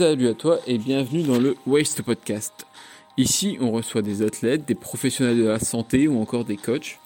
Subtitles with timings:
[0.00, 2.64] Salut à toi et bienvenue dans le Waste Podcast.
[3.18, 6.98] Ici, on reçoit des athlètes, des professionnels de la santé ou encore des coachs.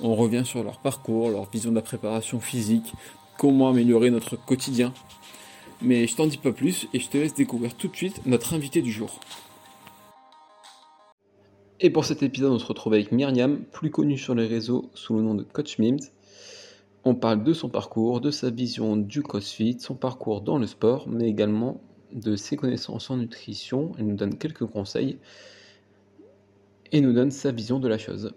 [0.00, 2.92] On revient sur leur parcours, leur vision de la préparation physique,
[3.36, 4.94] comment améliorer notre quotidien.
[5.82, 8.54] Mais je t'en dis pas plus et je te laisse découvrir tout de suite notre
[8.54, 9.18] invité du jour.
[11.80, 15.16] Et pour cet épisode, on se retrouve avec Myriam, plus connue sur les réseaux sous
[15.16, 16.12] le nom de Coach Mims.
[17.02, 21.08] On parle de son parcours, de sa vision du CrossFit, son parcours dans le sport,
[21.08, 21.80] mais également
[22.16, 23.92] de ses connaissances en nutrition.
[23.98, 25.18] Elle nous donne quelques conseils
[26.90, 28.34] et nous donne sa vision de la chose.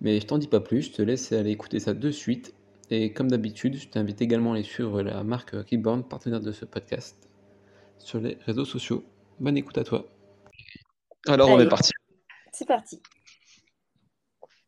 [0.00, 2.54] Mais je t'en dis pas plus, je te laisse aller écouter ça de suite.
[2.90, 6.64] Et comme d'habitude, je t'invite également à aller suivre la marque Reborn, partenaire de ce
[6.64, 7.28] podcast,
[7.98, 9.04] sur les réseaux sociaux.
[9.38, 10.06] Bonne écoute à toi.
[11.28, 11.92] Alors, on est parti.
[12.52, 13.00] C'est parti.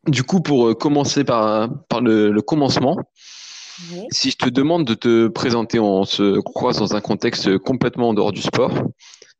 [0.07, 2.97] Du coup, pour euh, commencer par, par le, commencement,
[4.11, 8.13] si je te demande de te présenter, on se croise dans un contexte complètement en
[8.13, 8.71] dehors du sport,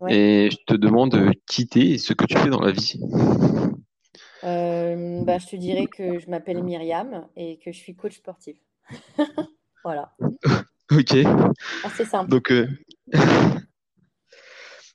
[0.10, 3.00] et je te demande qui t'es et ce que tu fais dans la vie.
[4.44, 8.58] Euh, bah, je te dirais que je m'appelle Myriam et que je suis coach sportif.
[9.84, 10.14] voilà.
[10.92, 11.16] ok.
[11.84, 12.30] Assez simple.
[12.30, 12.68] Donc, euh,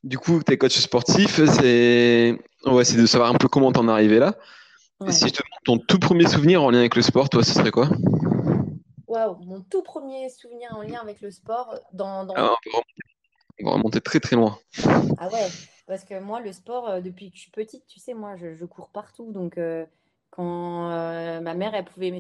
[0.04, 3.92] du coup, tu es coach sportif, c'est ouais, de savoir un peu comment t'en es
[3.92, 4.34] arrivé là.
[5.08, 7.52] Si je te demande ton tout premier souvenir en lien avec le sport, toi, ce
[7.52, 7.88] serait quoi?
[9.18, 12.24] Waouh, mon tout premier souvenir en lien avec le sport dans.
[12.24, 12.34] dans...
[12.36, 12.54] Ah,
[13.60, 14.58] on, va remonter, très très loin.
[15.18, 15.48] Ah ouais,
[15.86, 18.64] parce que moi, le sport, euh, depuis que je suis petite, tu sais, moi, je,
[18.64, 19.32] cours partout.
[19.32, 19.84] Donc, euh,
[20.30, 22.16] quand euh, ma mère, elle pouvait.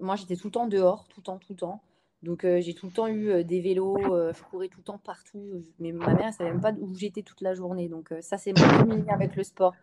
[0.00, 1.82] Moi, j'étais tout le temps dehors, tout le temps, tout le temps.
[2.22, 5.62] Donc, j'ai tout le temps eu des vélos, je courais tout le temps partout.
[5.78, 7.88] Mais ma mère, elle savait même pas où j'étais toute la journée.
[7.88, 9.74] Donc, ça, c'est mon premier lien avec le sport.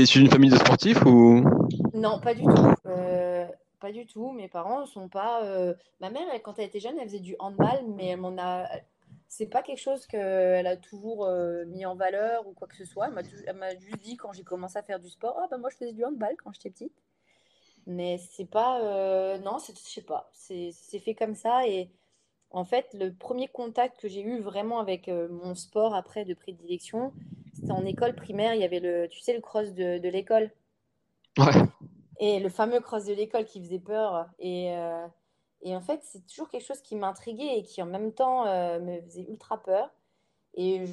[0.00, 1.44] es issu d'une famille de sportifs ou?
[1.92, 2.74] Non, pas du tout.
[2.86, 3.46] Euh,
[3.80, 4.32] pas du tout.
[4.32, 5.44] Mes parents ne sont pas.
[5.44, 8.66] Euh, ma mère, quand elle était jeune, elle faisait du handball, mais elle m'en a.
[9.28, 12.84] C'est pas quelque chose qu'elle a toujours euh, mis en valeur ou quoi que ce
[12.84, 13.08] soit.
[13.46, 15.76] Elle m'a juste dit quand j'ai commencé à faire du sport, ah bah moi je
[15.76, 17.02] faisais du handball quand j'étais petite.
[17.86, 18.80] Mais c'est pas.
[19.38, 20.30] Non, je sais pas.
[20.32, 21.90] C'est fait comme ça et
[22.50, 27.12] en fait, le premier contact que j'ai eu vraiment avec mon sport après de prédilection,
[27.64, 28.54] c'était en école primaire.
[28.54, 30.50] Il y avait le, tu sais, le cross de, de l'école.
[31.38, 31.62] Ouais.
[32.20, 34.28] Et le fameux cross de l'école qui faisait peur.
[34.38, 35.06] Et, euh,
[35.62, 38.78] et en fait, c'est toujours quelque chose qui m'intriguait et qui en même temps euh,
[38.80, 39.90] me faisait ultra peur.
[40.56, 40.84] Et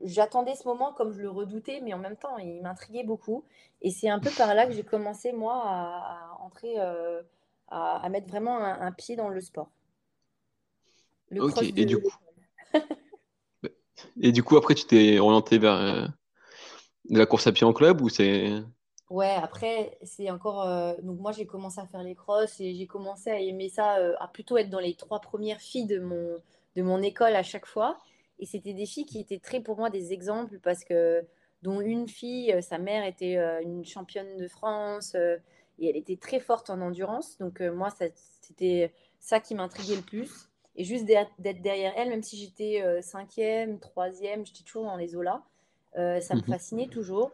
[0.00, 3.44] j'attendais ce moment comme je le redoutais, mais en même temps, il m'intriguait beaucoup.
[3.82, 7.22] Et c'est un peu par là que j'ai commencé, moi, à, entrer, euh,
[7.68, 9.70] à, mettre vraiment un, pied dans le sport.
[11.28, 12.14] Le ok, et du coup.
[14.20, 16.06] Et du coup, après, tu t'es orienté vers euh,
[17.08, 18.52] la course à pied en club ou c'est.
[19.10, 20.66] Ouais, après, c'est encore.
[20.66, 23.98] Euh, donc, moi, j'ai commencé à faire les crosses et j'ai commencé à aimer ça,
[23.98, 26.36] euh, à plutôt être dans les trois premières filles de mon,
[26.76, 27.98] de mon école à chaque fois.
[28.38, 31.22] Et c'était des filles qui étaient très pour moi des exemples parce que,
[31.62, 36.68] dont une fille, sa mère était une championne de France et elle était très forte
[36.68, 37.38] en endurance.
[37.38, 37.90] Donc, moi,
[38.40, 40.51] c'était ça qui m'intriguait le plus.
[40.76, 45.14] Et juste d'être derrière elle, même si j'étais euh, cinquième, troisième, j'étais toujours dans les
[45.14, 45.42] eaux-là,
[45.98, 46.46] euh, ça me mhm.
[46.46, 47.30] fascinait toujours.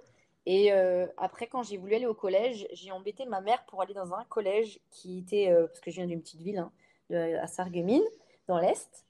[0.47, 3.95] Et euh, après, quand j'ai voulu aller au collège, j'ai embêté ma mère pour aller
[3.95, 6.73] dans un collège qui était, parce que je viens d'une petite ville, hein,
[7.11, 8.03] à Sarreguemines,
[8.49, 9.05] dans l'Est.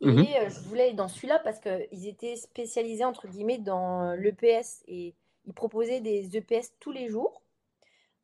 [0.00, 0.26] Et mhm.
[0.48, 4.84] je voulais aller dans celui-là parce qu'ils étaient spécialisés, entre guillemets, dans l'EPS.
[4.86, 5.14] Et
[5.46, 7.42] ils proposaient des EPS tous les jours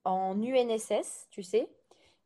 [0.05, 1.69] en UNSS, tu sais.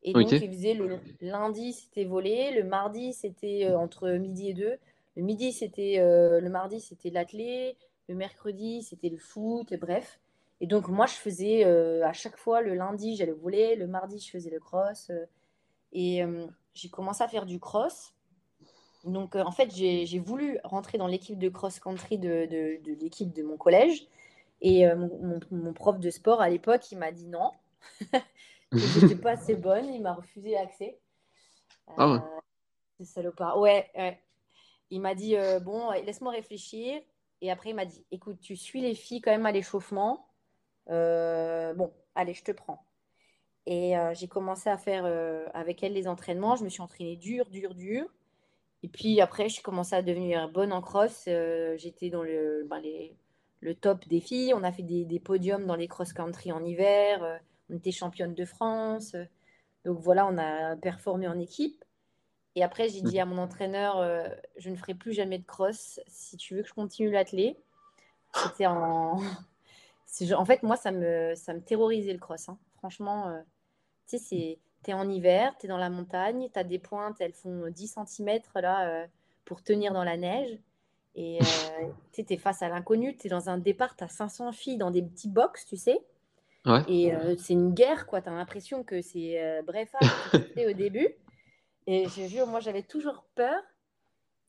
[0.09, 2.51] Et donc, il faisait le lundi, c'était volé.
[2.53, 4.79] Le mardi, c'était euh, entre midi et deux.
[5.17, 7.77] Le midi, c'était euh, le mardi, c'était l'athlé.
[8.09, 9.71] Le mercredi, c'était le foot.
[9.71, 10.19] Et bref.
[10.61, 13.77] Et donc, moi, je faisais euh, à chaque fois le lundi, j'allais voler.
[13.77, 15.11] Le mardi, je faisais le cross.
[15.93, 16.23] et
[16.75, 18.15] j'ai commencé à faire du cross.
[19.05, 23.43] Donc, en fait, j'ai voulu rentrer dans l'équipe de cross-country de, de, de l'équipe de
[23.43, 24.07] mon collège.
[24.63, 27.53] Et mon, mon, prof de sport à l'époque, il m'a dit non.
[28.73, 30.99] je n'étais pas assez bonne, il m'a refusé l'accès.
[31.97, 32.19] ah ouais.
[32.19, 32.41] Euh,
[32.99, 33.59] c'est salopard.
[33.59, 34.21] Ouais, ouais.
[34.91, 37.01] Il m'a dit euh, bon, laisse-moi réfléchir.
[37.41, 40.29] Et après, il m'a dit écoute, tu suis les filles quand même à l'échauffement.
[40.91, 42.85] Euh, bon, allez, je te prends.
[43.67, 45.05] Et j'ai commencé à faire
[45.53, 46.57] avec elle les entraînements.
[46.57, 48.07] Je me suis entraînée dur, dur, dur.
[48.83, 51.29] Et puis après, j'ai commencé à devenir bonne en cross.
[51.77, 53.15] J'étais dans le, ben, les,
[53.61, 54.55] le top des filles.
[54.55, 58.45] On a fait des, des podiums dans les cross-country en hiver on était championne de
[58.45, 59.17] France.
[59.85, 61.85] Donc voilà, on a performé en équipe.
[62.55, 66.01] Et après, j'ai dit à mon entraîneur, euh, je ne ferai plus jamais de cross
[66.09, 67.57] si tu veux que je continue l'athlé.
[68.35, 69.21] C'était en...
[70.37, 72.49] en fait, moi, ça me, ça me terrorisait le cross.
[72.49, 72.59] Hein.
[72.79, 73.41] Franchement, euh,
[74.09, 77.21] tu sais, tu es en hiver, tu es dans la montagne, tu as des pointes,
[77.21, 79.07] elles font 10 cm là,
[79.45, 80.59] pour tenir dans la neige.
[81.15, 81.39] Et
[82.13, 84.91] tu es face à l'inconnu, tu es dans un départ, tu as 500 filles dans
[84.91, 86.01] des petits box, tu sais.
[86.89, 88.21] Et c'est une guerre, quoi.
[88.21, 89.91] Tu as l'impression que c'est bref
[90.35, 91.09] au début?
[91.87, 93.61] Et je jure, moi, j'avais toujours peur.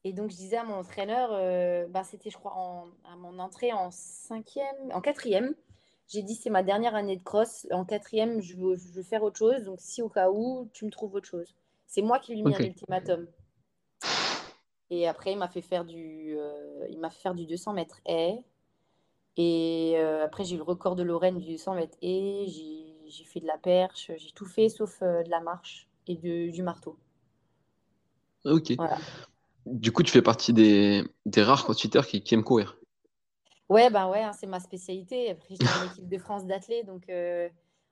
[0.03, 1.29] Et donc, je disais à mon entraîneur,
[1.89, 2.53] bah, c'était, je crois,
[3.05, 5.55] à mon entrée en cinquième, en quatrième.
[6.07, 7.67] J'ai dit, c'est ma dernière année de cross.
[7.71, 9.63] En quatrième, je veux, je veux, faire autre chose.
[9.63, 11.55] Donc, si au cas où, tu me trouves autre chose.
[11.85, 13.27] C'est moi qui lui ai mis un ultimatum.
[14.89, 16.37] Et après, il m'a fait faire du,
[16.89, 18.43] il m'a fait faire du 200 mètres haies.
[19.37, 22.47] Et après, j'ai eu le record de Lorraine du 200 mètres haies.
[22.47, 24.11] J'ai fait de la perche.
[24.17, 26.97] J'ai tout fait sauf de la marche et du marteau.
[28.45, 28.73] Ok.
[29.65, 32.77] Du coup, tu fais partie des, des rares crossfitters qui, qui, aiment courir.
[33.69, 35.29] Ouais, bah ouais, hein, c'est ma spécialité.
[35.29, 36.87] Après, j'étais en équipe de France d'athlètes.
[36.87, 37.47] Donc, euh,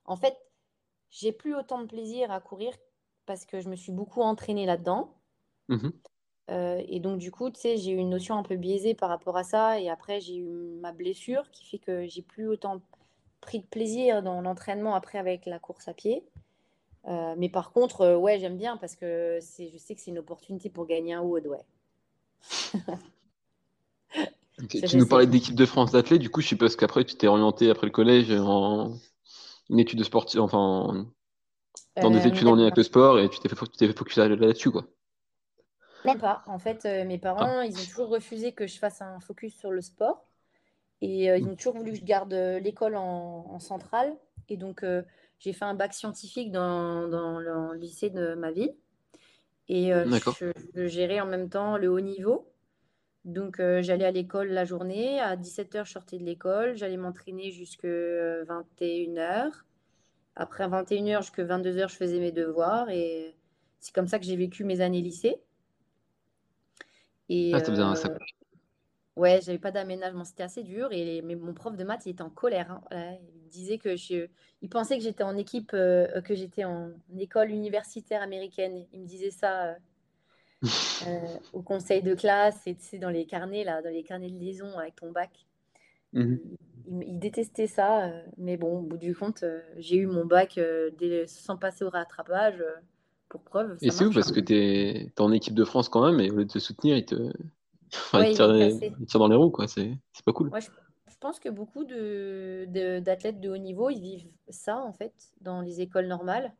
[0.05, 0.35] en fait,
[1.11, 2.73] j'ai plus autant de plaisir à courir
[3.25, 5.13] parce que je me suis beaucoup entraînée là-dedans.
[5.67, 5.89] Mmh
[6.49, 9.09] euh, et donc, du coup, tu sais, j'ai eu une notion un peu biaisée par
[9.09, 9.79] rapport à ça.
[9.79, 12.81] Et après, j'ai eu ma blessure qui fait que j'ai plus autant
[13.41, 16.23] pris de plaisir dans l'entraînement après avec la course à pied.
[17.07, 20.19] Euh, mais par contre, euh, ouais, j'aime bien parce que je sais que c'est une
[20.19, 21.63] opportunité pour gagner un Wood, ouais.
[24.69, 27.69] tu nous parlais d'équipe de France d'athlètes, du coup, je suppose qu'après, tu t'es orienté
[27.69, 28.97] après le collège en
[29.69, 31.07] une étude de sportive, enfin,
[32.01, 34.71] dans des études en lien avec le sport et tu t'es fait, fait focus là-dessus,
[34.71, 34.85] quoi.
[36.15, 36.43] Pas.
[36.47, 37.65] En fait, mes parents, ah.
[37.65, 40.25] ils ont toujours refusé que je fasse un focus sur le sport.
[41.01, 41.49] Et ils mm.
[41.49, 44.15] ont toujours voulu que je garde l'école en, en, centrale.
[44.49, 44.83] Et donc,
[45.39, 48.73] j'ai fait un bac scientifique dans, dans, le lycée de ma ville.
[49.69, 50.05] Et euh,
[50.73, 52.51] je, gérais en même temps le haut niveau.
[53.25, 55.19] Donc, euh, j'allais à l'école la journée.
[55.19, 56.75] À 17h, je sortais de l'école.
[56.75, 59.51] J'allais m'entraîner jusqu'à 21h.
[60.35, 62.89] Après 21h jusqu'à 22h, je faisais mes devoirs.
[62.89, 63.35] Et
[63.79, 65.41] c'est comme ça que j'ai vécu mes années lycée.
[67.29, 67.95] Et, ah, euh,
[69.17, 70.89] Ouais, j'avais pas d'aménagement, c'était assez dur.
[70.91, 72.79] Et mais mon prof de maths, il était en colère.
[72.91, 73.17] Hein.
[73.47, 74.27] il disait que je,
[74.61, 78.85] il pensait que j'étais en équipe, euh, que j'étais en école universitaire américaine.
[78.93, 79.69] Il me disait ça
[80.63, 80.67] euh,
[81.07, 84.29] euh, au conseil de classe et tu sais, dans les carnets là, dans les carnets
[84.29, 85.31] de liaison avec ton bac.
[86.13, 86.35] Mmh
[86.89, 89.43] il, détestait ça, mais bon, au bout du compte,
[89.75, 90.57] j'ai eu mon bac
[91.25, 92.63] sans passer au rattrapage
[93.47, 93.77] preuve.
[93.81, 96.35] Et c'est où parce que tu es, en équipe de France quand même et au
[96.35, 97.31] lieu de te soutenir, il te
[98.13, 99.67] il, tire dans les roues, quoi.
[99.67, 100.51] C'est pas cool.
[100.59, 100.67] je,
[101.19, 106.07] pense que beaucoup d'athlètes de, haut niveau, ils vivent ça, en fait, dans les écoles
[106.07, 106.53] normales.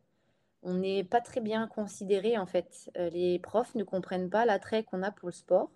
[0.62, 2.90] On n'est pas très bien considéré, en fait.
[2.96, 5.70] Euh, les profs ne comprennent pas l'attrait qu'on a pour le sport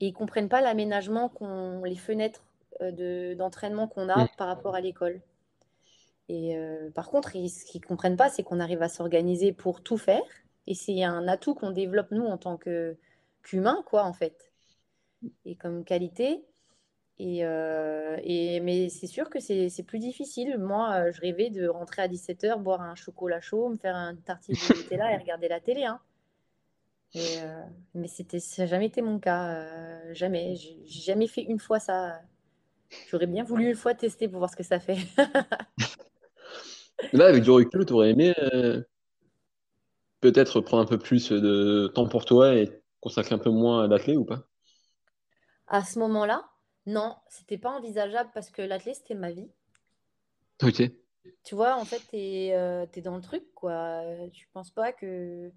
[0.00, 2.42] et ils comprennent pas l'aménagement, qu'on les fenêtres
[2.80, 4.28] euh, d'entraînement qu'on a mm.
[4.36, 5.20] par rapport à l'école.
[6.28, 9.82] Et euh, par contre, ce qu'ils ne comprennent pas, c'est qu'on arrive à s'organiser pour
[9.82, 10.22] tout faire.
[10.66, 14.48] Et c'est un atout qu'on développe, nous, en tant qu'humains, quoi, en fait
[15.44, 16.44] et comme qualité.
[17.20, 20.56] Et, euh, et, mais c'est sûr que c'est plus difficile.
[20.58, 24.14] Moi, euh, je rêvais de rentrer à 17h, boire un chocolat chaud, me faire un
[24.14, 25.84] tartine de Nutella et regarder la télé.
[25.84, 26.00] Hein.
[27.14, 27.62] Et, euh,
[27.94, 30.12] mais c'était, ça n'a jamais été mon cas.
[30.12, 30.54] jamais.
[30.54, 32.20] J'ai jamais fait une fois ça.
[33.08, 34.98] J'aurais bien voulu une fois tester pour voir ce que ça fait.
[37.12, 38.34] Là, avec du recul, tu aurais aimé
[40.20, 43.86] peut-être prendre un peu plus de temps pour toi et consacrer un peu moins à
[43.86, 44.44] l'athlète ou pas?
[45.68, 46.48] À ce moment-là,
[46.86, 49.50] non, c'était pas envisageable parce que l'athlète, c'était ma vie.
[50.62, 50.82] Ok.
[51.44, 54.02] Tu vois, en fait, tu es, euh, dans le truc, quoi.
[54.32, 55.50] Tu penses pas que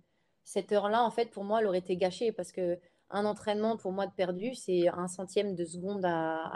[0.44, 2.78] cette heure-là, en fait, pour moi, elle aurait été gâchée parce que
[3.10, 6.52] un entraînement, pour moi, de perdu, c'est un centième de seconde à.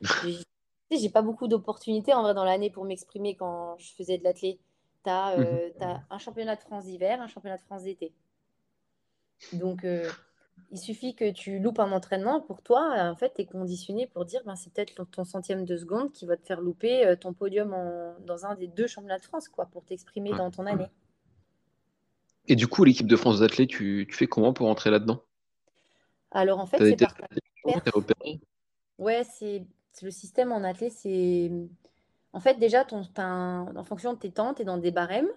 [0.90, 4.32] j'ai pas beaucoup d'opportunités en vrai dans l'année pour m'exprimer quand je faisais de.
[4.32, 4.58] Tu
[5.06, 6.02] as, euh, mhm.
[6.10, 8.12] un championnat de France d'hiver, un championnat de France d'été.
[9.52, 10.08] Donc, euh,
[10.70, 14.24] il suffit que tu loupes un entraînement pour toi, en fait, tu es conditionné pour
[14.24, 17.32] dire ben, c'est peut-être ton centième de seconde qui va te faire louper euh, ton
[17.32, 17.76] podium
[18.26, 20.88] dans un des deux championnats de France, quoi, pour t'exprimer dans ton année.
[22.46, 25.22] Et du coup, l'équipe de France d'athlètes, tu, fais comment pour entrer là-dedans?
[26.30, 27.14] Alors, en fait, c'est par
[28.98, 29.66] Ouais, c'est
[30.02, 31.50] le système en athlète, c'est.
[32.32, 35.28] En fait, déjà, ton, en fonction de tes temps, tu es dans des barèmes.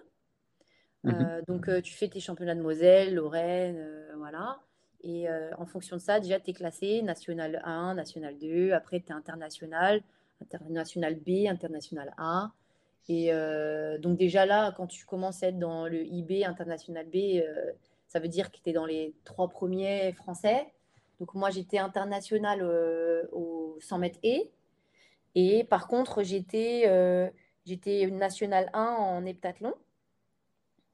[1.04, 3.86] Mmh euh, donc, euh, tu fais tes championnats de Moselle, Lorraine,
[4.16, 4.58] voilà.
[5.02, 9.00] Et euh, en fonction de ça, déjà, tu es classé national 1, national 2, après
[9.00, 10.02] tu es international,
[10.40, 12.50] international B, international A.
[13.08, 17.16] Et euh, donc déjà là, quand tu commences à être dans le IB, international B,
[17.16, 17.72] euh,
[18.06, 20.66] ça veut dire que tu es dans les trois premiers français.
[21.20, 22.62] Donc moi, j'étais international
[23.32, 24.50] au 100 mètres et.
[25.34, 26.84] Et par contre, j'étais
[27.64, 29.74] j'étais national 1 en heptathlon.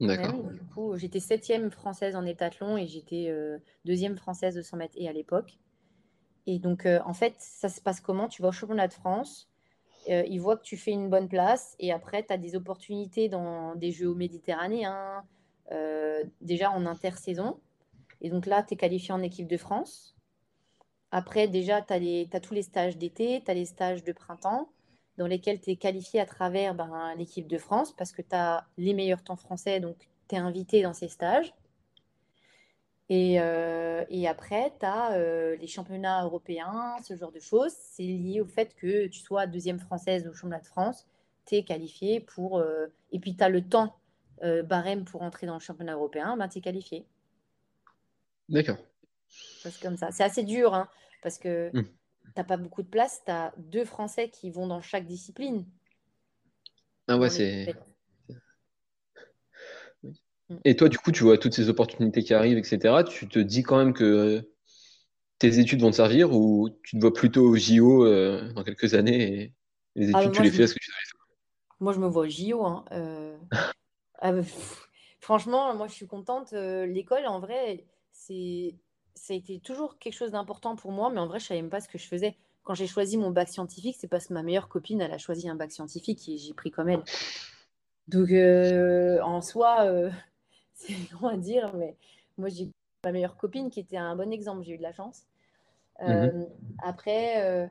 [0.01, 0.51] D'accord.
[0.51, 4.95] Du coup, j'étais septième française en heptathlon et j'étais euh, deuxième française de 100 mètres
[4.97, 5.59] et à l'époque.
[6.47, 8.29] Et donc, euh, en fait, ça se passe comment?
[8.29, 9.49] Tu vas au championnat de France,
[10.11, 13.29] euh, ils voient que tu fais une bonne place et après, tu as des opportunités
[13.29, 15.25] dans des Jeux méditerranéens,
[15.73, 17.59] euh, déjà en intersaison.
[18.21, 20.14] Et donc là, tu es qualifié en équipe de France.
[21.17, 24.69] Après, déjà, tu as, tous les stages d'été, tu as les stages de printemps
[25.17, 28.67] dans lesquels tu es qualifié à travers ben, l'équipe de France parce que tu as
[28.79, 29.97] les meilleurs temps français, donc
[30.29, 31.55] tu es invité dans ces stages.
[33.11, 37.73] Et, euh, et après, tu as euh, les championnats européens, ce genre de choses.
[37.79, 41.07] C'est lié au fait que tu sois deuxième française au championnat de France,
[41.47, 42.59] tu es qualifié pour.
[42.59, 43.95] Euh, et puis, tu as le temps
[44.65, 47.07] barème pour entrer dans le championnat européen, ben, tu es qualifié.
[48.49, 48.79] D'accord.
[49.29, 50.11] C'est comme ça.
[50.11, 50.89] C'est assez dur, hein,
[51.25, 51.85] parce que Hmm.
[52.37, 53.23] tu n'as pas beaucoup de place.
[53.27, 55.67] Tu as deux Français qui vont dans chaque discipline.
[57.09, 57.79] Ah ouais, c'est.
[60.51, 60.61] Mm.
[60.65, 63.05] Et toi, du coup, tu vois toutes ces opportunités qui arrivent, etc.
[63.05, 64.43] Tu te dis quand même que euh,
[65.39, 68.95] tes études vont te servir ou tu te vois plutôt au JO euh, dans quelques
[68.95, 69.55] années et
[69.97, 71.27] les Ah, études, tu les fais me, parce que tu faire.
[71.81, 72.65] moi, je me vois au JO.
[72.65, 73.39] hein, euh.
[74.21, 74.89] Ah, bah, pff,
[75.21, 76.53] franchement, moi, je suis contente.
[76.53, 78.77] l'école, en vrai, c'est,
[79.15, 81.71] ça a été toujours quelque chose d'important pour moi, mais en vrai, je savais même
[81.71, 82.37] pas ce que je faisais.
[82.63, 85.49] Quand j'ai choisi mon bac scientifique, c'est parce que ma meilleure copine, elle a choisi
[85.49, 87.03] un bac scientifique et j'ai pris comme elle.
[88.09, 90.11] Donc, euh, en soi, euh,
[90.75, 91.97] c'est long à dire, mais
[92.39, 92.71] moi, j'ai
[93.05, 94.63] ma meilleure copine qui était un bon exemple.
[94.63, 95.27] J'ai eu de la chance.
[96.01, 96.11] Mhm.
[96.11, 96.45] Euh,
[96.83, 97.71] après,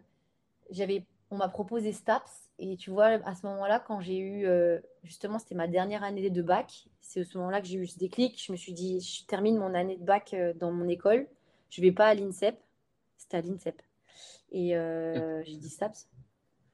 [0.69, 2.42] j'avais, on m'a proposé STAPS.
[2.59, 6.29] Et tu vois, à ce moment-là, quand j'ai eu, euh, justement, c'était ma dernière année
[6.29, 8.41] de bac, c'est à ce moment-là que j'ai eu ce déclic.
[8.41, 11.27] Je me suis dit, je termine mon année de bac euh, dans mon école.
[11.69, 12.55] Je vais pas à l'INSEP.
[13.17, 13.81] C'était à l'INSEP.
[14.51, 16.07] Et euh, j'ai dit STAPS.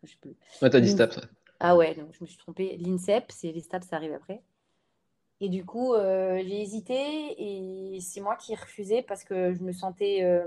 [0.03, 0.35] Je sais plus.
[0.61, 0.89] Ouais, t'as dit.
[0.89, 1.21] STAPS.
[1.61, 2.77] Ah ouais, donc je me suis trompée.
[2.77, 4.41] L'INSEP, c'est les STAPS, ça arrive après.
[5.41, 9.63] Et du coup, euh, j'ai hésité et c'est moi qui ai refusé parce que je
[9.63, 10.45] me sentais euh,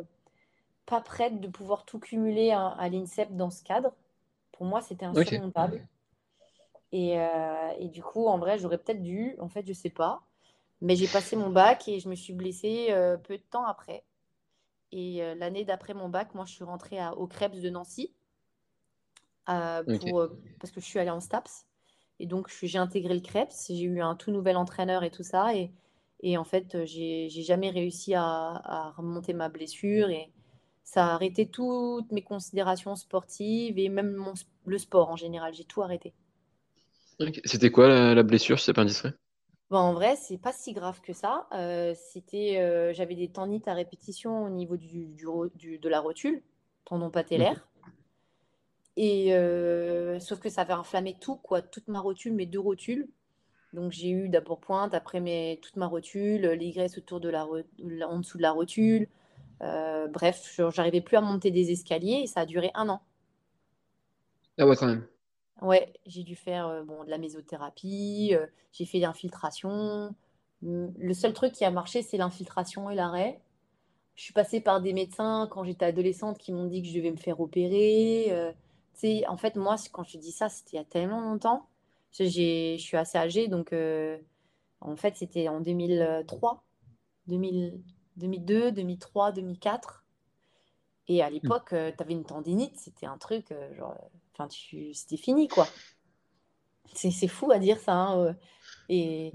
[0.85, 3.95] pas prête de pouvoir tout cumuler à, à l'INSEP dans ce cadre.
[4.53, 5.87] Pour moi, c'était insurmontable.
[6.93, 10.23] Et, euh, et du coup, en vrai, j'aurais peut-être dû, en fait, je sais pas.
[10.81, 14.05] Mais j'ai passé mon bac et je me suis blessée euh, peu de temps après.
[14.91, 18.13] Et euh, l'année d'après mon bac, moi, je suis rentrée à, au Krebs de Nancy
[19.99, 20.29] pour,
[20.61, 21.67] parce que je suis allée en STAPS.
[22.19, 23.53] Et donc, j'ai intégré le Krebs.
[23.69, 25.55] J'ai eu un tout nouvel entraîneur et tout ça.
[25.57, 25.73] Et,
[26.21, 30.11] et en fait, j'ai j'ai jamais réussi à, à remonter ma blessure.
[30.11, 30.31] Et
[30.85, 34.35] ça a arrêté toutes mes considérations sportives et même mon,
[34.67, 35.55] le sport en général.
[35.55, 36.15] J'ai tout arrêté.
[37.47, 39.15] C'était quoi la, la blessure, si c'est pas indiscret?
[39.71, 41.49] Bon, en vrai, c'est pas si grave que ça.
[41.53, 45.89] Euh, c'était, euh, j'avais des tendinites à répétition au niveau du, du ro- du- de
[45.89, 46.43] la rotule,
[46.85, 47.67] tendon patellaire.
[48.97, 53.09] Et euh, sauf que ça avait inflammé tout, quoi, toute ma rotule, mes deux rotules.
[53.75, 57.47] Donc j'ai eu d'abord pointe, après mes, toute ma rotule, les graisses autour de la-
[58.09, 59.09] en dessous de la rotule.
[59.63, 63.03] Euh, bref, je- j'arrivais plus à monter des escaliers et ça a duré un an.
[64.59, 65.07] Ah ouais, quand même.
[65.61, 70.15] Ouais, j'ai dû faire euh, bon, de la mésothérapie, euh, j'ai fait l'infiltration.
[70.65, 73.41] Hum, Le seul truc qui a marché, c'est l'infiltration et l'arrêt.
[74.17, 77.11] Je suis passée par des médecins quand j'étais adolescente qui m'ont dit que je devais
[77.13, 78.29] me faire opérer.
[78.33, 78.53] euh,
[79.29, 81.69] en fait, moi, quand je dis ça, c'était il y a tellement longtemps.
[82.13, 82.25] Je
[82.79, 83.73] suis assez âgée, donc
[84.81, 86.65] en fait, c'était en 2003,
[87.27, 87.81] 2000,
[88.17, 90.05] 2002, 2003, 2004.
[91.09, 94.95] Et à l'époque, tu avais une tendinite, c'était un truc, euh, genre, euh, enfin, tu,
[94.95, 95.67] c'était fini, quoi.
[96.95, 97.93] C'est fou à dire ça.
[97.95, 98.35] hein, euh.
[98.89, 99.35] Et,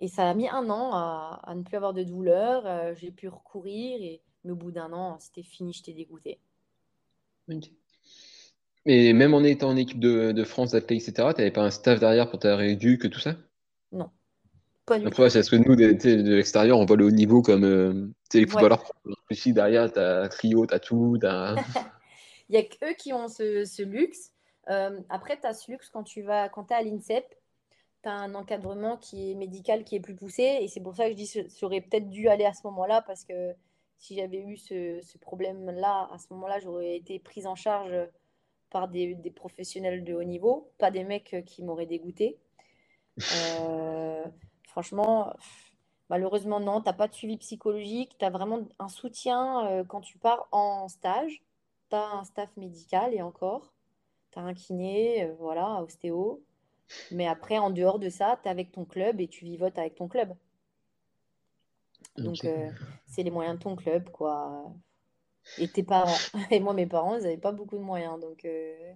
[0.00, 2.66] et ça a mis un an à, à ne plus avoir de douleur.
[2.66, 6.40] euh, j'ai pu recourir, et, mais au bout d'un an, c'était fini, j'étais dégoûtée.
[7.48, 7.70] Ok.
[8.84, 11.98] Et même en étant en équipe de, de France d'athlètes, etc., t'avais pas un staff
[11.98, 13.36] derrière pour ta rééduque, tout ça?
[13.92, 14.10] Non,
[14.90, 17.92] Après, ouais, c'est parce que nous, de, l'extérieur, on voit le haut niveau comme euh,
[17.92, 18.50] tu sais, les Ouais.
[18.50, 18.82] footballeurs.
[18.82, 18.92] pro.
[19.30, 21.16] Ici, derrière, t'as Trio, t'as tout.
[22.48, 24.32] Il n'y a qu'eux qui ont ce, ce luxe.
[24.68, 27.24] Euh, après, tu as ce luxe quand tu vas, quand es à l'INSEP,
[28.02, 30.58] tu as un encadrement qui est médical qui est plus poussé.
[30.60, 33.02] Et c'est pour ça que je dis que j'aurais peut-être dû aller à ce moment-là
[33.02, 33.54] parce que
[33.98, 37.94] si j'avais eu ce, ce problème-là, à ce moment-là, j'aurais été prise en charge
[38.70, 42.38] par des, des professionnels de haut niveau, pas des mecs qui m'auraient dégoûté.
[43.18, 44.24] Euh,
[44.70, 45.32] franchement,
[46.08, 50.18] malheureusement, non, t'as pas de suivi psychologique, tu as vraiment un soutien euh, quand tu
[50.18, 51.42] pars en stage.
[51.90, 53.72] Tu as un staff médical et encore,
[54.32, 56.42] tu as un kiné, euh, voilà, ostéo.
[57.12, 59.94] Mais après, en dehors de ça, tu es avec ton club et tu vivotes avec
[59.96, 60.34] ton club.
[62.16, 62.70] Donc, euh,
[63.06, 64.72] c'est les moyens de ton club, quoi.
[65.58, 66.10] Et tes parents.
[66.50, 68.20] Et moi, mes parents, ils n'avaient pas beaucoup de moyens.
[68.20, 68.92] Donc, euh,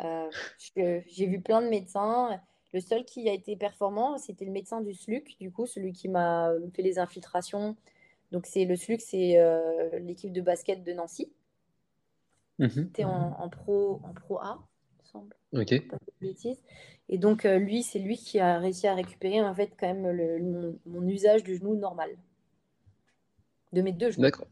[0.00, 0.30] euh,
[0.74, 2.40] j'ai vu plein de médecins.
[2.74, 6.08] Le seul qui a été performant, c'était le médecin du SLUC, du coup, celui qui
[6.08, 7.76] m'a fait les infiltrations.
[8.32, 11.30] Donc, c'est le SLUC, c'est euh, l'équipe de basket de Nancy.
[12.58, 12.70] Mhm.
[12.70, 14.58] C'était en, en pro, en pro A,
[14.90, 15.36] il me semble.
[15.52, 15.88] Ok.
[15.88, 16.60] Pas de bêtises.
[17.08, 20.10] Et donc, euh, lui, c'est lui qui a réussi à récupérer, en fait, quand même,
[20.10, 22.10] le- mon, mon usage du genou normal.
[23.72, 24.22] De mes deux genoux.
[24.22, 24.48] D'accord.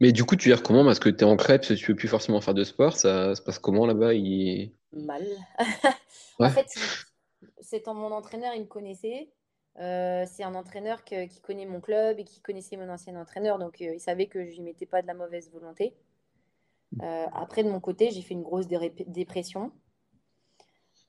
[0.00, 0.84] Mais du coup, tu gères comment?
[0.84, 2.96] Parce que tu es en crêpe, tu peux plus forcément faire de sport.
[2.96, 4.14] Ça se passe comment là-bas?
[4.14, 4.72] Il...
[4.92, 5.26] Mal.
[6.42, 6.50] En Ouais.
[6.50, 6.66] fait,
[7.60, 9.30] c'est en- mon entraîneur, il me connaissait.
[9.78, 13.58] Euh, c'est un entraîneur que- qui connaît mon club et qui connaissait mon ancien entraîneur,
[13.58, 15.94] donc euh, il savait que je n'y mettais pas de la mauvaise volonté.
[17.02, 19.72] Euh, après, de mon côté, j'ai fait une grosse dépression.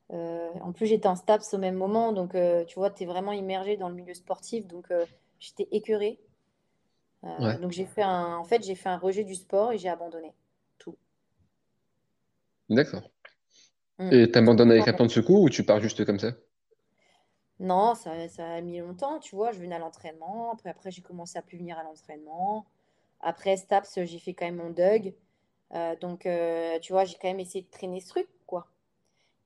[0.10, 2.36] En plus, j'étais en STAPS au même moment, donc
[2.68, 4.88] tu vois, tu es vraiment immergé dans le milieu sportif, donc
[5.40, 6.20] j'étais écœurée.
[7.24, 7.58] Ouais.
[7.60, 10.34] donc j'ai fait un, en fait, j'ai fait un rejet du sport et j'ai abandonné
[10.78, 10.96] tout.
[12.70, 13.13] D'accord.
[14.00, 14.14] Mm.
[14.14, 16.32] Et t'abandonnes avec un plan de secours ou tu pars juste comme ça?
[17.60, 19.52] Non, ça, ça a mis longtemps, tu vois.
[19.52, 22.66] Je venais à l'entraînement, après, après j'ai commencé à plus venir à l'entraînement.
[23.22, 25.16] Après STAPS, j'ai fait quand même mon DUG.
[25.74, 28.68] Euh, donc, euh, tu vois, j'ai quand même essayé de traîner ce truc, quoi.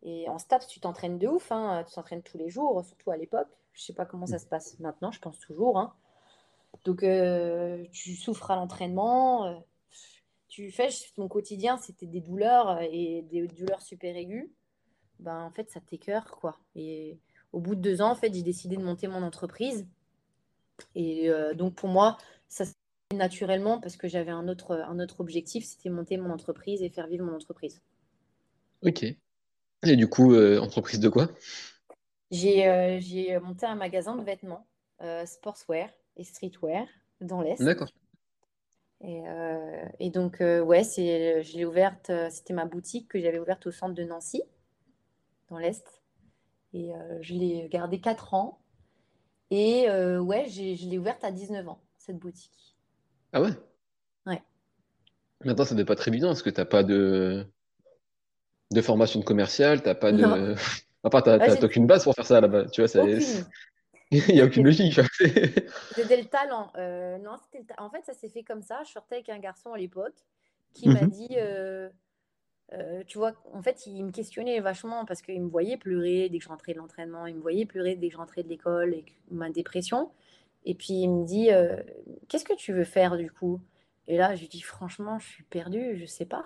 [0.04, 1.84] Et en STAPS, tu t'entraînes de ouf, hein.
[1.88, 3.48] Tu t'entraînes tous les jours, surtout à l'époque.
[3.74, 5.94] Je sais pas comment ça se passe maintenant, je pense toujours, hein.
[6.86, 9.64] Donc, euh, tu souffres à l'entraînement.
[10.48, 14.50] Euh, tu fais, mon quotidien, c'était des douleurs euh, et des douleurs super aiguës.
[15.20, 16.60] Ben, en fait, ça t'écœure, quoi.
[16.76, 17.18] Et
[17.54, 19.88] au bout de deux ans, en fait, j'ai décidé de monter mon entreprise.
[20.96, 22.76] Et euh, donc, pour moi, ça s'est
[23.16, 27.08] naturellement parce que j'avais un autre, un autre objectif, c'était monter mon entreprise et faire
[27.08, 27.82] vivre mon entreprise.
[28.84, 29.04] Ok.
[29.04, 31.30] Et du coup, euh, entreprise de quoi?
[32.32, 34.68] J'ai euh, j'ai monté un magasin de vêtements,
[35.02, 36.86] euh, sportswear et streetwear
[37.22, 37.64] dans l'Est.
[37.64, 37.90] D'accord.
[39.02, 43.20] Et, euh, et donc, euh, ouais, c'est, je l'ai ouverte, euh, c'était ma boutique que
[43.20, 44.42] j'avais ouverte au centre de Nancy,
[45.50, 46.02] dans l'Est.
[46.74, 48.60] Et euh, je l'ai gardée 4 ans.
[49.50, 52.76] Et ouais, j'ai, je l'ai ouverte à 19 ans, cette boutique.
[53.32, 53.52] Ah ouais?
[54.26, 54.42] Ouais.
[55.46, 57.48] Maintenant, ça n'est pas très évident parce que t'as pas de,
[58.72, 60.56] de formation de commercial, t'as pas Non, de.
[61.04, 62.66] Enfin, ouais, j'ai t'as aucune base pour faire ça là-bas.
[62.66, 63.06] Tu vois, ça-.
[64.12, 65.00] il n'y a aucune logique.
[65.96, 66.72] C'était le talent.
[66.78, 68.82] Euh, non, c'était le ta- En fait, ça s'est fait comme ça.
[68.86, 70.16] Je sortais avec un garçon à l'époque
[70.74, 71.10] qui m'a Mhm.
[71.10, 71.90] dit, euh,
[72.74, 76.38] euh, tu vois, en fait, il me questionnait vachement parce qu'il me voyait pleurer dès
[76.38, 78.94] que je rentrais de l'entraînement, il me voyait pleurer dès que je rentrais de l'école
[78.94, 80.12] et ma dépression.
[80.66, 81.50] Et puis il me dit,
[82.28, 83.62] qu'est-ce que tu veux faire du coup?
[84.08, 86.46] Et là, je lui dis, franchement, je suis perdue, je sais pas.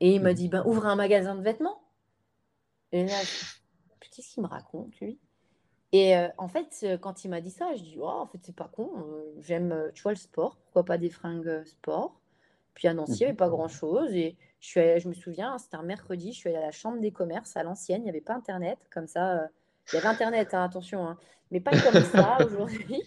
[0.00, 0.34] Et il m'a Mhm.
[0.36, 1.82] dit, ben, ouvre un magasin de vêtements.
[2.92, 3.20] Et là,
[4.10, 5.18] qu'est-ce qu'il me raconte, lui?
[5.92, 8.54] Et euh, en fait, quand il m'a dit ça, je dis, oh, en fait, c'est
[8.54, 8.90] pas con.
[9.08, 10.56] euh, j'aime, tu vois, le sport.
[10.56, 12.20] Pourquoi pas des fringues sport?
[12.74, 14.12] Puis à Nancy, il n'y avait pas grand-chose.
[14.14, 16.70] Et je, suis allée- je me souviens, c'était un mercredi, je suis allée à la
[16.72, 18.02] chambre des commerces à l'ancienne.
[18.02, 18.78] Il n'y avait pas Internet.
[18.92, 19.46] Comme ça, euh,
[19.92, 21.18] il y avait Internet, hein, attention, hein,
[21.50, 23.02] mais pas comme ça aujourd'hui.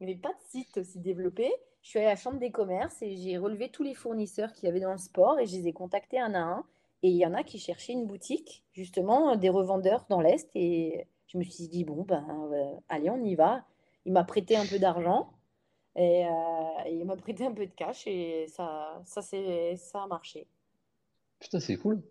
[0.00, 1.50] Il n'y avait pas de site aussi développé.
[1.82, 4.66] Je suis allée à la chambre des commerces et j'ai relevé tous les fournisseurs qu'il
[4.66, 6.64] y avait dans le sport et je les ai contactés un à un.
[7.02, 10.48] Et il y en a qui cherchaient une boutique, justement, des revendeurs dans l'Est.
[10.54, 13.64] Et je me suis dit, bon, ben, euh, allez, on y va.
[14.04, 15.32] Il m'a prêté un peu d'argent
[15.96, 16.30] et, euh,
[16.90, 20.48] il m'a prêté un peu de cash et ça, ça, ça a marché.
[21.40, 22.02] Putain, c'est cool.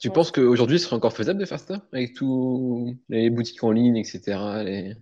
[0.00, 1.86] Tu Ouais, penses qu'aujourd'hui, ce serait encore faisable de faire ça?
[1.92, 4.64] Avec tous les boutiques en ligne, etc.
[4.64, 4.96] les-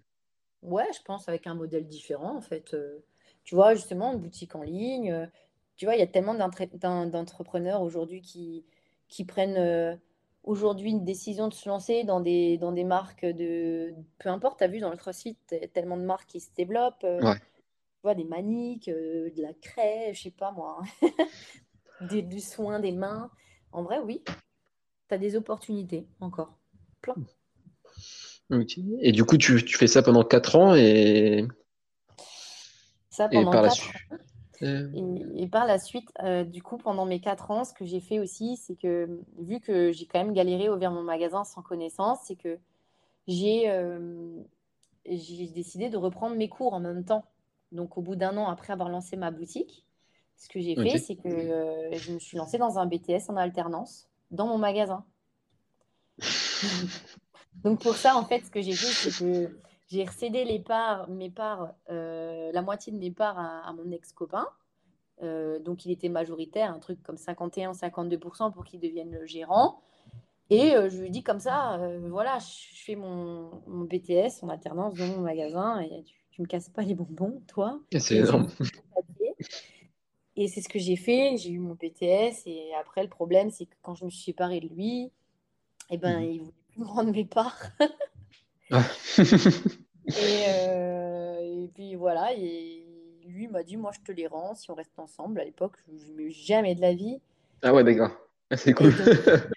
[0.62, 2.74] Ouais, je pense avec un modèle différent, en fait.
[2.74, 2.98] Euh,
[3.44, 5.12] tu vois, justement, une boutique en ligne.
[5.12, 5.26] euh,
[5.76, 8.64] tu vois, il y a tellement d'entre- d'en- d'entrepreneurs aujourd'hui qui,
[9.08, 9.56] qui prennent
[10.48, 13.94] aujourd'hui une décision de se lancer dans des, dans des marques de...
[14.18, 15.36] Peu importe, tu as vu dans le CrossFit,
[15.74, 17.04] tellement de marques qui se développent.
[17.04, 17.36] euh, Ouais.
[17.38, 21.08] tu vois, des maniques, euh, de la craie, je sais pas moi, hein,
[22.10, 23.30] des, du soin des mains.
[23.72, 24.22] En vrai, oui,
[25.08, 26.58] tu as des opportunités encore.
[27.02, 27.16] Plein.
[28.50, 28.78] Ok.
[29.00, 31.46] Et du coup, tu, tu fais ça pendant 4 ans et,
[33.10, 33.94] Ça et pendant par la 4 suite.
[34.12, 34.16] euh,
[34.62, 38.00] Et, et par la suite, euh, du coup, pendant mes quatre ans, ce que j'ai
[38.00, 42.18] fait aussi, c'est que vu que j'ai quand même galéré ouvrir mon magasin sans connaissance,
[42.24, 42.58] c'est que
[43.26, 44.42] j'ai euh,
[45.06, 47.24] j'ai décidé de reprendre mes cours en même temps.
[47.72, 49.86] Donc, au bout d'un an après avoir lancé ma boutique,
[50.36, 53.36] ce que j'ai fait, c'est que euh, je me suis lancée dans un BTS en
[53.36, 55.04] alternance dans mon magasin.
[57.64, 61.08] Donc pour ça, en fait, ce que j'ai fait, c'est que j'ai cédé les parts,
[61.08, 64.46] mes parts, euh, la moitié de mes parts à, à mon ex-copain.
[65.22, 69.80] Euh, donc il était majoritaire, un truc comme 51-52% pour qu'il devienne le gérant.
[70.50, 74.48] Et euh, je lui dis comme ça, euh, voilà, je fais mon, mon BTS en
[74.48, 77.80] alternance dans mon magasin et tu, tu me casses pas les bonbons, toi.
[77.90, 78.48] Et c'est énorme.
[80.36, 83.66] Et c'est ce que j'ai fait, j'ai eu mon BTS et après le problème c'est
[83.66, 85.10] que quand je me suis séparée de lui,
[85.90, 86.30] eh ben, Mhm.
[86.30, 87.58] il voulait plus me rendre mes parts.
[90.08, 92.84] Et, euh, et puis voilà, et
[93.26, 95.40] lui m'a dit, moi je te les rends si on reste ensemble.
[95.40, 97.20] À l'époque, je ne jamais de la vie.
[97.62, 98.10] Ah ouais, d'accord.
[98.50, 98.94] Ah, c'est cool.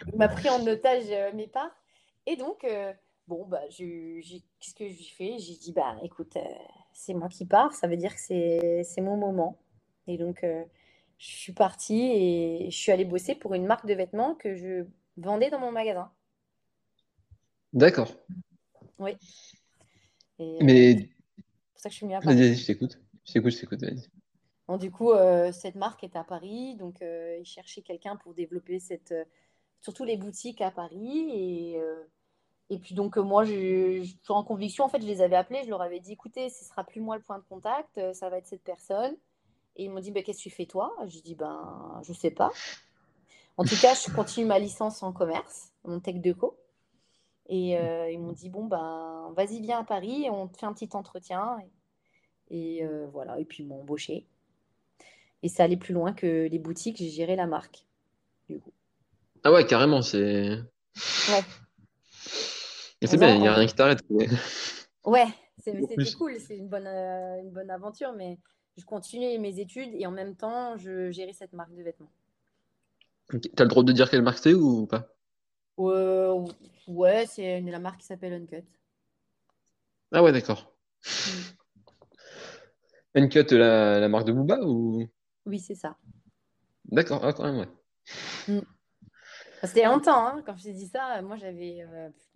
[0.07, 1.71] il m'a pris en otage euh, mes parts.
[2.25, 2.91] Et donc, euh,
[3.27, 5.39] bon, bah, qu'est-ce que j'ai fait?
[5.39, 6.37] J'ai dit, bah écoute,
[6.91, 8.19] c'est moi qui pars, ça veut dire que
[8.83, 9.57] c'est mon moment.
[10.07, 10.45] Et donc,
[11.21, 14.85] je suis partie et je suis allée bosser pour une marque de vêtements que je
[15.17, 16.11] vendais dans mon magasin.
[17.73, 18.11] D'accord.
[19.01, 19.17] Oui.
[20.61, 20.95] Mais.
[20.95, 22.35] C'est pour ça que je suis venue à Paris.
[22.35, 22.99] Vas-y, je t'écoute.
[23.25, 23.83] Je t'écoute, je t'écoute,
[24.67, 28.33] Bon, du coup, euh, cette marque est à Paris, donc euh, ils cherchaient quelqu'un pour
[28.33, 29.25] développer cette, euh,
[29.81, 31.29] surtout les boutiques à Paris.
[31.33, 31.79] Et,
[32.69, 35.69] et puis donc moi, je, suis en conviction, en fait, je les avais appelés, je
[35.69, 38.47] leur avais dit, écoutez, ce sera plus moi le point de contact, ça va être
[38.47, 39.15] cette personne.
[39.75, 40.93] Et ils m'ont dit, bah, qu'est-ce que tu fais toi?
[41.07, 42.51] J'ai dit, ben, je sais pas.
[43.57, 46.57] En tout cas, je continue ma licence en commerce, mon tech de co.
[47.47, 50.73] Et euh, ils m'ont dit bon ben vas-y viens à Paris, on te fait un
[50.73, 51.57] petit entretien
[52.49, 54.27] et, euh, voilà et puis ils m'ont embauché.
[55.43, 57.85] Et ça allait plus loin que les boutiques, j'ai géré la marque
[58.47, 58.73] du coup.
[59.43, 60.59] Ah ouais carrément c'est.
[61.29, 61.43] Ouais.
[63.03, 64.03] C'est bien, il n'y a rien qui t'arrête.
[65.03, 65.25] Ouais,
[65.57, 68.37] c'était cool, c'est une bonne, euh, une bonne aventure, mais
[68.77, 72.11] je continuais mes études et en même temps, je gérais cette marque de vêtements.
[73.29, 75.07] Tu as le droit de dire quelle marque c'est ou pas?
[75.89, 76.45] Euh,
[76.87, 78.63] ouais, c'est la marque qui s'appelle Uncut.
[80.11, 80.73] Ah ouais, d'accord.
[81.05, 81.59] Mm.
[83.15, 85.07] Uncut, la, la marque de Booba ou?
[85.45, 85.97] Oui, c'est ça.
[86.85, 87.69] D'accord, ah, quand même, ouais.
[88.47, 88.61] Mm.
[89.63, 91.21] C'était longtemps, hein, quand je t'ai dit ça.
[91.21, 91.85] Moi, j'avais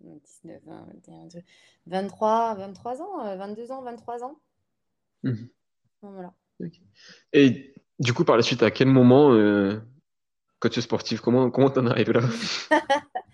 [0.00, 0.62] 19,
[1.86, 4.38] 23, 23 ans, 22 euh, ans, 23 ans.
[5.24, 5.34] Mm.
[6.02, 6.32] Voilà.
[7.32, 9.80] Et du coup, par la suite, à quel moment, euh,
[10.60, 12.20] coach sportif, comment comment t'en arrives là?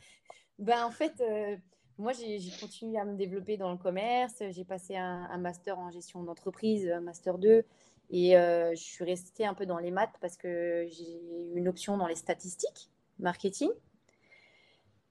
[0.62, 1.56] Ben, en fait, euh,
[1.98, 4.44] moi, j'ai continué à me développer dans le commerce.
[4.50, 7.64] J'ai passé un, master en gestion d'entreprise, un master 2.
[8.10, 11.66] Et euh, je suis restée un peu dans les maths parce que j'ai eu une
[11.66, 13.70] option dans les statistiques, marketing.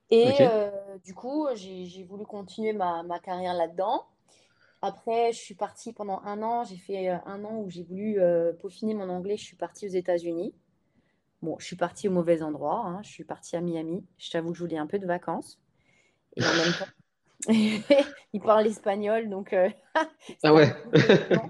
[0.09, 0.71] Et euh,
[1.03, 4.05] du coup, j'ai voulu continuer ma, ma carrière là-dedans.
[4.81, 6.63] Après, je suis partie pendant un an.
[6.63, 8.21] J'ai fait un an où j'ai voulu
[8.61, 9.35] peaufiner mon anglais.
[9.35, 10.53] Je suis partie aux États-Unis.
[11.41, 12.83] Bon, je suis partie au mauvais endroit.
[12.85, 13.01] Hein.
[13.03, 14.05] Je suis partie à Miami.
[14.17, 15.59] Je t'avoue que je voulais un peu de vacances.
[16.35, 16.85] Et en même temps,
[18.33, 19.53] il parle espagnol, donc.
[19.53, 19.69] Euh,
[20.43, 20.71] ah ouais.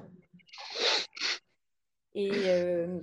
[2.13, 2.99] Et euh,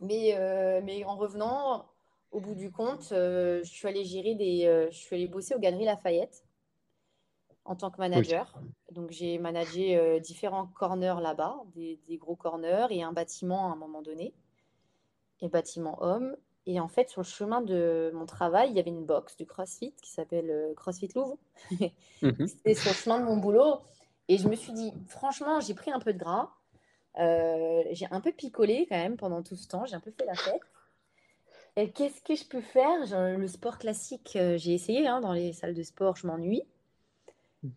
[0.00, 1.86] mais, euh, mais en revenant,
[2.30, 4.88] au bout du compte, je suis allée gérer des.
[4.90, 6.44] je suis allée bosser aux Galeries Lafayette
[7.64, 8.60] en tant que manager.
[8.92, 13.76] Donc j'ai managé différents corners là-bas, des, des, gros corners et un bâtiment à un
[13.76, 14.34] moment donné
[15.40, 16.36] et bâtiment homme.
[16.68, 19.46] Et en fait, sur le chemin de mon travail, il y avait une box du
[19.46, 21.38] CrossFit qui s'appelle euh, CrossFit Louvre.
[22.20, 22.46] Mhm.
[22.48, 23.78] C'était sur le chemin de mon boulot.
[24.26, 26.50] Et je me suis dit, franchement, j'ai pris un peu de gras.
[27.18, 29.86] Euh, j'ai un peu picolé quand même pendant tout ce temps.
[29.86, 30.60] J'ai un peu fait la fête.
[31.76, 33.38] Et qu'est-ce que je peux faire?
[33.38, 36.64] Le sport classique, euh, j'ai essayé hein, dans les salles de sport, je m'ennuie.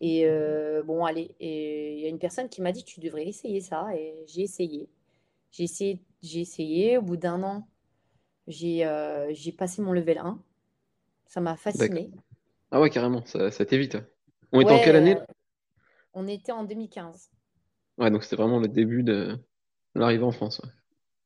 [0.00, 0.26] Et
[0.84, 3.86] bon, allez, il y a une personne qui m'a dit, tu devrais essayer ça.
[3.96, 4.88] Et j'ai essayé.
[5.52, 6.98] J'ai essayé, j'ai essayé.
[6.98, 7.68] Au bout d'un an,
[8.46, 10.42] j'ai euh, passé mon level 1.
[11.26, 12.10] Ça m'a fasciné.
[12.70, 13.98] Ah ouais, carrément, ça, ça t'évite.
[14.50, 15.24] On était en quelle année euh,
[16.14, 17.30] On était en 2015.
[17.98, 19.38] Ouais, donc c'était vraiment le début de
[19.94, 20.62] l'arrivée en France.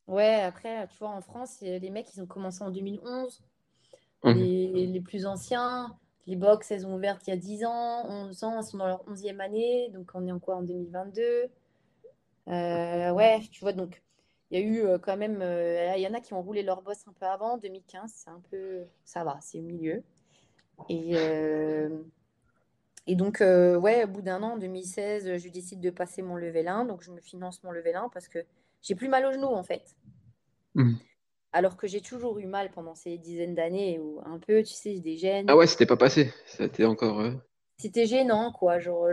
[0.09, 0.41] Ouais.
[0.43, 3.43] après, tu vois, en France, les mecs, ils ont commencé en 2011.
[4.25, 4.31] Mmh.
[4.33, 8.45] Les, les, plus anciens, les box, elles ont ouvert il y a 10 ans, 11
[8.45, 9.91] ans, elles sont dans leur 11e année.
[9.93, 11.23] Donc, on est en quoi En 2022
[12.49, 14.03] euh, Ouais, tu vois, donc
[14.51, 16.63] il y a eu euh, quand même, euh, il y en a qui ont roulé
[16.63, 20.03] leur boss un peu avant, 2015, c'est un peu, ça va, c'est au milieu.
[20.89, 21.89] Et, euh,
[23.07, 26.69] et donc, ouais, au bout d'un an, en 2016, je décide de passer mon level
[26.69, 28.39] 1, donc je me finance mon level 1 parce que
[28.83, 29.97] j'ai plus mal au genou en fait.
[30.75, 30.95] Mmh.
[31.53, 35.01] Alors que j'ai toujours eu mal pendant ces dizaines d'années, ou un peu, tu sais,
[35.01, 35.47] des gènes.
[35.49, 37.23] Ah ouais, c'était pas passé, c'était encore.
[37.79, 38.79] C'était gênant, quoi.
[38.79, 39.09] Genre,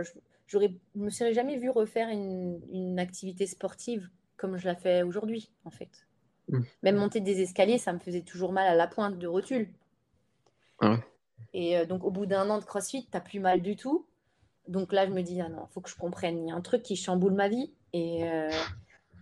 [0.46, 4.10] j'aurais, je me serais jamais vu refaire une, une activité sportive
[4.44, 6.06] comme je la fais aujourd'hui, en fait.
[6.50, 6.60] Mm.
[6.82, 9.70] Même monter des escaliers, ça me faisait toujours mal à la pointe de rotule.
[10.80, 10.98] Ah
[11.54, 14.04] Et euh, donc, au bout d'un an de CrossFit, t'as plus mal du tout.
[14.68, 16.44] Donc là, je me dis, ah non, faut que je comprenne.
[16.44, 18.50] Il y a un truc qui chamboule ma vie et euh,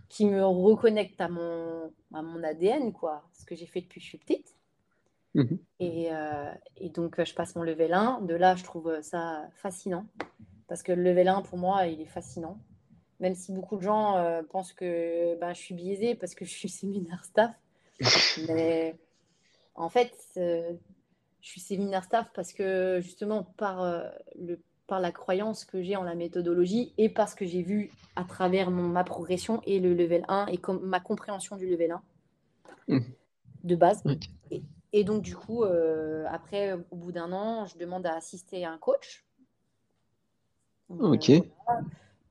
[0.09, 4.03] qui me reconnecte à mon, à mon ADN, quoi, ce que j'ai fait depuis que
[4.03, 4.53] je suis petite.
[5.35, 5.57] Mm-hmm.
[5.79, 8.23] Et, euh, et, donc, je passe mon level 1.
[8.23, 10.05] De là, je trouve ça fascinant.
[10.67, 12.59] Parce que le level 1, pour moi, il est fascinant
[13.23, 16.51] même si beaucoup de gens euh, pensent que ben, je suis biaisée parce que je
[16.51, 17.55] suis séminaire staff.
[18.49, 18.97] Mais
[19.75, 20.73] en fait, euh,
[21.39, 23.81] je suis séminaire staff parce que justement, par,
[24.37, 28.25] le, par la croyance que j'ai en la méthodologie et parce que j'ai vu à
[28.25, 32.01] travers mon, ma progression et le level 1 et comme, ma compréhension du level 1
[32.89, 32.99] mmh.
[33.63, 34.03] de base.
[34.91, 38.77] Et, donc, du coup, après, au bout d'un an, je demande à assister à un
[38.77, 39.25] coach.
[40.89, 41.31] ok.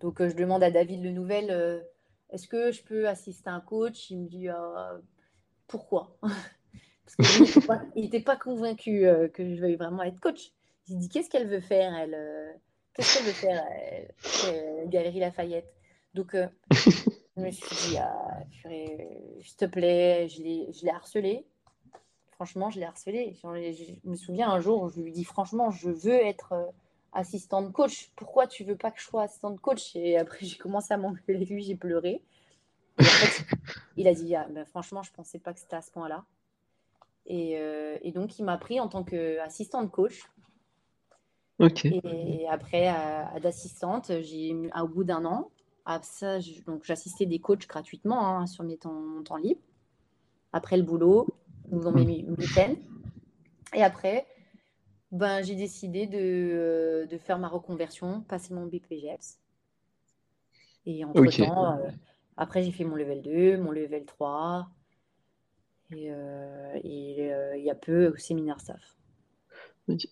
[0.02, 1.82] Donc, je demande à David Le Nouvel
[2.32, 4.10] est-ce que je peux assister à un coach?
[4.10, 4.98] Il me dit ah,
[5.68, 6.16] pourquoi?
[6.22, 7.44] Parce
[7.92, 10.52] qu'il n'était pas, convaincu euh, que je veuille vraiment être coach.
[10.88, 12.52] Il dit qu'est-ce qu'elle veut faire elle euh,
[12.94, 13.64] Qu'est-ce qu'elle veut faire
[14.46, 15.70] elle, Galerie Lafayette?
[16.14, 21.46] Donc euh, je me suis dit ah, s'il te plaît, je l'ai harcelé.
[22.32, 23.36] Franchement, je l'ai harcelé.
[23.42, 26.72] Je me souviens un jour, je lui dis franchement, je veux être
[27.12, 28.10] assistante coach.
[28.16, 29.94] Pourquoi tu veux pas que je sois assistante coach?
[29.94, 32.22] Et après, j'ai commencé à m'engueuler avec lui, j'ai pleuré.
[33.96, 36.24] il a dit, ah, ben, franchement, je pensais pas que c'était à ce point-là.
[37.26, 40.28] Et, euh, et, donc, il m'a pris en tant qu'assistante coach.
[41.58, 41.84] Ok.
[41.84, 45.50] Et après, à, d'assistante, j'ai au bout d'un an,
[45.84, 49.60] à ça, donc j'assistais des coachs gratuitement hein, sur mes temps, mon temps libre.
[50.52, 51.28] Après le boulot,
[51.70, 52.34] ou dans mes hmm.
[52.38, 52.74] week-ends.
[53.74, 54.26] Et après,
[55.12, 59.38] ben, j'ai décidé de, euh, de, faire ma reconversion, passer mon BPGEPS.
[60.86, 61.90] Et entre-temps, euh,
[62.38, 64.68] après, j'ai fait mon level 2, mon level 3.
[65.94, 68.80] Et, euh, il y a peu au séminaire staff.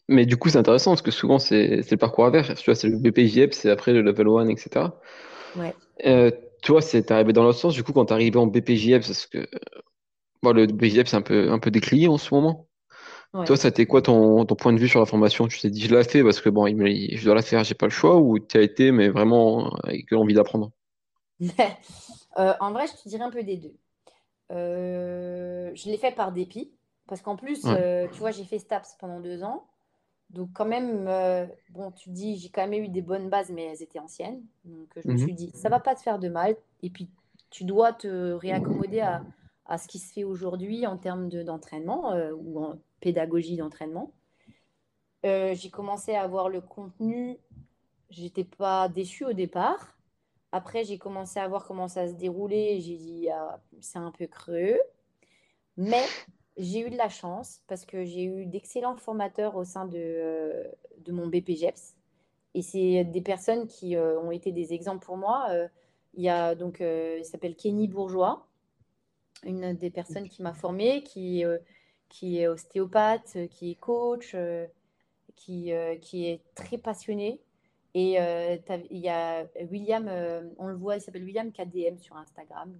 [0.08, 2.54] Mais du coup, c'est intéressant parce que souvent, c'est le parcours à faire.
[2.54, 4.90] Tu vois, c'est le BPJEPS, c'est après le level 1, etc.
[5.56, 5.74] Ouais.
[6.62, 7.72] tu vois, c'est arrivé dans l'autre sens.
[7.72, 9.48] Du coup, quand tu es arrivé en BPJEPS, parce que
[10.42, 12.68] bon, le BPJEPS, c'est un peu, un peu décliné en ce moment.
[13.32, 15.46] Toi, ça a quoi ton, ton, point de vue sur la formation?
[15.46, 17.86] Tu t'es dit, je la fais parce que bon, je dois la faire, j'ai pas
[17.86, 20.70] le choix, ou tu as été, mais vraiment avec l'envie d'apprendre?
[22.38, 23.74] Euh, En vrai, je te dirais un peu des deux.
[24.52, 26.70] Euh, je l'ai fait par dépit,
[27.08, 29.66] parce qu'en plus, euh, tu vois, j'ai fait STAPS pendant deux ans.
[30.30, 31.06] Donc, quand même,
[31.70, 34.42] bon, tu te dis, j'ai quand même eu des bonnes bases, mais elles étaient anciennes.
[34.64, 35.18] Donc, je me mhm.
[35.18, 36.54] suis dit, ça va pas te faire de mal.
[36.84, 37.10] Et puis,
[37.50, 39.24] tu dois te réaccommoder à,
[39.66, 44.12] à ce qui se fait aujourd'hui en termes d'entraînement ou en pédagogie d'entraînement.
[45.26, 47.38] Euh, j'ai commencé à voir le contenu.
[48.08, 49.96] J'étais pas déçue au départ.
[50.52, 52.80] Après, j'ai commencé à voir comment ça se déroulait.
[52.80, 54.78] J'ai dit, ah, c'est un peu creux.
[55.76, 56.04] Mais
[56.56, 60.64] j'ai eu de la chance parce que j'ai eu d'excellents formateurs au sein de, euh,
[60.98, 61.94] de mon BPGEPS.
[62.54, 65.46] Et c'est des personnes qui euh, ont été des exemples pour moi.
[66.14, 68.48] il y a donc, il s'appelle Kenny Bourgeois,
[69.44, 71.44] une des personnes qui m'a formée, qui
[72.10, 74.66] qui est ostéopathe, euh, qui est coach, euh,
[75.36, 77.40] qui, euh, qui est très passionné.
[77.94, 80.08] Et il y a William,
[80.58, 82.72] on le voit, il s'appelle William KDM sur Instagram.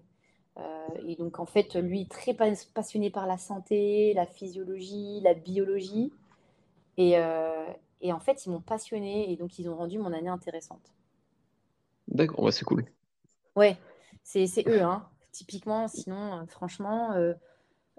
[1.04, 6.12] et donc, en fait, lui, très passionné par la santé, la physiologie, la biologie.
[6.96, 7.14] Et,
[8.00, 10.92] et en fait, ils m'ont passionné et donc, ils ont rendu mon année intéressante.
[12.06, 12.84] D'accord, c'est cool.
[13.56, 13.76] Ouais,
[14.22, 15.08] c'est eux, hein.
[15.32, 15.88] typiquement.
[15.88, 17.16] Sinon, franchement,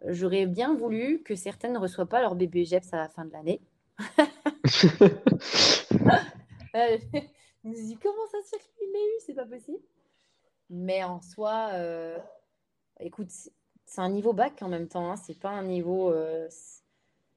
[0.08, 3.32] J'aurais bien voulu que certaines ne reçoivent pas leur bébé GEPS à la fin de
[3.32, 3.62] l'année.
[4.00, 4.06] euh,
[7.64, 9.20] je me dit comment ça se fait qu'il l'ait eu?
[9.26, 9.80] C'est pas possible.
[10.72, 12.18] Mais en soi, euh,
[13.00, 15.12] écoute, c'est un niveau bac en même temps.
[15.12, 15.18] Hein.
[15.18, 16.12] C'est pas un niveau.
[16.12, 16.48] Euh,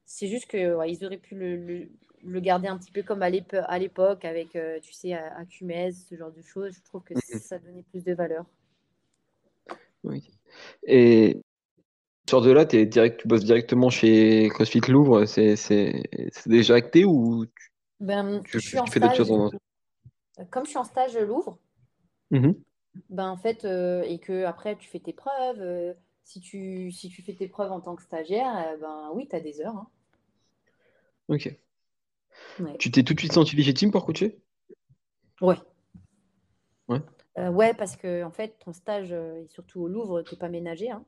[0.07, 1.89] c'est juste que ils auraient pu le,
[2.23, 6.31] le, garder un petit peu comme à l'époque avec, euh, tu sais, Acumez, ce genre
[6.31, 6.75] de choses.
[6.75, 7.41] Je trouve que mm-hmm.
[7.41, 8.47] ça donnait plus de valeur.
[10.05, 10.31] Oui.
[10.85, 11.43] Et
[12.29, 15.57] sors de là, es direct, tu bosses directement chez CrossFit Louvre, c'est
[16.47, 19.51] déjà acté ou tu, ben, je suis en fais d'autres choses en...
[20.51, 21.59] Comme je suis en stage Louvre,
[22.31, 22.53] mmh
[23.11, 27.09] ben en fait, euh, et que après tu fais tes preuves, euh, si, tu, si
[27.09, 29.77] tu fais tes preuves en tant que stagiaire, euh, ben oui, tu as des heures.
[29.77, 29.89] Hein.
[31.27, 31.59] Ok.
[32.79, 34.39] Tu t'es tout de suite senti légitime pour coacher?
[35.41, 35.57] Ouais.
[36.87, 37.01] Ouais.
[37.37, 40.91] ouais, parce que en fait, ton stage, et surtout au Louvre, tu n'es pas ménagé.
[40.91, 41.05] Hein.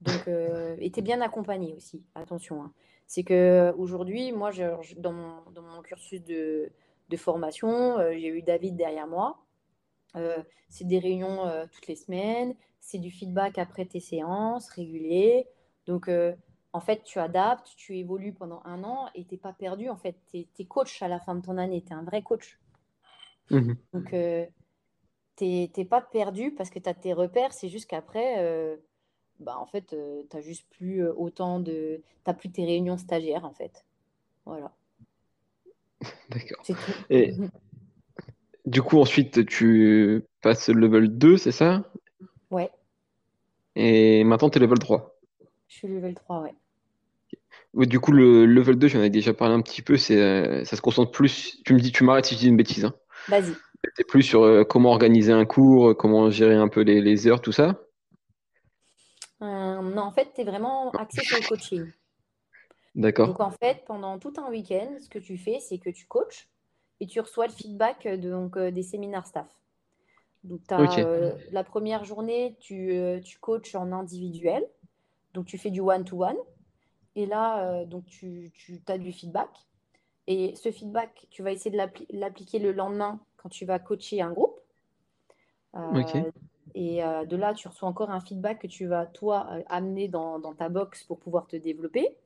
[0.00, 2.62] Donc, euh, et tu es bien accompagné aussi, attention.
[2.62, 2.72] Hein.
[3.06, 4.64] C'est que aujourd'hui, moi, je,
[4.96, 6.70] dans, mon, dans, mon, cursus de,
[7.08, 9.38] de formation, euh, j'ai eu David derrière moi.
[10.16, 15.46] Euh, c'est des réunions toutes les semaines, c'est du feedback après tes séances réguliers.
[15.86, 16.08] Donc,
[16.72, 19.88] en fait, tu adaptes, tu évolues pendant un an et tu n'es pas perdu.
[19.88, 22.22] En fait, tu es, coach à la fin de ton année, tu es un vrai
[22.22, 22.58] coach.
[23.50, 24.14] Mmh Donc,
[25.36, 28.78] tu n'es pas perdu parce que tu as tes repères, c'est juste qu'après
[29.40, 32.00] bah, en fait, euh, tu n'as juste plus euh, autant de.
[32.26, 33.84] Tu plus tes réunions stagiaires, en fait.
[34.44, 34.72] Voilà.
[36.30, 36.62] D'accord.
[37.08, 37.34] Et
[38.66, 41.90] du coup, ensuite, tu passes le level 2, c'est ça?
[42.50, 42.70] Ouais.
[43.74, 45.18] Et maintenant, tu es level 3.
[45.68, 46.54] Je suis level 3, ouais.
[47.74, 50.64] Ouais, du coup, le level 2, j'en ai déjà parlé un petit peu, c'est, euh,
[50.64, 51.62] ça se concentre plus.
[51.64, 52.94] Tu me dis, tu m'arrêtes si je dis une bêtise, hein.
[53.28, 53.54] Vas-y.
[53.96, 57.40] C'est plus sur euh, comment organiser un cours, comment gérer un peu les, les heures,
[57.40, 57.80] tout ça?
[59.42, 61.86] Euh, non, en fait, tu es vraiment axé sur le coaching.
[62.94, 63.28] D'accord.
[63.28, 66.48] Donc, en fait, pendant tout un week-end, ce que tu fais, c'est que tu coaches
[67.00, 69.48] et tu reçois le feedback de- donc, euh, des séminaires staff.
[70.44, 71.04] Donc, as
[71.52, 74.66] la première journée, tu, euh, tu coaches en individuel.
[75.34, 76.36] Donc, tu fais du one-to-one.
[77.16, 79.50] Et là, euh, donc, tu, tu as du feedback.
[80.26, 84.20] Et ce feedback, tu vas essayer de l'appli- l'appliquer le lendemain quand tu vas coacher
[84.20, 84.60] un groupe.
[85.76, 86.30] Euh,
[86.74, 90.08] et euh, de là, tu reçois encore un feedback que tu vas, toi, euh, amener
[90.08, 92.16] dans, dans ta box pour pouvoir te développer.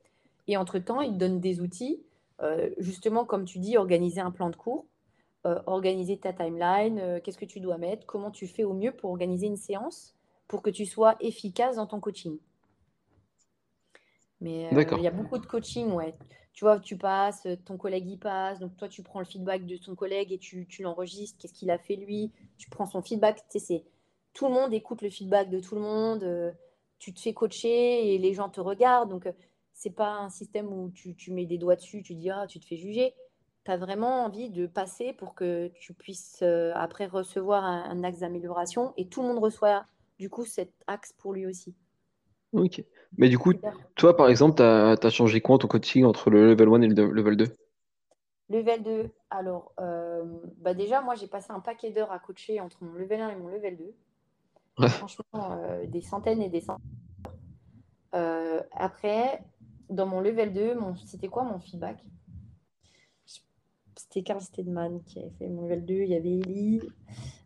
[0.47, 2.03] Et entre-temps, il te donne des outils,
[2.41, 4.85] euh, justement, comme tu dis, organiser un plan de cours,
[5.45, 9.11] euh, organiser ta timeline, qu'est-ce que tu dois mettre, comment tu fais au mieux pour
[9.11, 10.15] organiser une séance
[10.47, 12.37] pour que tu sois efficace dans ton coaching.
[14.41, 16.13] Mais il y a beaucoup de coaching, ouais.
[16.53, 19.75] Tu vois, tu passes, ton collègue y passe, donc toi tu prends le feedback de
[19.75, 23.37] ton collègue et tu, tu l'enregistres, qu'est-ce qu'il a fait lui, tu prends son feedback,
[23.49, 23.83] tu sais, c'est
[24.35, 26.51] tout le monde écoute le feedback de tout le monde, euh,
[26.99, 29.31] tu te fais coacher et les gens te regardent, donc euh,
[29.73, 32.59] c'est pas un système où tu, tu mets des doigts dessus, tu dis ah, tu
[32.59, 33.15] te fais juger.
[33.63, 38.03] Tu as vraiment envie de passer pour que tu puisses euh, après recevoir un, un
[38.03, 39.85] axe d'amélioration et tout le monde reçoit
[40.19, 41.73] du coup cet axe pour lui aussi.
[42.53, 42.83] Ok.
[43.17, 43.53] Mais du coup,
[43.95, 46.87] toi, par exemple, t'as, t'as changé quoi en ton coaching entre le level 1 et
[46.87, 47.45] le level 2?
[48.49, 50.23] Level 2, alors, euh,
[50.57, 53.35] bah déjà, moi, j'ai passé un paquet d'heures à coacher entre mon level 1 et
[53.35, 53.93] mon level 2.
[54.77, 54.89] Ouais.
[54.89, 56.85] Franchement, euh, des centaines et des centaines.
[58.13, 59.43] Euh, après,
[59.89, 60.95] dans mon level 2, mon...
[60.95, 62.03] c'était quoi mon feedback?
[63.97, 65.93] C'était Carl Stedman qui avait fait mon level 2.
[65.93, 66.81] Il y avait Ellie.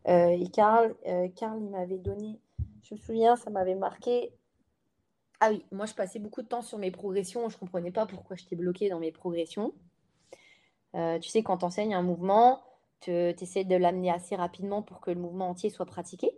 [0.07, 2.39] Euh, et Carl, euh, Carl, il m'avait donné,
[2.83, 4.33] je me souviens, ça m'avait marqué.
[5.39, 7.47] Ah oui, moi, je passais beaucoup de temps sur mes progressions.
[7.49, 9.73] Je ne comprenais pas pourquoi j'étais bloquée dans mes progressions.
[10.95, 12.61] Euh, tu sais, quand tu enseignes un mouvement,
[13.01, 16.31] tu essaies de l'amener assez rapidement pour que le mouvement entier soit pratiqué.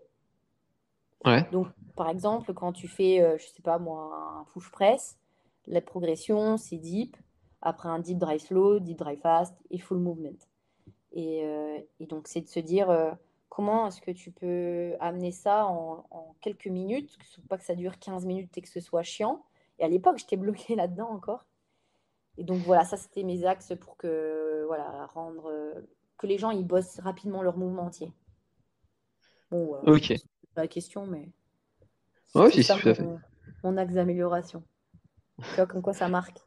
[1.26, 1.48] Ouais.
[1.52, 5.18] Donc, par exemple, quand tu fais, euh, je sais pas moi, un push press,
[5.68, 7.16] la progression, c'est deep.
[7.62, 10.38] Après un deep drive slow, deep drive fast et full movement.
[11.12, 13.12] Et, euh, et donc, c'est de se dire euh,
[13.50, 17.76] comment est-ce que tu peux amener ça en, en quelques minutes, que pas que ça
[17.76, 19.44] dure 15 minutes et que ce soit chiant.
[19.78, 21.46] Et à l'époque, j'étais bloquée là-dedans encore.
[22.38, 25.74] Et donc voilà, ça c'était mes axes pour que voilà, rendre euh,
[26.18, 28.12] que les gens ils bossent rapidement leur mouvement entier.
[29.52, 30.14] Bon, Ok.
[30.56, 31.30] La question, mais
[32.26, 32.98] si, si, tout à fait.
[32.98, 33.20] mon,
[33.64, 34.64] mon axe d'amélioration.
[35.52, 36.40] Tu vois comme quoi ça marque.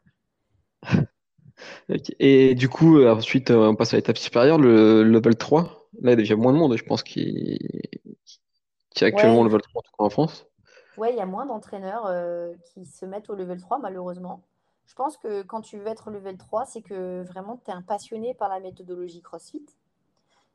[2.18, 5.88] Et du coup, euh, ensuite, euh, on passe à l'étape supérieure, le level 3.
[6.00, 7.58] Là, il y a déjà moins de monde, je pense, qui,
[8.90, 10.46] qui est actuellement Ouais, level 3 en tout cas en France.
[10.96, 14.44] ouais, il y a moins d'entraîneurs euh, qui se mettent au level 3 malheureusement.
[14.86, 17.74] Je pense que quand tu veux être au level 3, c'est que vraiment tu es
[17.74, 19.64] un passionné par la méthodologie CrossFit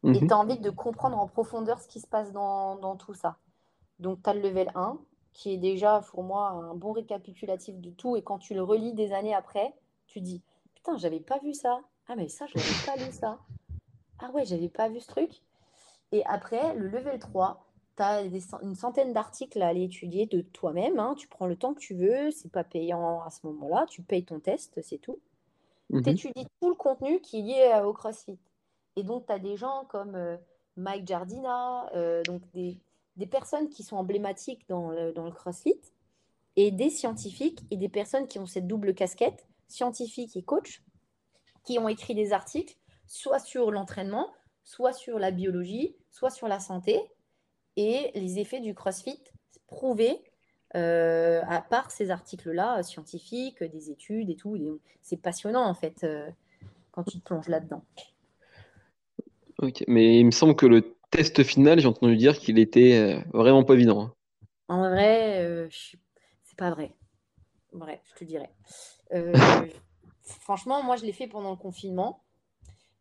[0.06, 0.32] et tu Mhm.
[0.32, 3.38] as envie de comprendre en profondeur ce qui se passe dans, dans tout ça.
[4.00, 4.98] Donc, tu as le level 1,
[5.34, 8.16] qui est déjà pour moi un bon récapitulatif de tout.
[8.16, 9.74] Et quand tu le relis des années après,
[10.08, 10.42] tu dis
[10.76, 11.82] Putain, j'avais pas vu ça.
[12.08, 13.40] Ah, mais ça, je l'avais pas lu ça.
[14.20, 15.42] Ah, ouais, j'avais pas vu ce truc.
[16.12, 17.66] Et après, le level 3,
[17.98, 21.00] tu as une centaine d'articles à aller étudier de toi-même.
[21.00, 21.16] hein.
[21.18, 22.32] Tu prends le temps que tu veux.
[22.32, 23.86] C'est pas payant à ce moment-là.
[23.90, 25.20] Tu payes ton test, c'est tout.
[25.92, 26.08] Tu Mhm.
[26.08, 28.40] étudies tout le contenu qui est lié au CrossFit.
[28.96, 30.38] Et donc, tu as des gens comme euh,
[30.76, 32.80] Mike Jardina, euh, donc des,
[33.30, 35.80] personnes qui sont emblématiques dans le, CrossFit,
[36.56, 40.84] et des scientifiques et des personnes qui ont cette double casquette, scientifique et coach,
[41.64, 42.76] qui ont écrit des articles,
[43.08, 44.32] soit sur l'entraînement,
[44.64, 47.02] soit sur la biologie, soit sur la santé,
[47.76, 49.22] et les effets du CrossFit
[49.68, 50.22] prouvés
[50.76, 54.58] euh, à part ces articles-là, scientifiques, des études et tout.
[55.02, 56.30] C'est passionnant en fait euh,
[56.92, 57.84] quand tu te plonges là-dedans.
[59.62, 59.84] Ok.
[59.88, 63.64] Mais il me semble que le test final, j'ai entendu dire qu'il était euh, vraiment
[63.64, 64.02] pas évident.
[64.02, 64.14] hein.
[64.68, 65.98] En vrai, euh, je
[66.44, 66.96] c'est pas vrai.
[67.74, 68.52] Bref, je te dirais.
[69.14, 69.34] Euh,
[70.24, 72.24] franchement, moi, je l'ai fait pendant le confinement.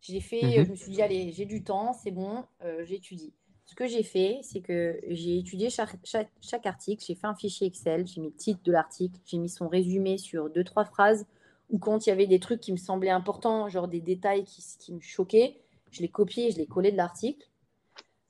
[0.02, 0.72] Je l'ai fait, je Mhm.
[0.72, 3.34] me suis dit, allez, j'ai du temps, c'est bon, euh, j'étudie.
[3.66, 7.34] Ce que j'ai fait, c'est que j'ai étudié chaque, chaque, chaque article, j'ai fait un
[7.34, 10.84] fichier Excel, j'ai mis le titre de l'article, j'ai mis son résumé sur deux, trois
[10.86, 11.26] phrases,
[11.70, 14.62] ou quand il y avait des trucs qui me semblaient importants, genre des détails qui,
[14.78, 15.60] qui me choquaient,
[15.90, 17.48] je les copiais et je les collais de l'article.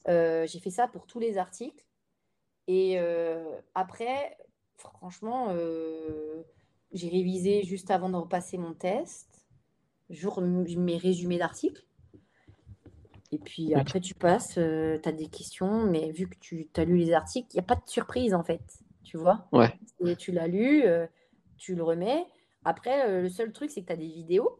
[0.08, 1.84] Euh, j'ai fait ça pour tous les articles.
[2.66, 4.36] Et euh, après,
[4.76, 6.42] franchement, euh,
[6.92, 9.46] j'ai révisé juste avant de repasser mon test,
[10.10, 11.84] rem- mes résumés d'articles.
[13.30, 16.96] Et puis après, tu passes, tu as des questions, mais vu que tu as lu
[16.96, 18.62] les articles, il n'y a pas de surprise en fait.
[19.04, 19.48] Tu vois?
[19.52, 19.78] Ouais.
[20.04, 20.84] Et tu l'as lu,
[21.58, 22.24] tu le remets.
[22.64, 24.58] Après, le seul truc, c'est que tu as des vidéos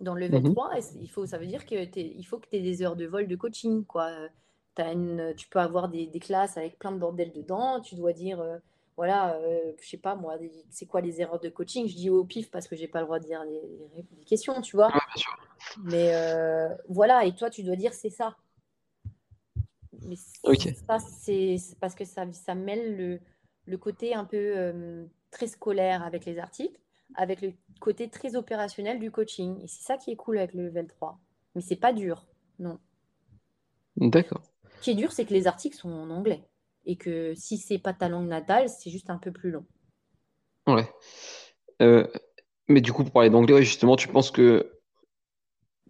[0.00, 0.74] dans le level 3.
[0.74, 0.82] Mhm.
[1.00, 3.36] il faut, ça veut dire qu'il faut que tu aies des heures de vol de
[3.36, 3.84] coaching.
[3.84, 4.10] Quoi.
[4.78, 7.80] Une, tu peux avoir des, des, classes avec plein de bordel dedans.
[7.80, 8.60] Tu dois dire
[8.98, 10.36] voilà, euh, je sais pas moi,
[10.70, 11.86] c'est quoi les erreurs de coaching?
[11.86, 14.74] Je dis au pif parce que j'ai pas le droit de dire les, questions, tu
[14.74, 14.92] vois.
[15.84, 18.36] Mais euh, voilà, et toi, tu dois dire c'est ça.
[20.02, 23.20] Mais ça, c'est parce que ça, ça mêle le,
[23.66, 26.80] le côté un peu euh, très scolaire avec les articles,
[27.14, 29.60] avec le côté très opérationnel du coaching.
[29.62, 31.18] Et c'est ça qui est cool avec le level 3.
[31.54, 32.26] Mais c'est pas dur,
[32.58, 32.78] non.
[33.96, 34.42] D'accord.
[34.76, 36.44] Ce qui est dur, c'est que les articles sont en anglais
[36.86, 39.64] et que si c'est pas ta langue natale, c'est juste un peu plus long.
[40.66, 40.88] Ouais.
[41.82, 42.06] Euh,
[42.68, 44.72] mais du coup, pour parler d'anglais, justement, tu penses que,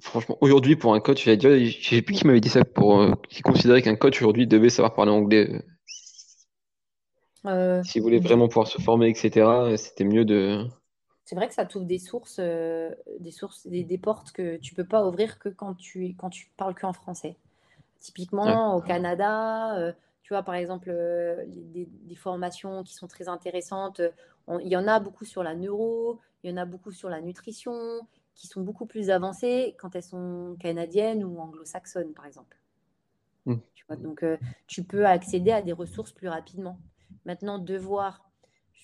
[0.01, 3.43] franchement, aujourd'hui, pour un coach, je sais plus qui m'avait dit ça, pour euh, qui
[3.43, 5.63] considérait qu'un coach aujourd'hui devait savoir parler anglais.
[7.47, 10.67] Euh, S'il voulait vraiment pouvoir se former, etc., c'était mieux de.
[11.29, 15.07] C'est vrai que ça t'ouvre des sources, des sources, des, portes que tu peux pas
[15.07, 17.37] ouvrir que quand tu quand tu parles qu'en français.
[18.01, 19.93] Typiquement au Canada,
[20.29, 24.03] tu vois, par exemple, euh, des, formations qui sont très intéressantes.
[24.61, 27.23] il y en a beaucoup sur la neuro, il y en a beaucoup sur la
[27.23, 27.73] nutrition,
[28.35, 32.59] qui sont beaucoup plus avancées quand elles sont canadiennes ou anglo-saxonnes, par exemple.
[33.47, 33.55] Mmh.
[33.75, 36.79] Tu vois, donc, euh, tu peux accéder à des ressources plus rapidement.
[37.25, 38.28] Maintenant, devoir,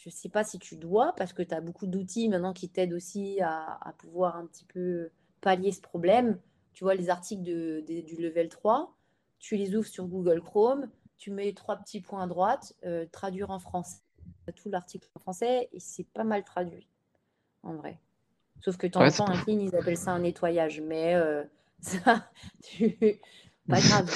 [0.04, 2.68] je ne sais pas si tu dois, parce que tu as beaucoup d'outils maintenant qui
[2.68, 5.08] t'aident aussi à, pouvoir un petit peu
[5.40, 6.38] pallier ce problème.
[6.74, 8.94] Tu vois, les articles du level 3,
[9.38, 13.50] tu les ouvres sur Google Chrome, tu mets trois petits points à droite, euh, traduire
[13.50, 14.02] en français,
[14.56, 16.86] tout l'article en français, et c'est pas mal traduit,
[17.62, 17.98] en vrai.
[18.60, 21.44] Sauf que de temps en temps, un ils appellent ça un nettoyage, mais euh,
[21.80, 22.30] ça,
[22.62, 22.98] tu...
[23.66, 24.12] pas grave.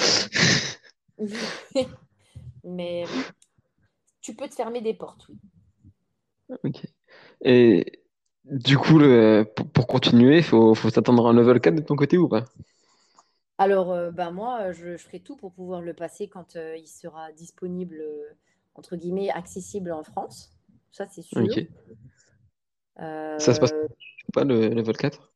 [2.63, 3.05] mais
[4.21, 5.39] tu peux te fermer des portes, oui.
[6.63, 6.85] Ok.
[7.41, 8.01] Et
[8.45, 9.43] du coup, le,
[9.73, 12.45] pour, continuer, il faut, faut s'attendre à un level 4 de ton côté ou pas?
[13.59, 17.31] Alors, euh, bah, moi, je, ferai tout pour pouvoir le passer quand euh, il sera
[17.33, 18.37] disponible, euh,
[18.73, 20.51] entre guillemets, accessible en France.
[20.91, 21.45] Ça, c'est sûr.
[22.97, 23.73] Ça se passe
[24.33, 25.33] pas le level 4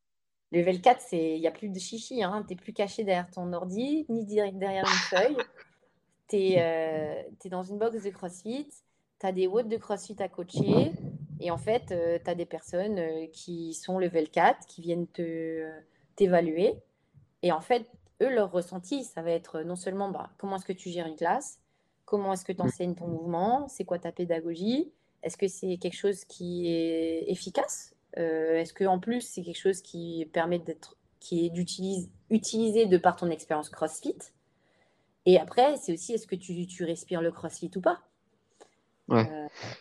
[0.52, 2.22] Le level 4, il n'y a plus de chichi.
[2.22, 2.44] Hein.
[2.48, 5.36] Tu n'es plus caché derrière ton ordi, ni derrière une feuille.
[6.28, 8.68] Tu es, dans une box de CrossFit.
[9.24, 10.92] Tu as des WOD de CrossFit à coacher.
[11.40, 13.00] Et en fait, tu as des personnes
[13.32, 15.06] qui sont level 4, qui viennent
[16.14, 16.74] t'évaluer.
[17.42, 20.74] Et en fait, eux, leur ressenti, ça va être non seulement bah, comment est-ce que
[20.74, 21.58] tu gères une classe,
[22.04, 25.96] comment est-ce que tu enseignes ton mouvement, c'est quoi ta pédagogie, est-ce que c'est quelque
[25.96, 30.98] chose qui est efficace, euh, est-ce que en plus c'est quelque chose qui permet d'être,
[31.18, 34.18] qui est d'utiliser utilisé de par ton expérience CrossFit.
[35.24, 38.02] Et après, c'est aussi est-ce que tu, tu, respires le CrossFit ou pas?
[39.10, 39.24] Euh,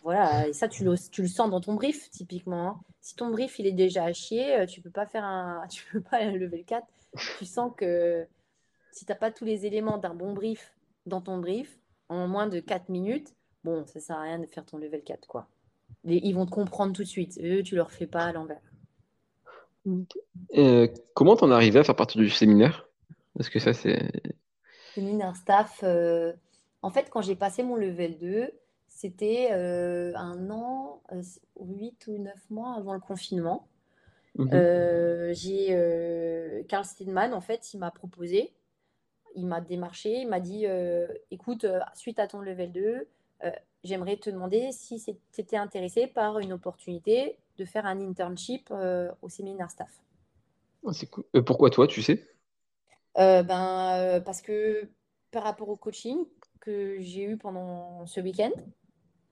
[0.04, 2.68] voilà, et ça tu le, tu le, sens dans ton brief typiquement.
[2.68, 2.82] Hein.
[3.00, 5.86] Si ton brief il est déjà à chier, euh, tu peux pas faire un, tu
[5.92, 6.86] peux pas lever le 4
[7.38, 8.26] tu sens que
[8.92, 10.74] si tu n'as pas tous les éléments d'un bon brief
[11.06, 14.66] dans ton brief, en moins de 4 minutes, bon, ça sert à rien de faire
[14.66, 15.48] ton level 4, quoi.
[16.06, 17.40] ils vont te comprendre tout de suite.
[17.44, 18.62] Eux, tu leur fais pas à l'envers.
[20.58, 22.88] Euh, comment t'en es arrivé à faire partie du séminaire?
[23.36, 24.12] Parce que ça, c'est...
[24.94, 25.82] Séminaire staff.
[25.84, 26.34] Euh,
[26.82, 28.52] en fait, quand j'ai passé mon level 2,
[28.94, 31.02] c'était euh, un an,
[31.60, 33.68] 8 ou 9 mois avant le confinement.
[34.38, 34.50] Mhm.
[34.54, 38.54] Euh, j'ai euh, Carl Stedman, en fait, il m'a proposé,
[39.36, 41.66] il m'a démarché, il m'a dit euh, écoute,
[41.96, 43.08] suite à ton level 2,
[43.84, 48.72] j'aimerais te demander si tu étais intéressé par une opportunité de faire un internship
[49.22, 50.02] au séminaire staff.
[50.86, 51.26] Ah, c'est cool.
[51.46, 52.26] pourquoi toi, tu sais?
[53.16, 54.88] Ben, Parce que
[55.32, 56.26] par rapport au coaching
[56.62, 58.52] que j'ai eu pendant ce week-end,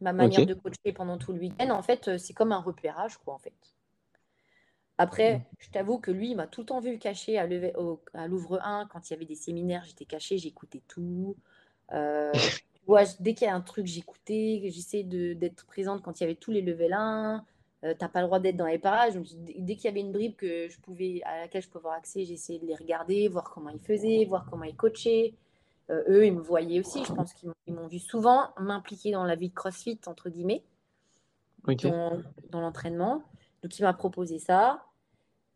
[0.02, 3.34] ma manière de coacher pendant tout le week-end, en fait, c'est comme un repérage, quoi,
[3.34, 3.54] en fait.
[4.98, 5.44] Après, mmh.
[5.58, 7.48] je t'avoue que lui, il m'a tout le temps vu caché à,
[8.28, 9.84] Louvre 1 quand il y avait des séminaires.
[9.84, 11.36] J'étais caché, j'écoutais tout.
[11.92, 12.32] Euh,
[13.20, 14.62] dès qu'il y a un truc, j'écoutais.
[14.66, 17.44] J'essayais d'être présente quand il y avait tous les levels 1.
[17.84, 19.16] Euh, t'as pas le droit d'être dans les parages.
[19.58, 22.24] dès qu'il y avait une bribe que je pouvais, à laquelle je pouvais avoir accès,
[22.26, 25.34] j'essayais de les regarder, voir comment ils faisaient, voir comment ils coachaient.
[25.92, 27.04] Euh, eux, ils me voyaient aussi.
[27.04, 30.64] Je pense qu'ils m'ont vu souvent m'impliquer dans la vie de CrossFit, entre guillemets,
[31.66, 33.24] dans, dans l'entraînement.
[33.62, 34.86] Donc, il m'a proposé ça.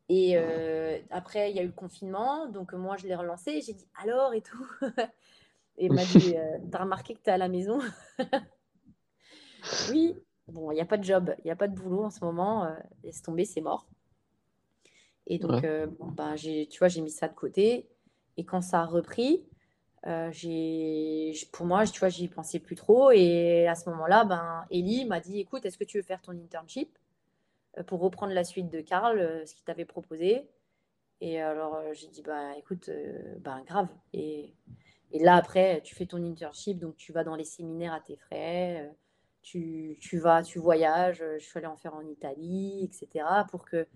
[0.07, 2.47] Et euh, après, il y a eu le confinement.
[2.47, 3.61] Donc, moi, je l'ai relancé.
[3.61, 4.67] J'ai dit alors et tout.
[5.77, 7.79] et il m'a dit euh, T'as remarqué que tu es à la maison?
[9.89, 10.15] Oui.
[10.47, 12.23] Bon, il n'y a pas de job, il n'y a pas de boulot en ce
[12.23, 12.65] moment.
[12.65, 13.87] Euh, laisse tomber, c'est mort.
[15.25, 15.65] Et donc,
[16.13, 17.89] bah, tu vois, j'ai mis ça de côté.
[18.37, 19.43] Et quand ça a repris,
[20.31, 23.11] j'ai, pour moi, tu vois, j'y pensais plus trop.
[23.11, 26.33] Et à ce moment-là, ben, Ellie m'a dit Écoute, est-ce que tu veux faire ton
[26.33, 26.97] internship
[27.87, 30.47] pour reprendre la suite de Karl, ce qu'il t'avait proposé?
[31.21, 32.89] Et alors, j'ai dit, bah, écoute,
[33.39, 33.89] bah, grave.
[34.13, 34.53] Et,
[35.13, 38.91] là, après, tu fais ton internship, donc tu vas dans les séminaires à tes frais,
[39.41, 41.23] tu, tu vas, tu voyages.
[41.39, 43.87] Je suis allée en faire en Italie, etc., pour que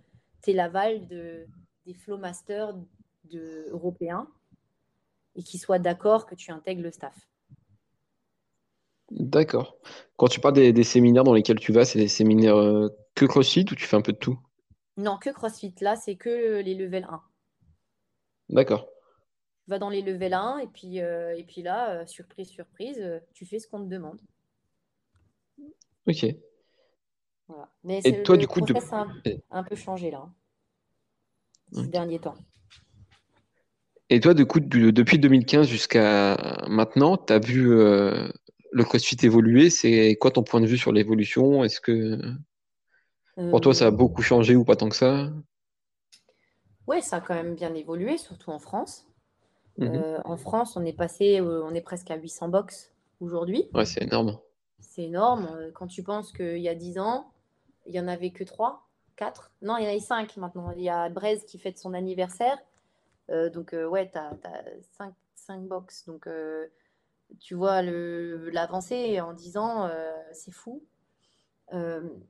[0.44, 1.46] tu aies l'aval de,
[1.86, 2.76] des flowmasters
[3.26, 4.28] de, européens
[5.36, 7.16] et qu'ils soient d'accord que tu intègres le staff.
[9.12, 9.78] D'accord.
[10.18, 13.66] Quand tu parles des, séminaires dans lesquels tu vas, c'est des séminaires euh, que CrossFit
[13.72, 14.40] ou tu fais un peu de tout?
[14.98, 15.74] Non, que CrossFit.
[15.82, 17.22] Là, c'est que les level 1.
[18.50, 18.88] D'accord.
[19.64, 23.22] Tu vas dans les level 1 et puis, euh, et puis là, euh, surprise, surprise,
[23.34, 24.20] tu fais ce qu'on te demande.
[26.08, 26.26] Ok.
[27.48, 27.70] Voilà.
[27.84, 29.08] Mais Et toi, du coup, process a
[29.50, 30.34] un, peu changé là, hein,
[31.74, 32.36] ces derniers temps.
[34.10, 36.36] Et toi, du coup, depuis 2015 jusqu'à
[36.68, 39.70] maintenant, tu as vu le CrossFit évoluer?
[39.70, 41.64] C'est quoi ton point de vue sur l'évolution?
[41.64, 42.20] Est-ce que
[43.50, 45.32] pour toi, ça a Euh, beaucoup changé ou pas tant que ça?
[46.88, 49.08] ouais, ça a quand même bien évolué, surtout en France.
[49.78, 50.04] Mhm.
[50.04, 53.70] Euh, en France, on est passé, euh, on est presque à 800 box aujourd'hui.
[53.74, 54.40] Ouais, c'est énorme.
[54.80, 55.48] C'est énorme.
[55.58, 57.32] Euh, Quand tu penses qu'il y a 10 ans,
[57.86, 59.52] il n'y en avait que 3, 4.
[59.62, 60.72] Non, il y en a 5 maintenant.
[60.72, 62.58] Il y a Braise qui fête son anniversaire.
[63.30, 64.34] Euh, donc, euh, ouais, tu as,
[64.98, 66.06] 5, 5 box.
[66.06, 66.68] Donc, euh,
[67.40, 69.90] tu vois l'avancée en 10 ans,
[70.32, 70.84] c'est fou.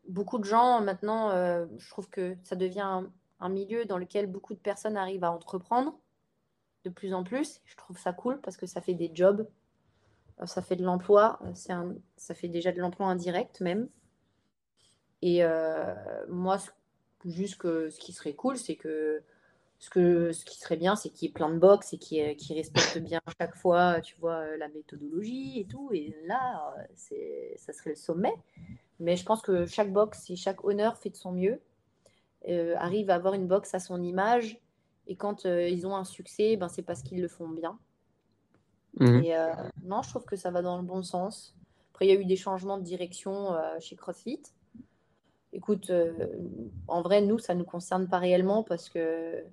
[0.10, 1.32] Beaucoup de gens maintenant,
[1.78, 3.04] je trouve que ça devient
[3.40, 5.98] un, milieu dans lequel beaucoup de personnes arrivent à entreprendre
[6.84, 7.62] de plus en plus.
[7.64, 9.48] Je trouve ça cool parce que ça fait des jobs,
[10.44, 13.88] ça fait de l'emploi, ça fait déjà de l'emploi indirect même.
[15.22, 15.42] Et
[16.28, 16.58] moi,
[17.24, 19.24] juste que ce qui serait cool, c'est que
[19.80, 22.36] ce, que ce qui serait bien, c'est qu'il y ait plein de box et qui
[22.36, 25.90] qui respectent bien chaque fois, tu vois, euh, la méthodologie et tout.
[25.94, 28.34] Et là, euh, ça serait le sommet.
[29.00, 31.62] Mais je pense que chaque box et chaque honneur fait de son mieux,
[32.48, 34.60] euh, arrive à avoir une box à son image.
[35.08, 37.78] Et quand euh, ils ont un succès, ben, c'est parce qu'ils le font bien.
[39.00, 39.24] Mhm.
[39.24, 39.54] Et euh,
[39.84, 41.56] non, je trouve que ça va dans le bon sens.
[41.92, 44.42] Après, il y a eu des changements de direction chez CrossFit.
[45.52, 45.92] Écoute,
[46.88, 49.44] en vrai, nous, ça ne nous concerne pas réellement parce que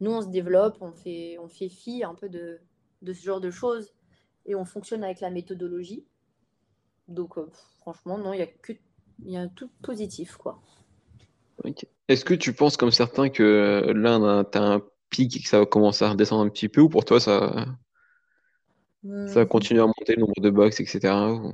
[0.00, 2.60] nous, on se développe, on fait, on fait fi un peu de,
[3.02, 3.92] de ce genre de choses
[4.46, 6.04] et on fonctionne avec la méthodologie.
[7.08, 8.72] Donc, euh, franchement, non, il y a que
[9.24, 10.60] y a tout positif, quoi.
[12.08, 15.58] Est-ce que tu penses, comme certains, que là, tu as un pic et que ça
[15.60, 17.66] va commencer à redescendre un petit peu, ou pour toi, ça,
[19.26, 19.46] ça va Hmm.
[19.46, 21.30] continuer à monter le nombre de box, etc.
[21.30, 21.52] ou-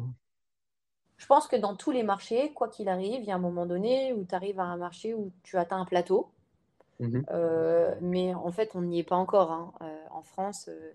[1.19, 3.65] Je pense que dans tous les marchés, quoi qu'il arrive, il y a un moment
[3.65, 6.33] donné où tu arrives à un marché où tu atteins un plateau.
[7.31, 9.53] Euh, mais en fait, on n'y est pas encore.
[9.53, 9.73] hein.
[9.83, 10.93] Euh, en France, euh,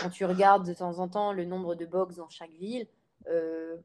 [0.00, 2.86] quand tu regardes de temps en temps le nombre de box dans chaque ville,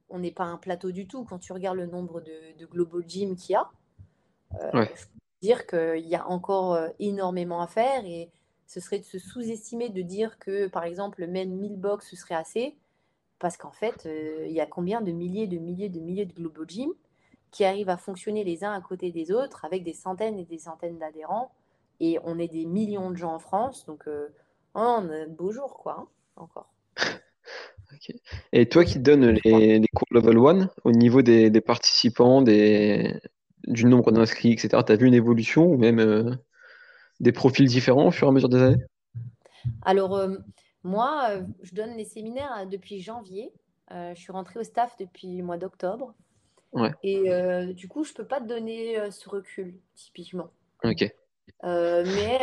[0.10, 1.24] on n'est pas un plateau du tout.
[1.24, 3.70] Quand tu regardes le nombre de, de Global Gym qu'il y a,
[4.74, 4.86] Ouais.
[4.96, 5.10] je peux
[5.42, 8.30] dire qu'il y a encore énormément à faire et
[8.68, 12.36] ce serait de se sous-estimer de dire que, par exemple, même 1000 box, ce serait
[12.36, 12.78] assez.
[13.40, 14.08] Parce qu'en fait,
[14.46, 16.92] il y a combien de milliers, de milliers, de milliers de Global Gym?
[17.52, 20.58] Qui arrivent à fonctionner les uns à côté des autres avec des centaines et des
[20.58, 21.52] centaines d'adhérents.
[22.00, 24.30] Et on est des millions de gens en France, donc euh,
[24.74, 26.72] oh, on a de beaux jours, quoi, hein, encore.
[28.54, 33.20] Et toi qui donnes les, les cours level 1, au niveau des, des participants, des,
[33.68, 36.32] du nombre d'inscrits, etc., tu as vu une évolution ou même euh,
[37.20, 38.84] des profils différents au fur et à mesure des années?
[39.84, 40.38] Alors, euh,
[40.84, 41.30] moi,
[41.62, 43.52] je donne les séminaires euh, depuis janvier.
[43.94, 46.14] Je suis rentrée au staff depuis le mois d'octobre.
[46.74, 50.52] Ouais, Et euh, du coup, je ne peux pas te donner euh, ce recul, typiquement.
[50.84, 51.14] ok.
[51.64, 52.40] Euh, mais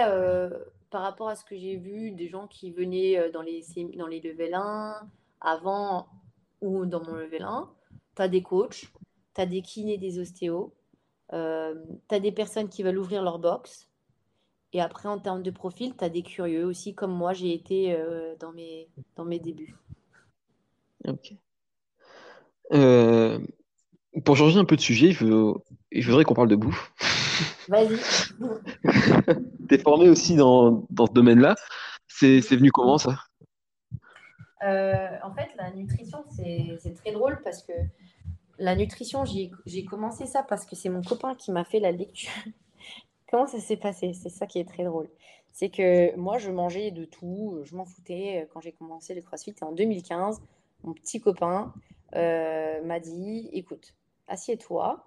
[0.91, 3.65] par rapport à ce que j'ai vu, des gens qui venaient dans les,
[3.97, 5.09] dans les level 1
[5.41, 6.09] avant
[6.61, 7.71] ou dans mon level 1,
[8.17, 8.93] tu as des coachs,
[9.35, 10.75] tu as des kinés, des ostéos,
[11.31, 13.89] tu as des personnes qui veulent ouvrir leur box.
[14.73, 17.97] Et après, en termes de profil, tu as des curieux aussi, comme moi j'ai été
[18.41, 19.75] dans mes, dans mes débuts.
[21.07, 21.35] ok.
[22.73, 23.39] Euh,
[24.25, 25.55] pour changer un peu de sujet, je, veux-
[25.93, 26.93] je voudrais qu'on parle de bouffe.
[27.69, 27.99] Vas-y.
[29.69, 31.55] Tu es formé aussi dans, dans ce domaine-là.
[32.07, 33.17] C'est c'est venu comment ça?
[34.65, 37.73] Euh, en fait, la nutrition, c'est c'est très drôle parce que
[38.59, 41.93] la nutrition, j'ai j'ai commencé ça parce que c'est mon copain qui m'a fait la
[41.93, 42.31] lecture.
[43.31, 44.13] Comment ça s'est passé?
[44.15, 45.09] C'est ça qui est très drôle.
[45.53, 49.55] C'est que moi, je mangeais de tout, je m'en foutais quand j'ai commencé le CrossFit
[49.63, 50.41] en 2015.
[50.85, 51.75] Mon petit copain
[52.15, 53.95] euh, m'a dit, écoute,
[54.29, 55.05] assieds-toi.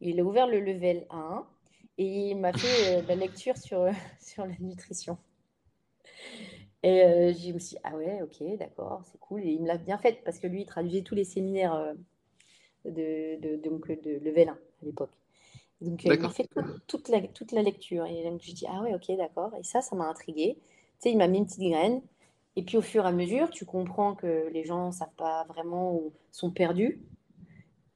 [0.00, 1.46] Il a ouvert le level 1
[1.98, 3.86] et il m'a fait euh, la lecture sur,
[4.20, 5.18] sur la nutrition.
[6.82, 9.44] Et euh, je me suis dit, ah ouais, ok, d'accord, c'est cool.
[9.44, 11.94] Et il me l'a bien fait parce que lui, il traduisait tous les séminaires euh,
[12.84, 15.12] de, de, donc, de level 1 à l'époque.
[15.80, 16.48] Donc, il m'a fait
[16.86, 18.06] toute, la, toute la lecture.
[18.06, 19.52] Et donc, je dis, ah ouais, ok, d'accord.
[19.58, 20.56] Et ça, ça m'a intrigué.
[20.56, 20.64] Tu
[20.98, 22.02] sais, il m'a mis une petite graine.
[22.56, 25.44] Et puis, au fur et à mesure, tu comprends que les gens ne savent pas
[25.44, 27.00] vraiment ou sont perdus.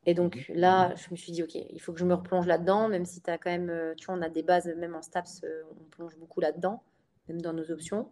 [0.06, 2.88] Et donc, là, je me suis dit, ok, il faut que je me replonge là-dedans,
[2.88, 5.02] même si tu as quand même, euh, tu vois, on a des bases, même en
[5.02, 6.82] STAPS, euh, on plonge beaucoup là-dedans,
[7.28, 8.08] même dans nos options.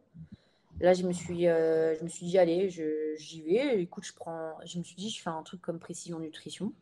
[0.80, 3.80] Là, je me suis, euh, je me suis dit, allez, j'y vais.
[3.80, 6.72] Écoute, je prends, je me suis dit, je fais un truc comme précision nutrition.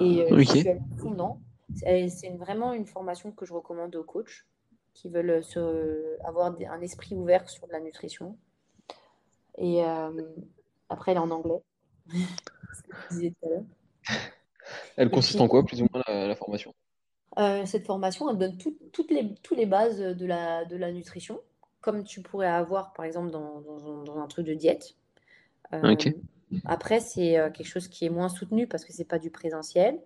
[0.00, 0.66] Et euh, je suis
[0.98, 1.40] fondant.
[1.74, 4.46] C'est vraiment une formation que je recommande aux coachs
[4.94, 8.38] qui veulent se, avoir un esprit ouvert sur la nutrition.
[9.58, 10.22] Et euh,
[10.88, 11.62] après, elle est en anglais.
[14.96, 16.74] Elle consiste en quoi, plus ou moins, la, formation?
[17.66, 21.40] Cette formation, elle donne toutes les, toutes les bases de la, de la nutrition
[21.84, 24.96] comme tu pourrais avoir, par exemple, dans, dans, un truc de diète.
[25.74, 25.94] Euh,
[26.64, 30.00] après, c'est euh, quelque chose qui est moins soutenu parce que c'est pas du présentiel.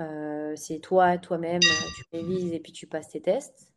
[0.00, 3.72] Euh, c'est toi, toi-même, tu révises et puis tu passes tes tests.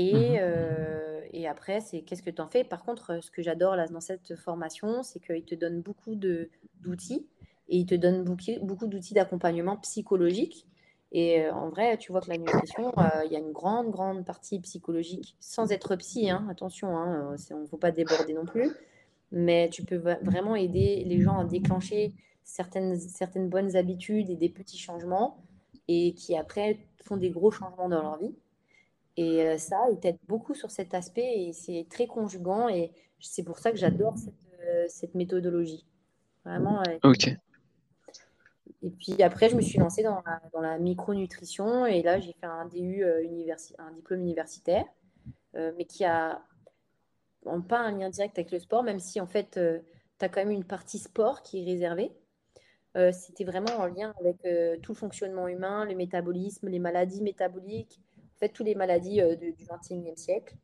[0.00, 1.24] Et, mhm.
[1.32, 2.64] et après, c'est qu'est-ce que tu en fais?
[2.64, 7.26] Par contre, ce que j'adore dans cette formation, c'est qu'il te donne beaucoup d'outils
[7.68, 10.66] et il te donne beaucoup, d'outils d'accompagnement psychologique
[11.12, 12.92] et en vrai, tu vois que la nutrition,
[13.24, 17.60] il y a une grande, grande partie psychologique, sans être psy, hein, attention, hein, on
[17.60, 18.70] ne faut pas déborder non plus,
[19.32, 22.12] mais tu peux vraiment aider les gens à déclencher
[22.44, 25.42] certaines, certaines bonnes habitudes et des petits changements,
[25.88, 28.34] et qui après font des gros changements dans leur vie.
[29.16, 33.42] Et euh, ça, il t'aide beaucoup sur cet aspect, et c'est très conjugant, et c'est
[33.42, 35.86] pour ça que j'adore cette, cette méthodologie.
[36.44, 36.82] Vraiment.
[37.04, 37.36] Ok.
[38.82, 42.32] Et puis après, je me suis lancée dans la, dans la micronutrition et là, j'ai
[42.32, 43.22] fait un DU, euh,
[43.78, 44.84] un diplôme universitaire,
[45.54, 46.42] euh, mais qui a
[47.68, 49.80] pas un lien direct avec le sport, même si en fait, euh,
[50.18, 52.12] tu as quand même une partie sport qui est réservée.
[53.12, 58.00] C'était vraiment en lien avec tout le fonctionnement humain, le métabolisme, les maladies métaboliques,
[58.40, 60.56] fait, toutes les maladies du XXIe siècle,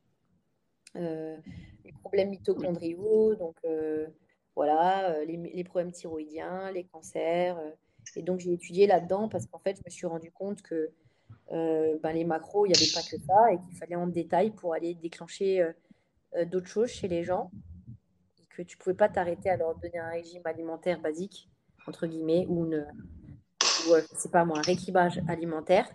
[0.94, 3.56] les problèmes mitochondriaux, donc
[4.54, 7.58] voilà, les, problèmes thyroïdiens, les cancers.
[8.14, 10.92] Et donc, j'ai étudié là-dedans parce qu'en fait, je me suis rendu compte que
[11.52, 14.50] euh, ben, les macros, il n'y avait pas que ça et qu'il fallait en détail
[14.50, 15.72] pour aller déclencher euh,
[16.36, 17.50] euh, d'autres choses chez les gens.
[18.40, 21.48] Et que tu ne pouvais pas t'arrêter à leur donner un régime alimentaire basique,
[21.86, 22.86] entre guillemets, ou, une,
[24.14, 25.88] c'est pas moi, un rééquilibrage alimentaire.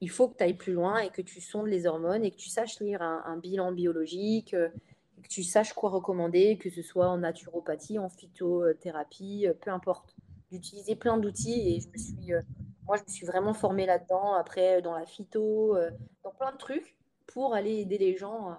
[0.00, 2.36] Il faut que tu ailles plus loin et que tu sondes les hormones et que
[2.36, 7.08] tu saches lire un, un bilan biologique, que tu saches quoi recommander, que ce soit
[7.08, 10.14] en naturopathie, en phytothérapie, peu importe
[10.50, 12.42] d'utiliser plein d'outils et je me suis, euh,
[12.86, 15.90] moi, je me suis vraiment formée là-dedans, après euh, dans la phyto, euh,
[16.24, 16.96] dans plein de trucs
[17.26, 18.56] pour aller aider les gens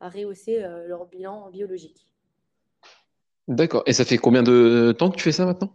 [0.00, 2.06] à, rehausser leur bilan biologique.
[3.48, 3.82] D'accord.
[3.86, 5.72] Et ça fait combien de temps que tu fais ça maintenant?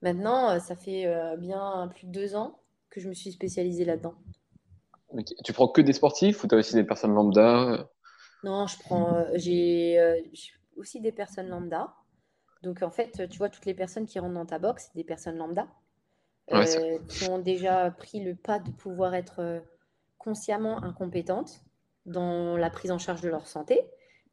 [0.00, 1.06] Maintenant, ça fait
[1.36, 2.57] bien plus de deux ans
[2.90, 4.14] que je me suis spécialisée là-dedans.
[5.44, 7.88] Tu prends que des sportifs ou tu as aussi des personnes lambda?
[8.44, 9.98] Non, je prends, j'ai
[10.76, 11.94] aussi des personnes lambda.
[12.62, 15.04] Donc en fait, tu vois, toutes les personnes qui rentrent dans ta box, c'est des
[15.04, 15.66] personnes lambda
[16.52, 19.60] euh, qui ont déjà pris le pas de pouvoir être euh,
[20.16, 21.60] consciemment incompétentes
[22.06, 23.80] dans la prise en charge de leur santé.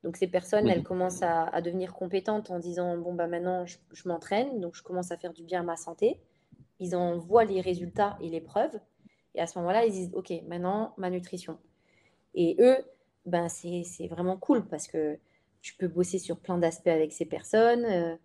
[0.04, 4.62] Donc ces personnes, elles commencent à, devenir compétentes en disant bon bah maintenant je, m'entraîne,
[4.62, 6.20] donc je commence à faire du bien à ma santé.
[6.80, 8.80] Ils en voient les résultats et les preuves,
[9.34, 11.58] et à ce moment-là ils disent ok maintenant ma nutrition.
[12.36, 12.78] Et eux,
[13.26, 15.18] ben c'est vraiment cool parce que
[15.62, 17.86] tu peux bosser sur plein d'aspects avec ces personnes.
[17.86, 18.16] Euh,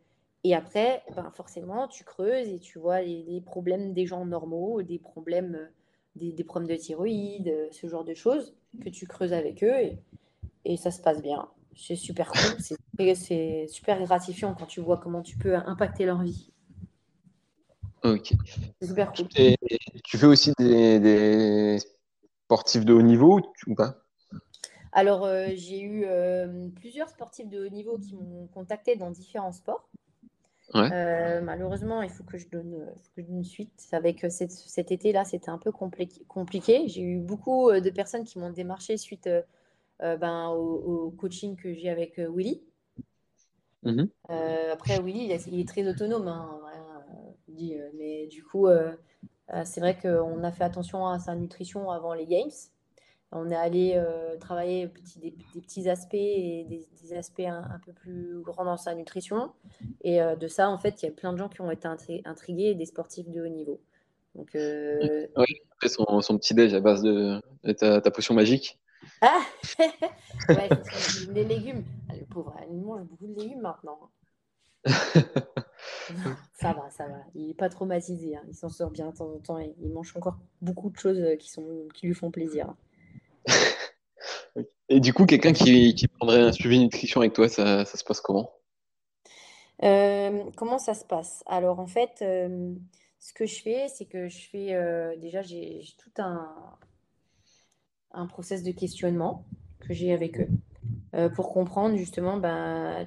[0.44, 4.98] et après, ben forcément, tu creuses et tu vois les, problèmes des gens normaux, des
[4.98, 9.62] problèmes, euh, des, problèmes de thyroïde, euh, ce genre de choses que tu creuses avec
[9.62, 9.98] eux et,
[10.64, 11.48] et ça se passe bien.
[11.76, 12.58] C'est super cool,
[13.14, 16.50] c'est super gratifiant quand tu vois comment tu peux impacter leur vie.
[18.02, 18.32] Ok.
[18.80, 19.26] C'est super cool.
[19.36, 19.56] Et
[20.04, 21.78] tu fais aussi des, des
[22.44, 23.96] sportifs de haut niveau ou pas?
[24.92, 29.52] Alors, euh, j'ai eu euh, plusieurs sportifs de haut niveau qui m'ont contacté dans différents
[29.52, 29.88] sports.
[30.76, 32.86] Euh, malheureusement, il faut que je donne,
[33.16, 33.88] une suite.
[33.92, 36.86] Avec cet été-là, c'était un peu compliqué.
[36.86, 39.28] J'ai eu beaucoup de personnes qui m'ont démarché suite
[39.98, 42.62] ben, au, coaching que j'ai avec Willy.
[43.84, 44.08] Mm-hmm.
[44.72, 46.28] après, Willy, il, est très autonome.
[46.28, 46.60] Hein,
[47.96, 48.68] mais du coup,
[49.64, 52.50] c'est vrai qu'on a fait attention à sa nutrition avant les Games.
[53.32, 58.64] On est allé euh, travailler des, petits aspects et des, aspects un, peu plus grands
[58.64, 59.52] dans sa nutrition.
[60.02, 61.88] Et euh, de ça, en fait, il y a plein de gens qui ont été
[62.24, 63.80] intrigués des sportifs de haut niveau.
[64.34, 67.40] Donc, euh, Oui, après son, son, petit déj à base de,
[67.72, 68.80] ta, potion magique.
[69.20, 69.40] Ah
[70.48, 70.68] ouais,
[71.32, 71.84] les légumes.
[72.08, 74.10] Ah, le pauvre, elle mange beaucoup de légumes maintenant.
[76.54, 77.18] ça va, ça va.
[77.34, 78.36] Il n'est pas traumatisé.
[78.36, 78.42] Hein.
[78.48, 79.58] Il s'en sort bien de temps en temps.
[79.58, 82.74] Et il mange encore beaucoup de choses euh, qui, sont, qui lui font plaisir.
[84.88, 88.04] et du coup, quelqu'un qui, qui, prendrait un suivi nutrition avec toi, ça, ça se
[88.04, 88.52] passe comment?
[89.82, 91.42] Euh, Comment ça se passe?
[91.46, 92.74] Alors, en fait, euh,
[93.18, 95.16] ce que je fais, c'est que je fais.
[95.18, 96.54] déjà, j'ai tout un,
[98.12, 99.44] un process de questionnement
[99.80, 100.48] que j'ai avec eux
[101.34, 103.06] pour comprendre justement ben,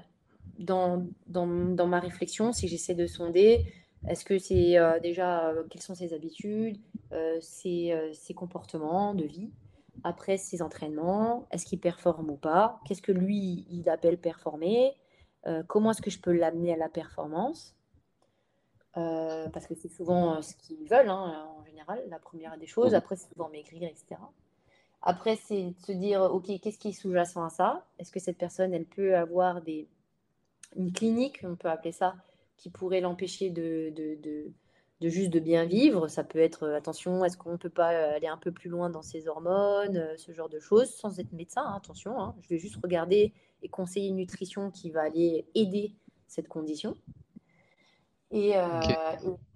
[0.59, 3.65] dans, dans, dans, ma réflexion, si j'essaie de sonder,
[4.07, 6.77] est-ce que c'est euh, déjà euh, quelles sont ses habitudes,
[7.11, 9.51] euh, ses, ses, comportements de vie,
[10.03, 14.93] après ses entraînements, est-ce qu'il performe ou pas, qu'est-ce que lui il appelle performer,
[15.67, 17.75] comment est-ce que je peux l'amener à la performance,
[18.93, 23.15] parce que c'est souvent ce qu'ils veulent hein, en général, la première des choses, après
[23.15, 24.15] c'est souvent maigrir, etc.
[25.05, 27.85] Après, c'est de se dire, OK, qu'est-ce qui est sous-jacent à ça?
[27.99, 29.89] Est-ce que cette personne, elle peut avoir des,
[30.75, 32.15] une clinique, on peut appeler ça,
[32.57, 36.07] qui pourrait l'empêcher de, de, de, juste de bien vivre.
[36.07, 38.69] Ça peut être, euh, attention, est-ce qu'on ne peut pas euh, aller un peu plus
[38.69, 42.21] loin dans ses hormones, euh, ce genre de choses, sans être médecin, hein, attention.
[42.21, 42.35] Hein.
[42.41, 45.95] je vais juste regarder et conseiller une nutrition qui va aller aider
[46.27, 46.95] cette condition.
[48.31, 48.53] Et,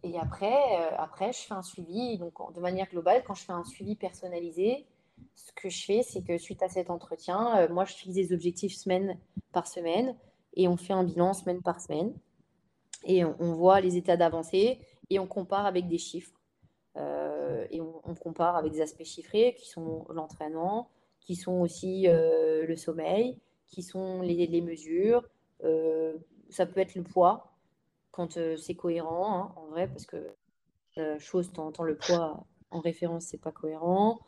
[0.03, 0.55] et, après,
[0.99, 2.19] après, je fais un suivi.
[2.19, 4.85] Donc, de manière globale, quand je fais un suivi personnalisé,
[5.33, 8.75] ce que je fais, c'est que suite à cet entretien, moi, je fixe des objectifs
[8.75, 9.17] semaine
[9.51, 10.15] par semaine
[10.57, 12.13] et on fait un bilan semaine par semaine.
[13.05, 14.79] Et on, voit les états d'avancée
[15.09, 16.33] et on compare avec des chiffres.
[16.97, 20.89] Euh, et on, compare avec des aspects chiffrés qui sont l'entraînement,
[21.21, 25.23] qui sont aussi euh, le sommeil, qui sont les, mesures.
[25.63, 26.17] Euh,
[26.49, 27.53] ça peut être le poids
[28.11, 30.17] quand c'est cohérent, hein, en vrai, parce que
[31.19, 34.19] chose, temps le poids en référence, c'est pas cohérent.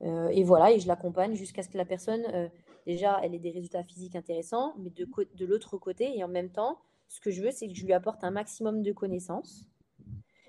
[0.00, 2.50] et voilà, et je l'accompagne jusqu'à ce que la personne
[2.86, 5.06] déjà, elle ait des résultats physiques intéressants, mais de,
[5.36, 6.78] de l'autre côté, et en même temps,
[7.08, 9.64] ce que je veux, c'est que je lui apporte un maximum de connaissances.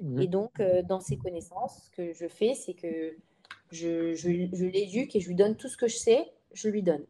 [0.01, 0.21] Mmh.
[0.21, 3.15] Et donc, euh, dans ces connaissances, ce que je fais, c'est que
[3.71, 7.05] je, je, l'éduque et je lui donne tout ce que je sais, je lui donne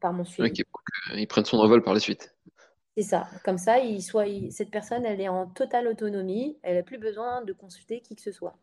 [0.00, 0.48] par mon suivi.
[0.48, 2.34] Ok, pour qu'il prenne son envol par la suite.
[2.96, 3.26] C'est ça.
[3.44, 6.58] Comme ça, il soit, cette personne, elle est en totale autonomie.
[6.62, 8.56] Elle n'a plus besoin de consulter qui que ce soit.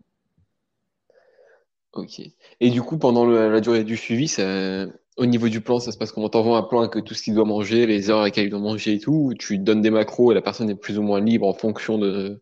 [1.94, 2.22] Ok.
[2.60, 4.86] Et du coup, pendant la durée du suivi, ça,
[5.20, 7.36] au niveau du plan, ça se passe comment T'envoies un plan avec tout ce qu'il
[7.36, 9.92] doit manger, les heures à laquelle il doit manger et tout, ou tu donnes des
[9.92, 12.42] macros et la personne est plus ou moins libre en fonction de,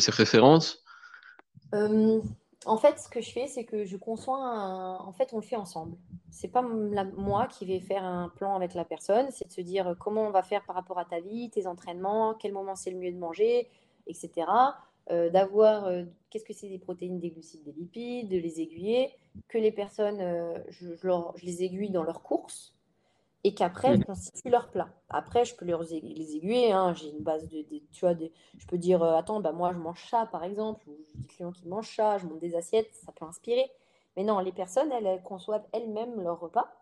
[0.00, 0.82] ses préférences
[1.74, 2.20] euh,
[2.66, 4.96] En fait, ce que je fais, c'est que je conçois un...
[4.96, 5.96] En fait, on le fait ensemble.
[6.30, 9.94] C'est pas moi qui vais faire un plan avec la personne, c'est de se dire
[10.00, 12.98] comment on va faire par rapport à ta vie, tes entraînements, quel moment c'est le
[12.98, 13.68] mieux de manger,
[14.08, 14.30] etc.
[15.10, 19.10] Euh, d'avoir euh, qu'est-ce que c'est des protéines, des glucides, des lipides, de les aiguiller,
[19.48, 20.94] que les personnes, euh, je,
[21.44, 22.76] les aiguille dans leurs courses
[23.42, 24.88] et qu'après, je constitue leur plat.
[25.08, 26.70] Après, je peux leur, les aiguiller.
[26.70, 30.06] Hein, j'ai une base de, tu vois, je peux dire, attends, bah, moi, je mange
[30.08, 33.24] ça, par exemple, ou des clients qui mangent ça, je monte des assiettes, ça peut
[33.24, 33.68] inspirer.
[34.16, 36.72] Mais non, les personnes, elles, conçoivent elles-mêmes leur repas.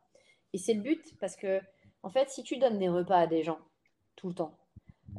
[0.53, 1.63] Et c'est le but, parce que,
[2.03, 3.59] en fait, si tu donnes des repas à des gens
[4.17, 4.55] tout le temps,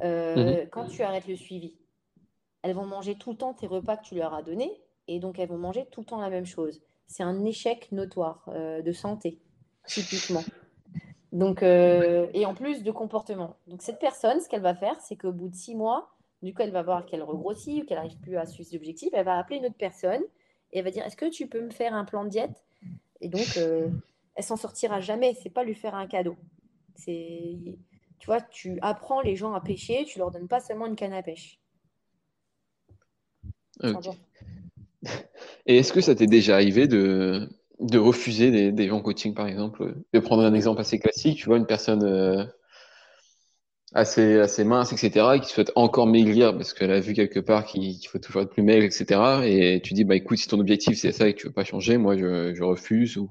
[0.04, 1.74] mmh quand tu arrêtes le suivi,
[2.64, 5.40] elles vont manger tout le temps tes repas que tu leur as donnés et donc
[5.40, 6.82] elles vont manger tout le temps la même chose.
[7.08, 9.40] C'est un échec notoire euh, de santé,
[9.86, 10.44] typiquement.
[11.32, 13.56] Donc, euh, et en plus de comportement.
[13.68, 16.10] Donc cette personne, ce qu'elle va faire, c'est qu'au bout de six mois,
[16.42, 19.10] du coup, elle va voir qu'elle regrossit ou qu'elle n'arrive plus à suivre ses objectifs.
[19.14, 20.22] Elle va appeler une autre personne
[20.72, 22.66] et elle va dire Est-ce que tu peux me faire un plan de diète?
[23.22, 23.90] Et donc, euh,
[24.36, 25.36] elle s'en sortira jamais.
[25.36, 26.36] C'est pas lui faire un cadeau.
[26.96, 27.78] C'est,
[28.20, 30.04] tu vois, tu apprends les gens à pêcher.
[30.06, 31.61] Tu leur donnes pas seulement une canne à pêche.
[35.66, 39.48] Et est-ce que ça t'est déjà arrivé de, de refuser des, des, gens coaching, par
[39.48, 42.44] exemple De prendre un exemple assez classique, tu vois, une personne euh,
[43.94, 47.66] assez, assez mince, etc., et qui souhaite encore maigrir parce qu'elle a vu quelque part
[47.66, 49.42] qu'il faut toujours être plus maigre, etc.
[49.46, 51.64] Et tu dis, bah écoute, si ton objectif c'est ça et que tu veux pas
[51.64, 53.18] changer, moi je, je refuse.
[53.18, 53.30] Ou,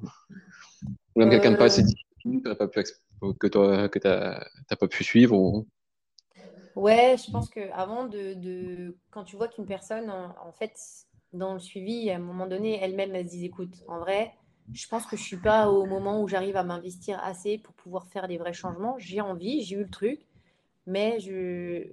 [1.17, 1.85] même quelqu'un de pas assez euh.
[1.85, 2.43] difficile
[3.39, 5.37] que tu n'as pas pu suivre.
[5.37, 5.67] Ou...
[6.77, 10.79] Ouais, je pense que avant de, de quand tu vois qu'une personne, en, fait,
[11.33, 14.33] dans le suivi, à un moment donné, elle-même, elle se dit, écoute, en vrai,
[14.73, 18.07] je pense que je suis pas au moment où j'arrive à m'investir assez pour pouvoir
[18.07, 18.97] faire des vrais changements.
[18.99, 20.27] J'ai envie, j'ai eu le truc,
[20.87, 21.89] mais je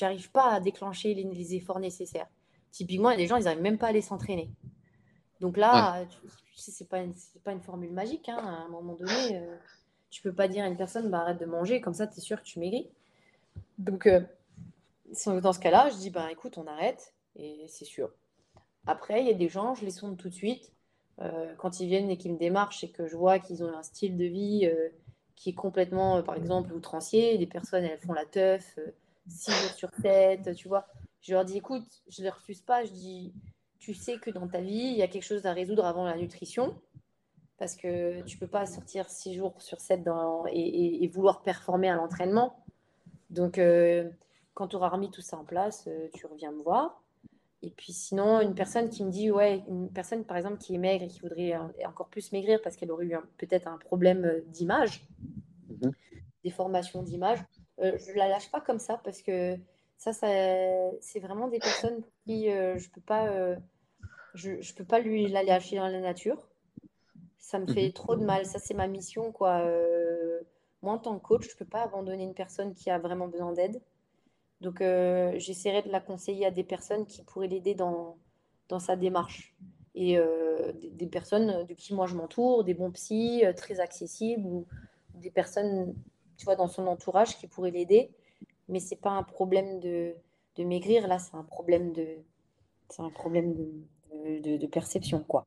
[0.00, 2.28] n'arrive pas à déclencher les, efforts nécessaires.
[2.70, 4.50] Typiquement, il y a des gens, ils n'arrivent même pas à aller s'entraîner.
[5.40, 8.28] Donc là, tu, sais, c'est pas, une, pas une formule magique.
[8.28, 8.38] Hein.
[8.38, 9.56] À un moment donné, euh,
[10.10, 12.20] tu peux pas dire à une personne, bah, arrête de manger, comme ça, tu es
[12.20, 12.90] sûr que tu maigris.
[13.80, 14.20] Donc, euh,
[15.26, 18.10] dans ce cas-là, je dis, ben écoute, on arrête, et c'est sûr.
[18.86, 20.72] Après, il y a des gens, je les sonde tout de suite.
[21.20, 23.82] Euh, quand ils viennent et qu'ils me démarchent et que je vois qu'ils ont un
[23.82, 24.88] style de vie euh,
[25.36, 28.78] qui est complètement, par exemple, outrancier, des personnes, elles font la teuf
[29.28, 30.86] 6 jours sur 7, tu vois.
[31.20, 32.84] Je leur dis, écoute, je ne les refuse pas.
[32.84, 33.34] Je dis,
[33.78, 36.16] tu sais que dans ta vie, il y a quelque chose à résoudre avant la
[36.16, 36.74] nutrition.
[37.58, 41.90] Parce que tu ne peux pas sortir six jours sur 7 dans, et, vouloir performer
[41.90, 42.59] à l'entraînement.
[43.30, 44.10] Donc, euh,
[44.54, 47.00] quand tu auras remis tout ça en place, euh, tu reviens me voir.
[47.62, 50.78] Et puis sinon, une personne qui me dit, ouais, une personne par exemple qui est
[50.78, 51.54] maigre et qui voudrait
[51.86, 55.06] encore plus maigrir parce qu'elle aurait eu peut-être un problème euh, d'image,
[55.68, 55.92] mhm.
[56.42, 57.38] des formations d'image,
[57.80, 59.56] euh, je ne la lâche pas comme ça parce que
[59.98, 60.28] ça, ça
[61.00, 63.56] c'est vraiment des personnes qui euh, je ne peux, pas,
[64.32, 66.48] je, je, peux pas lui la lâcher dans la nature.
[67.38, 67.92] Ça me fait mhm.
[67.92, 68.46] trop de mal.
[68.46, 69.32] Ça, c'est ma mission.
[69.32, 69.66] quoi.
[70.82, 73.28] Moi, en tant que coach, je ne peux pas abandonner une personne qui a vraiment
[73.28, 73.80] besoin d'aide.
[74.60, 78.18] Donc, euh, j'essaierai de la conseiller à des personnes qui pourraient l'aider dans,
[78.68, 79.54] dans sa démarche.
[79.94, 84.46] Et euh, des, personnes de qui moi je m'entoure, des bons psys euh, très accessibles
[84.46, 84.66] ou
[85.14, 85.94] des personnes,
[86.36, 88.10] tu vois, dans son entourage qui pourraient l'aider.
[88.68, 90.14] Mais ce n'est pas un problème de,
[90.56, 92.06] de maigrir, là, c'est un problème de,
[92.98, 95.46] un problème de, de, perception, quoi.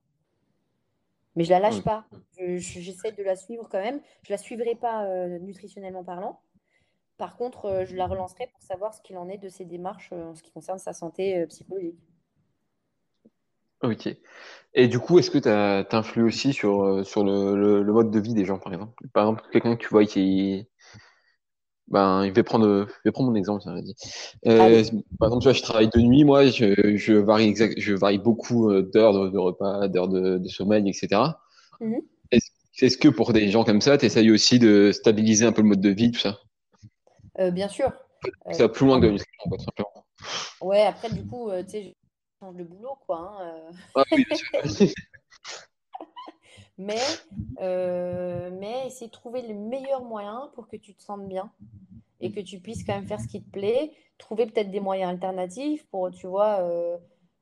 [1.36, 2.06] Mais je la lâche pas.
[2.38, 4.02] J'essaie de la suivre quand même.
[4.24, 5.08] Je la suivrai pas
[5.40, 6.40] nutritionnellement parlant,
[7.18, 10.10] par contre, euh, je la relancerai pour savoir ce qu'il en est de ses démarches
[10.14, 12.00] euh, en ce qui concerne sa santé euh, psychologique.
[13.82, 14.10] Ok.
[14.74, 18.46] Et du coup, est-ce que tu influes aussi sur, sur le, mode de vie des
[18.46, 19.08] gens, par exemple?
[19.14, 20.68] Par exemple, quelqu'un que tu vois qui.
[21.88, 23.64] Ben, il va prendre, je vais prendre mon exemple.
[23.66, 23.76] par
[24.68, 29.30] exemple, tu vois, je travaille de nuit, moi, je, varie, exact, je varie beaucoup d'heures
[29.30, 31.22] de, repas, d'heures de, sommeil, etc.
[31.82, 32.02] Mhm.
[32.82, 35.68] Est-ce que pour des gens comme ça, tu essayes aussi de stabiliser un peu le
[35.68, 36.40] mode de vie, tout ça?
[37.40, 37.92] Euh, bien sûr.
[38.52, 40.06] Ça va plus loin que la tout simplement.
[40.62, 41.90] Ouais, après, du coup, euh, tu sais, je
[42.40, 43.38] change de boulot, quoi.
[43.40, 43.72] Hein, euh.
[43.96, 44.88] ah, oui, bien sûr.
[46.78, 47.02] mais,
[47.60, 51.52] mais essayer de trouver le meilleur moyen pour que tu te sentes bien
[52.20, 53.92] et que tu puisses quand même faire ce qui te plaît.
[54.18, 56.58] Trouver peut-être des moyens alternatifs pour, tu vois,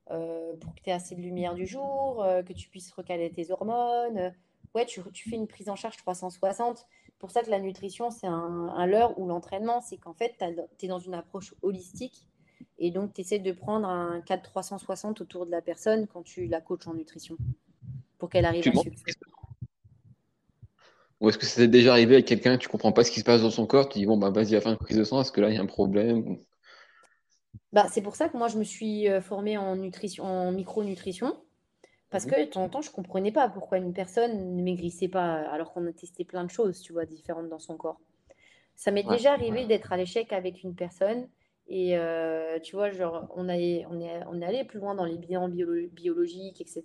[0.08, 4.34] pour que tu aies assez de lumière du jour, que tu puisses recaler tes hormones.
[4.74, 6.88] Ouais, tu, tu, fais une prise en charge 360
[7.22, 10.34] pour ça que la nutrition, c'est un, un leurre ou l'entraînement, c'est qu'en fait,
[10.80, 12.28] tu es dans une approche holistique
[12.80, 16.48] et donc tu essaies de prendre un cadre 360 autour de la personne quand tu
[16.48, 17.38] la coaches en nutrition
[18.22, 19.14] pour qu'elle arrive à succès.
[21.20, 23.26] Ou est-ce que ça t'est déjà arrivé avec quelqu'un, tu comprends pas ce qui se
[23.26, 25.22] passe dans son corps, tu dis bon, bah vas-y, à faire une prise de sang,
[25.22, 26.38] est-ce que là, il y a un problème
[27.74, 31.36] bah, C'est pour ça que moi, je me suis euh, formée en, nutrition, en micronutrition
[32.12, 32.32] parce mhm.
[32.32, 35.34] que de temps en temps, je ne comprenais pas pourquoi une personne ne maigrissait pas
[35.50, 38.00] alors qu'on a testé plein de choses, tu vois, différentes dans son corps.
[38.76, 41.28] Ça m'est déjà arrivé d'être à l'échec avec une personne
[41.68, 45.06] et euh, tu vois, genre, on, est, on, est, on est allé plus loin dans
[45.06, 46.84] les bilans biologiques, etc.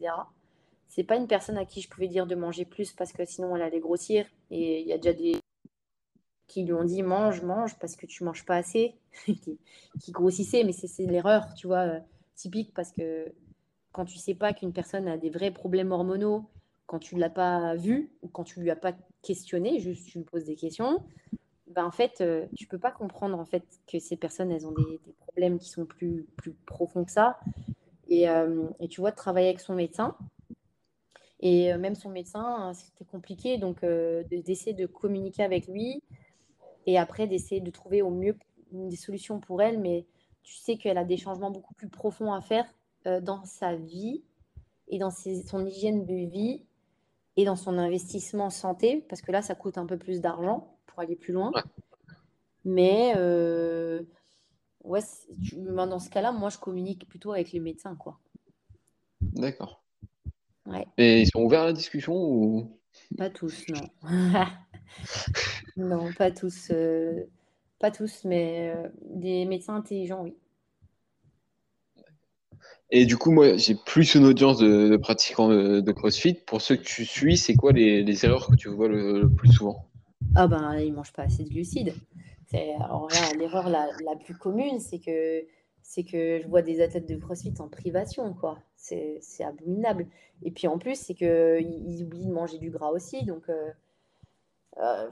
[0.88, 3.54] C'est pas une personne à qui je pouvais dire de manger plus parce que sinon
[3.56, 4.26] elle allait grossir.
[4.50, 5.36] Et il y a déjà des
[6.46, 8.94] qui lui ont dit mange, mange parce que tu manges pas assez,
[9.26, 12.00] qui, grossissaient, mais c'est l'erreur, tu vois, euh,
[12.34, 13.32] typique parce que
[13.92, 16.48] quand tu sais pas qu'une personne a des vrais problèmes hormonaux,
[16.86, 20.18] quand tu ne l'as pas vu ou quand tu lui as pas questionné, juste tu
[20.18, 21.02] lui poses des questions,
[21.68, 24.72] ben en fait, euh, tu peux pas comprendre en fait que ces personnes, elles ont
[24.72, 27.38] des, problèmes qui sont plus, plus profonds que ça.
[28.08, 30.16] Et, euh, et tu vois, de travailler avec son médecin.
[31.40, 36.02] Et même son médecin, c'était compliqué, donc d'essayer de communiquer avec lui
[36.86, 38.36] et après d'essayer de trouver au mieux
[38.72, 39.78] des solutions pour elle.
[39.78, 40.06] Mais
[40.42, 42.66] tu sais qu'elle a des changements beaucoup plus profonds à faire
[43.06, 44.22] euh, dans sa vie
[44.88, 46.64] et dans son hygiène de vie
[47.36, 51.00] et dans son investissement santé, parce que là, ça coûte un peu plus d'argent pour
[51.00, 51.52] aller plus loin.
[52.64, 54.02] Mais euh,
[54.84, 55.00] ouais,
[55.56, 58.18] ben, dans ce cas-là, moi, je communique plutôt avec les médecins, quoi.
[59.20, 59.84] D'accord.
[60.66, 60.86] Ouais.
[60.98, 62.78] Et ils sont ouverts à la discussion ou?
[63.16, 63.88] Pas tous, non.
[65.76, 66.68] non, pas tous.
[66.70, 67.24] Euh,
[67.78, 70.34] pas tous, mais des médecins intelligents, oui.
[72.90, 76.34] Et du coup, moi, j'ai plus une audience de, pratiquants de, CrossFit.
[76.34, 79.88] Pour ceux que tu suis, c'est quoi les, erreurs que tu vois le, plus souvent?
[80.34, 81.94] Ah ben, ils mangent pas assez de glucides.
[82.54, 83.08] Alors
[83.38, 83.88] l'erreur la,
[84.24, 85.44] plus commune, c'est que
[85.86, 88.58] c'est que je vois des athlètes de CrossFit en privation, quoi.
[88.74, 90.08] C'est abominable.
[90.42, 93.24] Et puis en plus, c'est qu'ils ils oublient de manger du gras aussi.
[93.24, 93.70] Donc, euh,
[94.78, 95.08] euh,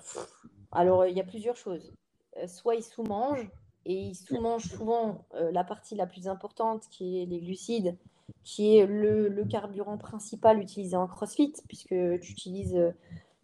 [0.72, 1.94] alors il y a plusieurs choses.
[2.38, 3.48] Euh, soit ils sous-mangent,
[3.86, 7.96] et ils sous-mangent souvent la partie la plus importante qui est les glucides,
[8.42, 12.92] qui est le, carburant principal utilisé en CrossFit, puisque tu utilises,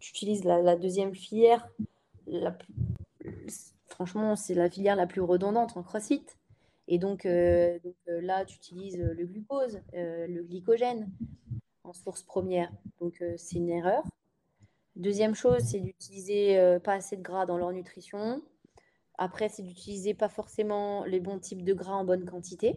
[0.00, 1.68] tu utilises la, deuxième filière.
[2.26, 2.56] La
[3.86, 6.24] franchement, c'est la filière la plus redondante en CrossFit.
[6.92, 7.78] Et donc, euh,
[8.08, 11.08] euh, là, tu utilises le glucose, le glycogène
[11.84, 12.70] en source première.
[13.00, 14.02] Donc, c'est une erreur.
[14.96, 18.42] Deuxième chose, c'est d'utiliser pas assez de gras dans leur nutrition
[19.18, 22.76] Après, c'est d'utiliser pas forcément les bons types de gras en bonne quantité.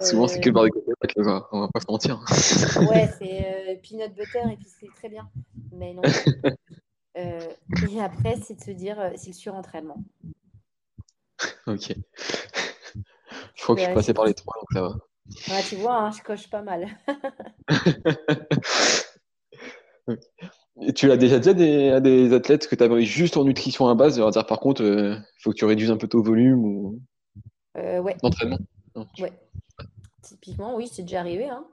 [0.00, 2.24] Souvent, c'est que le de coconut, on va pas se mentir.
[2.90, 5.28] ouais, c'est peanut butter et puis c'est très bien.
[5.72, 6.00] Mais non.
[7.14, 10.02] et après, c'est de se dire, c'est le surentraînement.
[11.66, 11.94] Ok.
[13.54, 14.94] Je crois que je suis passé par les trois, donc ça va.
[15.48, 16.86] Ouais, tu vois, hein, je coche pas mal.
[20.82, 23.88] Et tu as déjà dit à des, des athlètes que tu avais juste en nutrition
[23.88, 26.08] à base, de leur dire par contre, il euh, faut que tu réduises un peu
[26.08, 27.00] ton volume ou
[27.76, 28.16] euh, ouais.
[28.22, 28.58] d'entraînement
[29.18, 29.32] Ouais.
[30.22, 31.48] Typiquement, oui, c'est déjà arrivé.
[31.48, 31.64] Hein.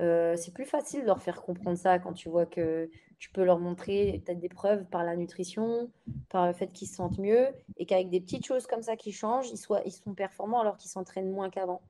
[0.00, 3.44] Euh, c'est plus facile de leur faire comprendre ça quand tu vois que tu peux
[3.44, 5.90] leur montrer peut-être des preuves par la nutrition,
[6.28, 9.12] par le fait qu'ils se sentent mieux, et qu'avec des petites choses comme ça qui
[9.12, 11.80] changent, ils, soient, ils sont performants alors qu'ils s'entraînent moins qu'avant.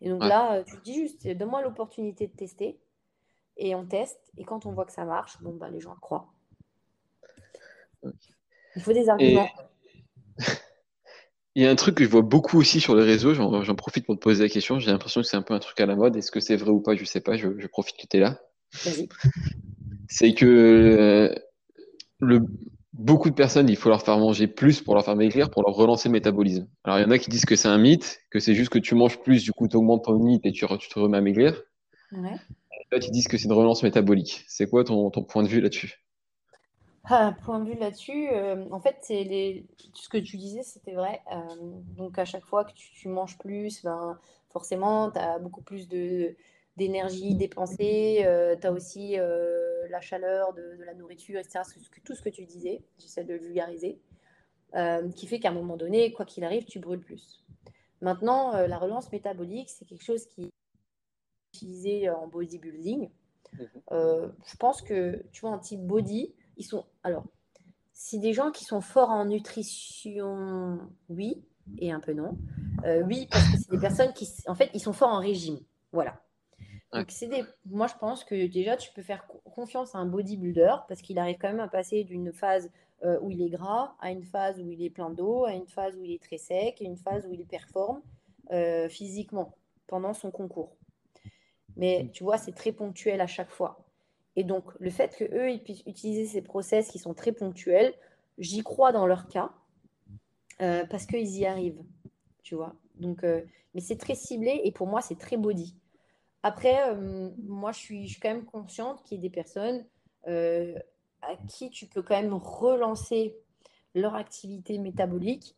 [0.00, 2.80] Et donc là, euh, tu te dis juste, donne-moi l'opportunité de tester,
[3.56, 6.32] et on teste, et quand on voit que ça marche, bon, bah, les gens croient.
[8.02, 9.48] Il faut des arguments.
[11.56, 14.06] Il y a un truc que je vois beaucoup aussi sur les réseaux, j'en profite
[14.06, 15.96] pour te poser la question, j'ai l'impression que c'est un peu un truc à la
[15.96, 18.06] mode, est-ce que c'est vrai ou pas, je ne sais pas, je, je profite que
[18.08, 18.40] tu es là.
[20.08, 21.34] C'est que euh,
[22.18, 22.40] le,
[22.92, 25.74] beaucoup de personnes, il faut leur faire manger plus pour leur faire maigrir, pour leur
[25.74, 26.68] relancer le métabolisme.
[26.84, 28.78] Alors, il y en a qui disent que c'est un mythe, que c'est juste que
[28.78, 31.62] tu manges plus, du coup, tu augmentes ton mythe et tu, te remets à maigrir.
[32.12, 32.36] Ouais.
[32.92, 34.44] Là, qui disent que c'est une relance métabolique.
[34.48, 36.02] C'est quoi ton, point de vue là-dessus?
[37.04, 39.66] Ah, Point de vue là-dessus, euh, en fait, c'est les...
[39.94, 41.20] ce que tu disais, c'était vrai.
[41.32, 41.38] Euh,
[41.96, 44.18] donc, à chaque fois que tu, manges plus, ben,
[44.50, 46.36] forcément, tu as beaucoup plus de
[46.76, 51.60] d'énergie dépensée, euh, tu as aussi euh, la chaleur de, la nourriture, etc.
[52.04, 53.98] tout ce que tu disais, j'essaie de vulgariser,
[55.14, 57.44] qui fait qu'à un moment donné, quoi qu'il arrive, tu brûles plus.
[58.00, 60.50] Maintenant, la relance métabolique, c'est quelque chose qui est
[61.52, 63.10] utilisé en bodybuilding.
[63.58, 64.32] Mhm.
[64.46, 66.84] je pense que, tu vois, en type body, ils sont...
[67.02, 67.24] Alors,
[67.92, 71.42] si des gens qui sont forts en nutrition, oui,
[71.78, 72.38] et un peu non.
[73.04, 75.58] oui, parce que c'est des personnes qui, en fait, ils sont forts en régime.
[75.92, 76.20] Voilà.
[76.92, 77.44] Donc, c'est des...
[77.66, 81.36] moi, je pense que déjà, tu peux faire confiance à un bodybuilder parce qu'il arrive
[81.40, 82.70] quand même à passer d'une phase
[83.02, 85.66] euh, où il est gras à une phase où il est plein d'eau, à une
[85.66, 88.02] phase où il est très sec, et une phase où il performe
[88.52, 89.56] euh, physiquement
[89.86, 90.76] pendant son concours.
[91.76, 92.10] Mais mm.
[92.10, 93.86] tu vois, c'est très ponctuel à chaque fois.
[94.36, 97.94] Et donc, le fait qu'eux, ils puissent utiliser ces process qui sont très ponctuels,
[98.38, 99.52] j'y crois dans leur cas
[100.62, 101.82] euh, parce qu'ils y arrivent.
[102.42, 102.74] Tu vois.
[102.96, 103.24] Donc,
[103.74, 105.76] mais c'est très ciblé et pour moi, c'est très body.
[106.42, 109.84] Après, euh, moi, je suis, je suis, quand même consciente qu'il y a des personnes
[110.26, 110.74] euh,
[111.22, 113.36] à qui tu peux quand même relancer
[113.94, 115.56] leur activité métabolique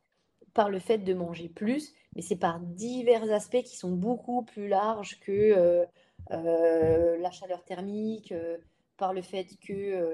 [0.55, 4.69] par le fait de manger plus, mais c'est par divers aspects qui sont beaucoup plus
[4.69, 5.87] larges que euh,
[6.31, 8.35] la chaleur thermique,
[8.97, 10.05] par le fait qu'il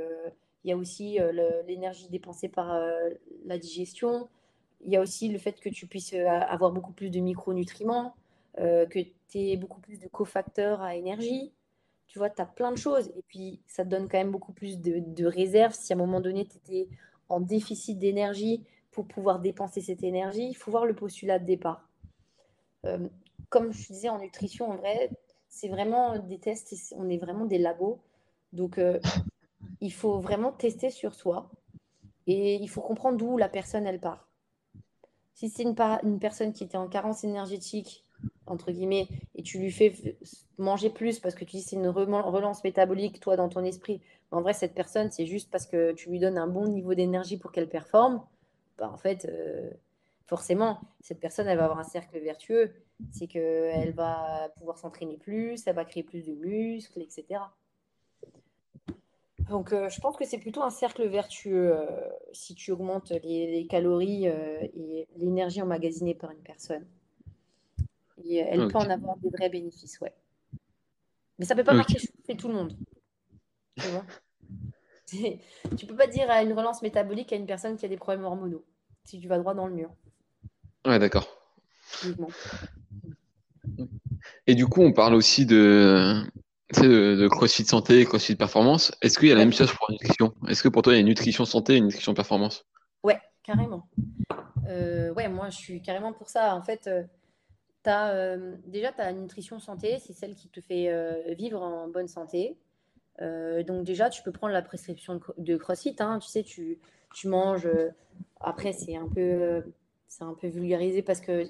[0.65, 1.19] il y a aussi
[1.67, 2.81] l'énergie dépensée par
[3.45, 4.29] la digestion,
[4.85, 8.15] il y a aussi le fait que tu puisses avoir beaucoup plus de micronutriments,
[8.57, 8.99] que
[9.29, 11.53] tu beaucoup plus de cofacteurs à énergie.
[12.07, 13.09] Tu vois, tu as plein de choses.
[13.17, 15.75] Et puis, ça te donne quand même beaucoup plus de, de réserves.
[15.75, 16.89] Si à un moment donné, tu étais
[17.29, 21.89] en déficit d'énergie pour pouvoir dépenser cette énergie, il faut voir le postulat de départ.
[22.85, 23.09] Euh,
[23.49, 25.11] comme je disais en nutrition, en vrai,
[25.49, 28.01] c'est vraiment des tests, on est vraiment des labos.
[28.53, 29.01] Donc, euh,
[29.81, 31.51] il faut vraiment tester sur soi
[32.27, 34.29] et il faut comprendre d'où la personne, elle part.
[35.35, 38.05] Si c'est une, personne qui était en carence énergétique
[38.47, 40.17] entre guillemets, et tu lui fais
[40.57, 44.43] manger plus parce que tu dis c'est une relance métabolique, toi, dans ton esprit, en
[44.43, 47.53] vrai, cette personne, c'est juste parce que tu lui donnes un bon niveau d'énergie pour
[47.53, 48.23] qu'elle performe,
[48.79, 49.71] bah, en fait, euh,
[50.29, 52.73] forcément, cette personne, elle va avoir un cercle vertueux.
[53.11, 57.41] C'est qu'elle va pouvoir s'entraîner plus, elle va créer plus de muscles, etc.
[59.49, 61.87] Donc, euh, je pense que c'est plutôt un cercle vertueux euh,
[62.33, 66.87] si tu augmentes les calories et l'énergie emmagasinée par une personne.
[68.25, 70.13] Et elle peut en avoir des vrais bénéfices, ouais.
[71.39, 72.77] Mais ça ne peut pas marcher chez tout le monde.
[73.77, 74.05] Tu vois
[75.77, 78.25] Tu peux pas dire à une relance métabolique à une personne qui a des problèmes
[78.25, 78.65] hormonaux,
[79.05, 79.91] si tu vas droit dans le mur.
[80.87, 81.29] Ouais, d'accord.
[84.47, 86.23] Et du coup, on parle aussi de,
[86.77, 88.93] de, CrossFit santé, CrossFit performance.
[89.03, 90.35] Est-ce qu'il y a la même chose pour la nutrition?
[90.49, 92.67] Est-ce que pour toi, il y a une nutrition santé et une nutrition performance?
[93.03, 93.89] Ouais, carrément.
[94.69, 96.55] Euh, ouais, moi, je suis carrément pour ça.
[96.55, 97.03] En fait, euh,
[97.87, 102.57] euh, déjà, ta nutrition santé, c'est celle qui te fait euh, vivre en bonne santé.
[103.21, 105.97] Donc déjà, tu peux prendre la prescription de, CrossFit.
[105.99, 106.21] Hein.
[106.21, 106.79] tu sais, tu,
[107.13, 107.69] tu manges.
[108.41, 109.65] après, c'est un peu,
[110.09, 111.47] c'est un peu vulgarisé parce que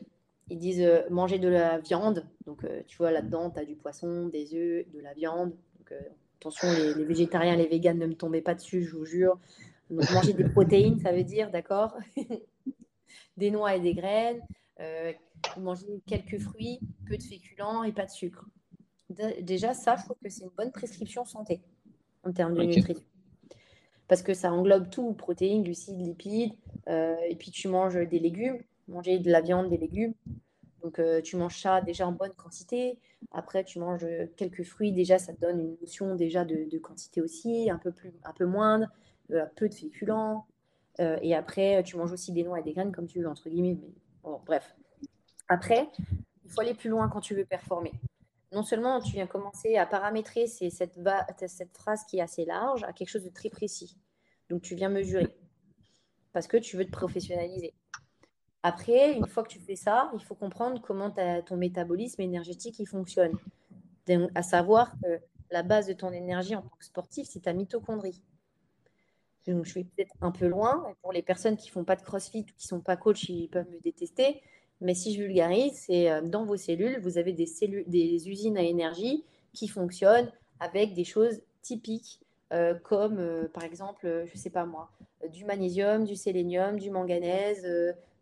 [0.51, 2.27] ils disent manger de la viande.
[2.47, 5.51] Donc, tu vois, là-dedans, tu as du poisson, des œufs, de la viande.
[5.79, 5.93] Donc,
[6.41, 9.39] attention, les, les, végétariens, les véganes, ne me tombez pas dessus, je vous jure.
[9.91, 11.97] Donc, manger des protéines, ça veut dire, d'accord?
[13.37, 14.41] Des noix et des graines,
[14.81, 15.13] euh,
[15.57, 18.45] manger quelques fruits, peu de féculents et pas de sucre.
[19.41, 21.63] Déjà, ça, je trouve que c'est une bonne prescription santé
[22.25, 23.05] en termes de nutrition.
[24.09, 26.53] Parce que ça englobe tout, protéines, glucides, lipides,
[26.89, 30.15] euh, et puis tu manges des légumes, manger de la viande, des légumes.
[30.83, 32.99] Donc euh, tu manges ça déjà en bonne quantité.
[33.33, 34.07] Après, tu manges
[34.37, 38.13] quelques fruits, déjà ça te donne une notion déjà de, quantité aussi, un peu, plus,
[38.25, 38.87] un peu moindre,
[39.33, 40.47] euh, peu de féculents.
[40.99, 43.79] et après, tu manges aussi des noix et des graines comme tu veux, entre guillemets.
[44.47, 44.75] Bref.
[45.49, 45.89] Après,
[46.45, 47.93] il faut aller plus loin quand tu veux performer
[48.53, 50.99] non seulement tu viens commencer à paramétrer cette,
[51.75, 53.97] phrase qui est assez large à quelque chose de très précis.
[54.49, 55.29] Donc tu viens mesurer
[56.33, 57.75] parce que tu veux te professionnaliser.
[58.63, 62.87] Après, une fois que tu fais ça, il faut comprendre comment ton métabolisme énergétique il
[62.87, 63.37] fonctionne.
[64.35, 65.21] à savoir que
[65.51, 68.23] la base de ton énergie en tant que sportif, c'est ta mitochondrie.
[69.47, 70.93] Donc, je vais peut-être un peu loin.
[71.03, 73.49] Pour les personnes qui font pas de crossfit ou qui ne sont pas coach, ils
[73.49, 74.43] peuvent me détester.
[74.81, 78.57] Mais si je vulgarise, c'est euh, dans vos cellules, vous avez des, cellules, des usines
[78.57, 82.21] à énergie qui fonctionnent avec des choses typiques
[82.53, 84.91] euh, comme euh, par exemple, je ne sais pas moi,
[85.33, 87.67] du magnésium, du sélénium, du manganèse,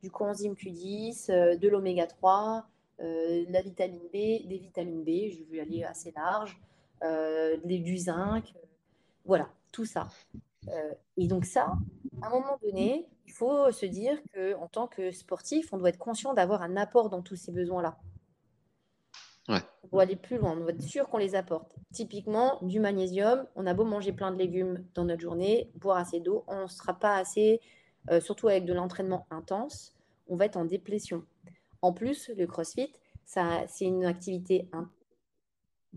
[0.02, 2.66] du coenzyme Q10, de l'oméga 3,
[3.00, 6.58] de la vitamine B, des vitamines B, je vais aller assez large,
[7.64, 8.54] du zinc,
[9.26, 10.08] voilà, tout ça.
[11.16, 11.76] Et donc ça,
[12.22, 15.98] à un moment donné, il faut se dire qu'en tant que sportif, on doit être
[15.98, 17.98] conscient d'avoir un apport dans tous ces besoins-là.
[19.84, 21.76] On doit aller plus loin, on doit être sûr qu'on les apporte.
[21.92, 26.18] Typiquement, du magnésium, on a beau manger plein de légumes dans notre journée, boire assez
[26.18, 27.60] d'eau, on ne sera pas assez,
[28.10, 29.94] euh, surtout avec de l'entraînement intense,
[30.26, 31.24] on va être en déplétion.
[31.82, 32.92] En plus, le crossfit,
[33.24, 34.68] c'est une activité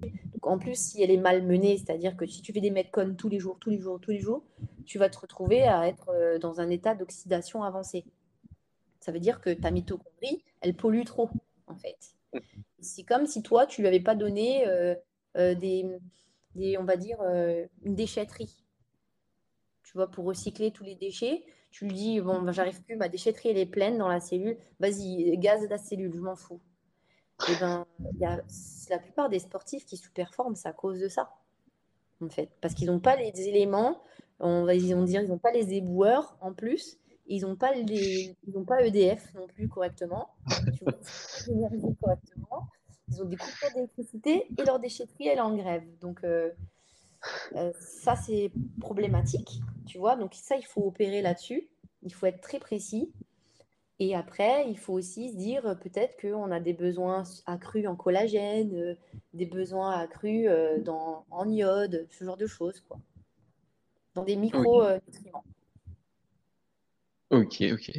[0.01, 3.15] donc en plus, si elle est mal menée, c'est-à-dire que si tu fais des metcons
[3.17, 4.43] tous les jours, tous les jours, tous les jours,
[4.85, 8.05] tu vas te retrouver à être euh, dans un état d'oxydation avancée.
[8.99, 11.29] Ça veut dire que ta mitochondrie, elle pollue trop,
[11.67, 12.15] en fait.
[12.79, 14.95] C'est comme si toi, tu lui avais pas donné euh,
[15.37, 15.85] euh, des,
[16.77, 17.19] on va dire,
[17.83, 18.63] une déchetterie.
[19.83, 23.49] Tu vois, pour recycler tous les déchets, tu lui dis, bon, j'arrive plus, ma déchetterie,
[23.49, 26.61] elle est pleine dans la cellule, vas-y, gaz la cellule, je m'en fous.
[27.47, 27.85] Et eh ben,
[28.19, 28.41] y a,
[28.89, 31.31] la plupart des sportifs qui sous-performent, c'est à cause de ça,
[32.21, 32.49] en fait.
[32.59, 34.01] Parce qu'ils n'ont pas les éléments,
[34.39, 37.73] on va ils vont dire, ils n'ont pas les éboueurs en plus, ils n'ont pas,
[37.73, 40.29] les, ils pas EDF non plus correctement,
[40.77, 41.69] tu vois,
[42.01, 42.67] correctement.
[43.11, 45.83] Ils ont des coupures d'électricité et leur déchetterie, elle est en grève.
[45.99, 46.51] Donc, euh,
[47.55, 50.15] euh, ça, c'est problématique, tu vois.
[50.15, 51.67] Donc, ça, il faut opérer là-dessus.
[52.03, 53.11] Il faut être très précis.
[54.01, 57.97] Et après, il faut aussi se dire euh, peut-être qu'on a des besoins accrus en
[57.97, 58.95] collagène, euh,
[59.33, 62.97] des besoins accrus euh, dans, en iode, ce genre de choses, quoi.
[64.15, 65.43] Dans des micro-nutriments.
[67.29, 67.91] Ok, ok.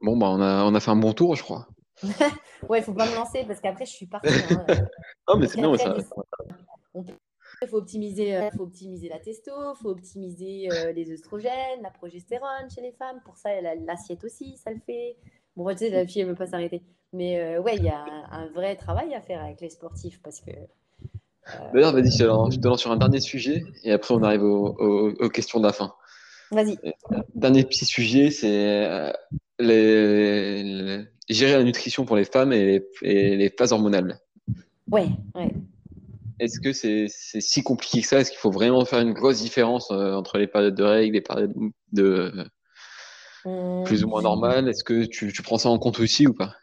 [0.00, 1.68] Bon, bah, on, a, on a fait un bon tour, je crois.
[2.68, 4.28] ouais, il faut pas me lancer parce qu'après, je suis partie.
[4.28, 4.64] Hein.
[5.28, 5.96] non, mais c'est bien, ça.
[6.94, 7.12] On peut
[7.62, 11.90] il faut optimiser, euh, faut optimiser la testo, il faut optimiser euh, les œstrogènes, la
[11.90, 13.20] progestérone chez les femmes.
[13.24, 13.50] Pour ça,
[13.86, 15.16] l'assiette aussi, ça le fait.
[15.56, 16.82] Bon, tu sais, la fille, elle ne veut pas s'arrêter.
[17.12, 20.40] Mais euh, ouais, il y a un, vrai travail à faire avec les sportifs parce
[20.40, 20.50] que.
[21.74, 25.58] D'ailleurs, vas-y, je te lance sur un dernier sujet et après, on arrive aux, questions
[25.58, 25.92] de la fin.
[26.50, 26.78] Vas-y.
[27.34, 29.12] Dernier petit sujet, c'est
[29.58, 34.20] les, gérer la nutrition pour les femmes et les, et les phases hormonales.
[34.88, 35.52] Ouais, ouais.
[36.42, 38.18] Est-ce que c'est si compliqué que ça?
[38.18, 41.20] Est-ce qu'il faut vraiment faire une grosse différence euh, entre les périodes de règles les
[41.20, 41.54] périodes
[41.92, 42.32] de
[43.44, 43.84] mmh.
[43.84, 44.68] plus ou moins normales?
[44.68, 46.56] Est-ce que tu, prends ça en compte aussi ou pas?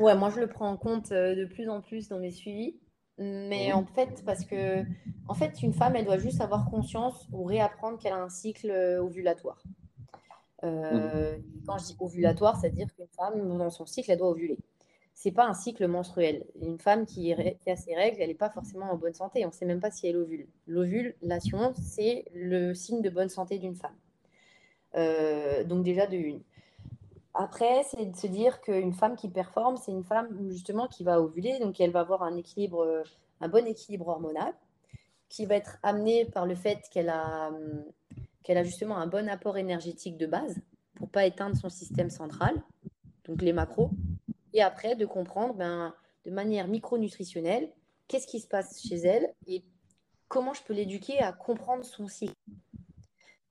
[0.00, 2.80] Ouais, moi je le prends en compte euh, de plus en plus dans mes suivis.
[3.18, 3.76] Mais mmh.
[3.76, 4.82] en fait, parce que
[5.28, 8.70] en fait, une femme, elle doit juste avoir conscience ou réapprendre qu'elle a un cycle
[8.70, 9.62] euh, ovulatoire.
[10.64, 11.42] Mmh.
[11.66, 14.58] Quand je dis ovulatoire, c'est-à-dire qu'une femme, dans son cycle, elle doit ovuler
[15.14, 16.46] c'est pas un cycle menstruel.
[16.62, 19.44] Une femme qui, a ses règles, elle n'est pas forcément en bonne santé.
[19.44, 20.46] On ne sait même pas si elle ovule.
[20.66, 23.96] L'ovulation, c'est le signe de bonne santé d'une femme.
[24.94, 26.42] Euh, donc déjà de une.
[27.34, 31.20] Après, c'est de se dire qu'une femme qui performe, c'est une femme justement qui va
[31.20, 33.04] ovuler, donc elle va avoir un équilibre,
[33.40, 34.52] un bon équilibre hormonal,
[35.28, 37.50] qui va être amené par le fait qu'elle a,
[38.42, 40.60] qu'elle a justement un bon apport énergétique de base
[40.96, 42.62] pour pas éteindre son système central,
[43.24, 43.90] donc les macros,
[44.52, 45.94] et après de comprendre ben,
[46.24, 47.70] de manière micronutritionnelle
[48.08, 49.62] qu'est-ce qui se passe chez elle et
[50.28, 52.34] comment je peux l'éduquer à comprendre son cycle.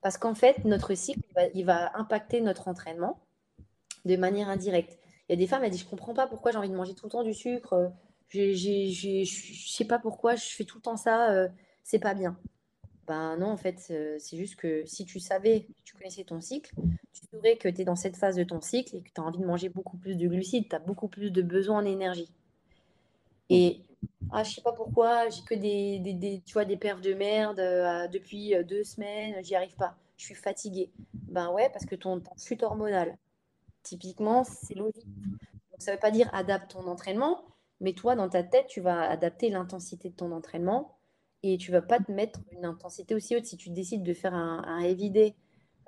[0.01, 1.21] Parce qu'en fait, notre cycle,
[1.53, 3.19] il va, impacter notre entraînement
[4.05, 4.97] de manière indirecte.
[5.27, 6.75] Il y a des femmes, elles disent, je ne comprends pas pourquoi j'ai envie de
[6.75, 7.91] manger tout le temps du sucre,
[8.29, 11.47] je ne sais pas pourquoi je fais tout le temps ça, euh,
[11.83, 12.37] c'est pas bien.
[13.09, 16.71] Ben non, en fait, c'est juste que si tu savais, tu connaissais ton cycle,
[17.11, 19.23] tu saurais que tu es dans cette phase de ton cycle et que tu as
[19.23, 22.31] envie de manger beaucoup plus de glucides, tu as beaucoup plus de besoin en énergie.
[23.49, 23.81] Et
[24.31, 27.57] ah, je sais pas pourquoi, j'ai que des, des, tu perfs de merde
[28.11, 30.91] depuis deux semaines, j'y arrive pas, je suis fatiguée.
[31.13, 33.17] Ben ouais, parce que ton, ton chute hormonale,
[33.81, 35.07] typiquement, c'est logique.
[35.71, 37.43] Donc ça veut pas dire adapte ton entraînement,
[37.81, 40.98] mais toi, dans ta tête, tu vas adapter l'intensité de ton entraînement
[41.43, 43.45] et tu vas pas te mettre une intensité aussi haute.
[43.45, 45.35] Si tu décides de faire un, un heavy day,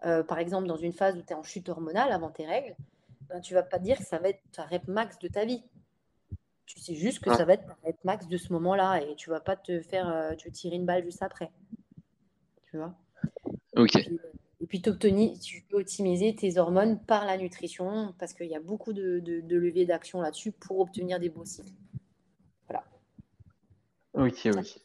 [0.06, 2.76] euh, par exemple, dans une phase où tu es en chute hormonale avant tes règles,
[3.30, 5.64] ben, tu vas pas dire que ça va être ta rep max de ta vie.
[6.66, 9.30] Tu sais juste que ça va être ta rep max de ce moment-là et tu
[9.30, 11.52] vas pas te faire euh, te tirer une balle juste après.
[12.64, 12.96] Tu vois?
[13.76, 13.96] Ok.
[14.62, 18.94] Et puis, tu peux optimiser tes hormones par la nutrition parce qu'il y a beaucoup
[18.94, 21.74] de, de, leviers d'action là-dessus pour obtenir des beaux cycles.
[22.68, 22.86] Voilà.
[24.14, 24.80] Ok, ok.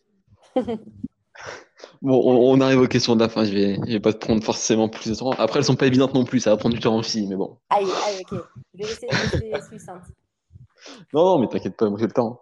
[2.02, 3.44] bon, on, arrive aux questions de la fin.
[3.44, 5.30] Je vais, vais pas te prendre forcément plus de temps.
[5.32, 6.40] Après, elles sont pas évidentes non plus.
[6.40, 7.58] Ça va prendre du temps aussi, mais bon.
[7.70, 8.40] Allez, allez, ok.
[8.74, 10.06] Je vais essayer de succincte.
[11.12, 12.40] Non, non, mais t'inquiète pas, moi j'ai le temps.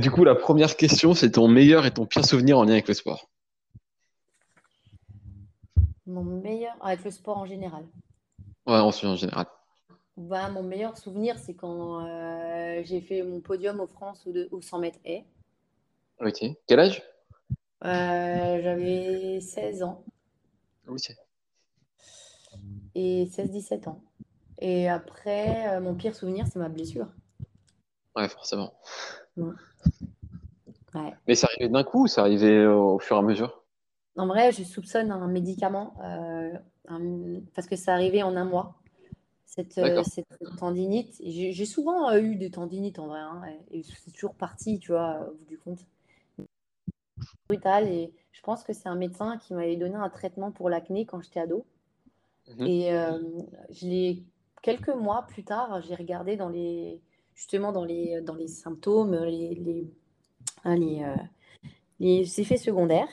[0.00, 2.88] Du coup, la première question, c'est ton meilleur et ton pire souvenir en lien avec
[2.88, 3.30] le sport.
[6.06, 7.84] Mon meilleur, avec le sport en général.
[8.66, 9.46] Ouais, en général.
[10.16, 14.78] Bah, mon meilleur souvenir, c'est quand euh, j'ai fait mon podium au France au, 100
[14.78, 15.24] mètres haies.
[16.20, 16.44] Ok.
[16.66, 17.02] Quel âge?
[17.84, 20.04] Euh, J'avais 16 ans.
[20.86, 21.12] Ok.
[22.94, 24.02] Et 16-17 ans.
[24.58, 27.08] Et après, euh, mon pire souvenir, c'est ma blessure.
[28.16, 28.74] Ouais, forcément.
[29.36, 31.14] Ouais.
[31.26, 33.64] Mais ça arrivait d'un coup ou ça arrivait au fur et à mesure?
[34.16, 36.52] En vrai, je soupçonne un médicament euh,
[37.54, 38.74] parce que ça arrivait en un mois,
[39.44, 39.80] cette,
[40.58, 41.14] tendinite.
[41.24, 45.34] J'ai souvent eu des tendinites en vrai, hein, et c'est toujours parti, tu vois, au
[45.36, 45.86] bout du compte.
[47.48, 51.06] Brutal, et je pense que c'est un médecin qui m'avait donné un traitement pour l'acné
[51.06, 51.66] quand j'étais ado.
[52.48, 52.66] Mhm.
[52.66, 52.90] Et
[53.70, 54.24] je l'ai
[54.62, 57.00] quelques mois plus tard, j'ai regardé dans les
[57.34, 59.90] justement dans les, dans les symptômes, les, les,
[60.64, 60.76] hein,
[61.98, 63.08] les effets secondaires.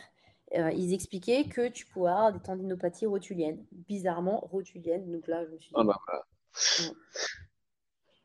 [0.55, 5.11] Euh, ils expliquaient que tu pouvais avoir des tendinopathies rotuliennes, bizarrement rotuliennes.
[5.11, 5.75] Donc là, je me suis dit.
[5.75, 5.99] Ah bah,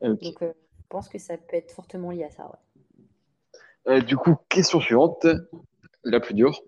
[0.01, 2.49] Donc, euh, je pense que ça peut être fortement lié à ça.
[3.87, 5.27] Euh, du coup, question suivante,
[6.03, 6.61] la plus dure.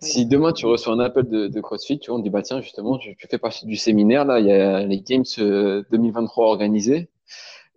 [0.00, 2.98] Si demain tu reçois un appel de, CrossFit, tu vois, on dit bah tiens justement,
[2.98, 7.08] tu, fais partie du séminaire là, il y a les Games 2023 organisés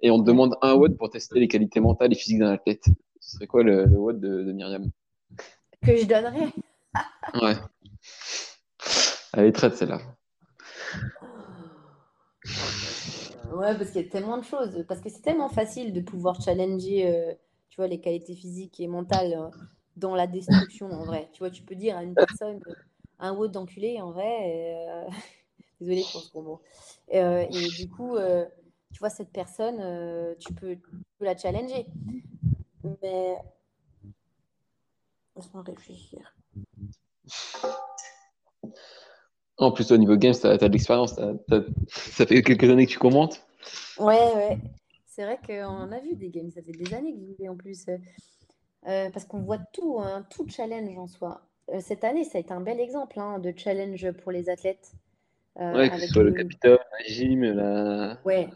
[0.02, 2.86] et on te demande un WOD pour tester les qualités mentales et physiques d'un athlète.
[3.19, 4.90] Ce serait quoi le, le de, de Myriam?
[5.86, 6.48] Que je donnerais.
[7.41, 7.56] ouais.
[9.34, 9.99] Elle est traite celle-là.
[13.53, 14.84] Ouais, parce qu'il y a tellement de choses.
[14.88, 17.34] Parce que c'est tellement facile de pouvoir challenger, euh,
[17.69, 19.49] tu vois, les qualités physiques et mentales euh,
[19.99, 21.30] dans la destruction, en vrai.
[21.34, 22.73] Tu vois, tu peux dire à une personne, euh,
[23.19, 25.07] un haut d'enculé, en vrai.
[25.81, 26.61] Désolée pour ce gros mot.
[27.09, 28.17] et du coup,
[28.93, 29.77] tu vois, cette personne,
[30.39, 30.81] tu peux, tu,
[31.19, 31.85] peux, la challenger.
[33.01, 33.38] Mais
[35.39, 36.35] Laisse-moi réfléchir.
[39.57, 41.15] En plus, au niveau games, tu as, de l'expérience.
[41.88, 43.41] Ça fait quelques années que tu commentes.
[43.97, 44.57] Ouais, ouais.
[45.05, 46.51] C'est vrai qu'on a vu des games.
[46.51, 47.85] Ça fait des années que j'y vais en plus.
[48.88, 51.41] Euh, parce qu'on voit tout, hein, tout challenge en soi.
[51.69, 54.93] Euh, cette année, ça a été un bel exemple hein, de challenge pour les athlètes.
[55.60, 58.18] Euh, ouais, que ce soit le, Capitole, la gym, la.
[58.23, 58.47] Ouais,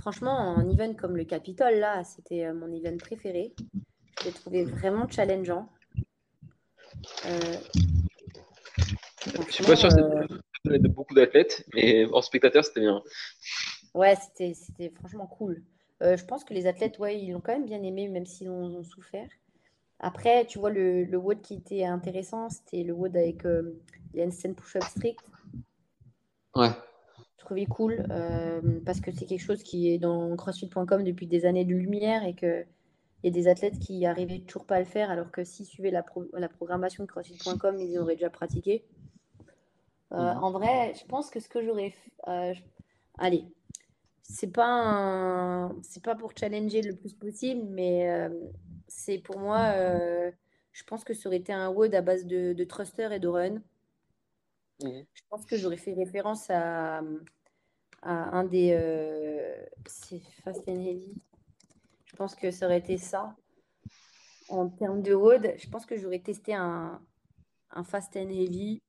[0.00, 3.54] franchement, un event comme le Capitole, là, c'était mon event préféré.
[4.20, 5.68] Je l'ai trouvé vraiment challengeant.
[9.46, 13.02] Je suis pas sûr que de beaucoup d'athlètes, mais en spectateur, c'était bien.
[13.94, 15.62] Ouais, c'était franchement cool.
[16.02, 18.48] Euh, je pense que les athlètes, ouais, ils l'ont quand même bien aimé, même s'ils
[18.48, 19.28] ont, souffert.
[20.00, 23.80] Après, tu vois, le, le WOD qui était intéressant, c'était le WOD avec euh,
[24.14, 25.20] les handstand push-up strict.
[26.54, 26.70] Ouais.
[27.38, 28.04] Je trouvais cool
[28.84, 32.34] parce que c'est quelque chose qui est dans crossfit.com depuis des années de lumière et
[32.34, 32.66] que
[33.22, 35.66] il y a des athlètes qui arrivaient toujours pas à le faire, alors que s'ils
[35.66, 36.04] suivaient la,
[36.34, 38.84] la programmation de CrossFit.com, ils auraient déjà pratiqué.
[40.12, 40.44] Euh, mhm.
[40.44, 42.12] En vrai, je pense que ce que j'aurais fait.
[42.28, 42.54] Euh,
[43.18, 43.44] allez,
[44.22, 48.28] c'est pas c'est pas pour challenger le plus possible, mais euh,
[48.88, 49.72] c'est pour moi.
[50.72, 53.28] je pense que ça aurait été un WOD à base de, de thruster et de
[53.28, 53.62] run.
[54.82, 57.02] Je pense que j'aurais fait référence à,
[58.02, 58.76] à un des.
[59.86, 61.22] c'est Fast and Heavy.
[62.06, 63.36] Je pense que ça aurait été ça.
[64.48, 67.00] En termes de road, je pense que j'aurais testé un,
[67.84, 68.82] Fast and Heavy,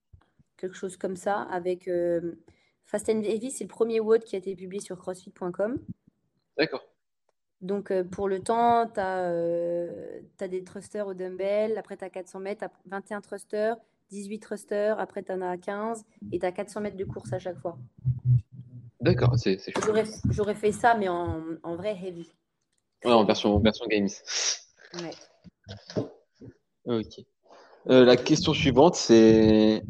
[0.58, 2.42] quelque chose comme ça, avec euh,
[2.86, 5.78] Fast and Heavy, c'est le premier WOD qui a été publié sur crossfit.com.
[6.58, 6.89] D'accord.
[7.62, 12.40] Donc, euh, pour le temps, tu as, des thrusters au dumbbell, après tu as 400
[12.40, 13.76] mètres, 21 thrusters,
[14.12, 17.40] 18 thrusters, après tu en as 15 et tu as 400 mètres de course à
[17.40, 17.78] chaque fois.
[19.02, 19.58] D'accord, c'est
[20.30, 22.30] J'aurais fait ça, mais en, vrai heavy.
[23.06, 24.10] Ouais, en version, version games.
[24.96, 26.06] Ouais.
[26.86, 27.26] Ok.
[27.90, 29.84] Euh, la question suivante, c'est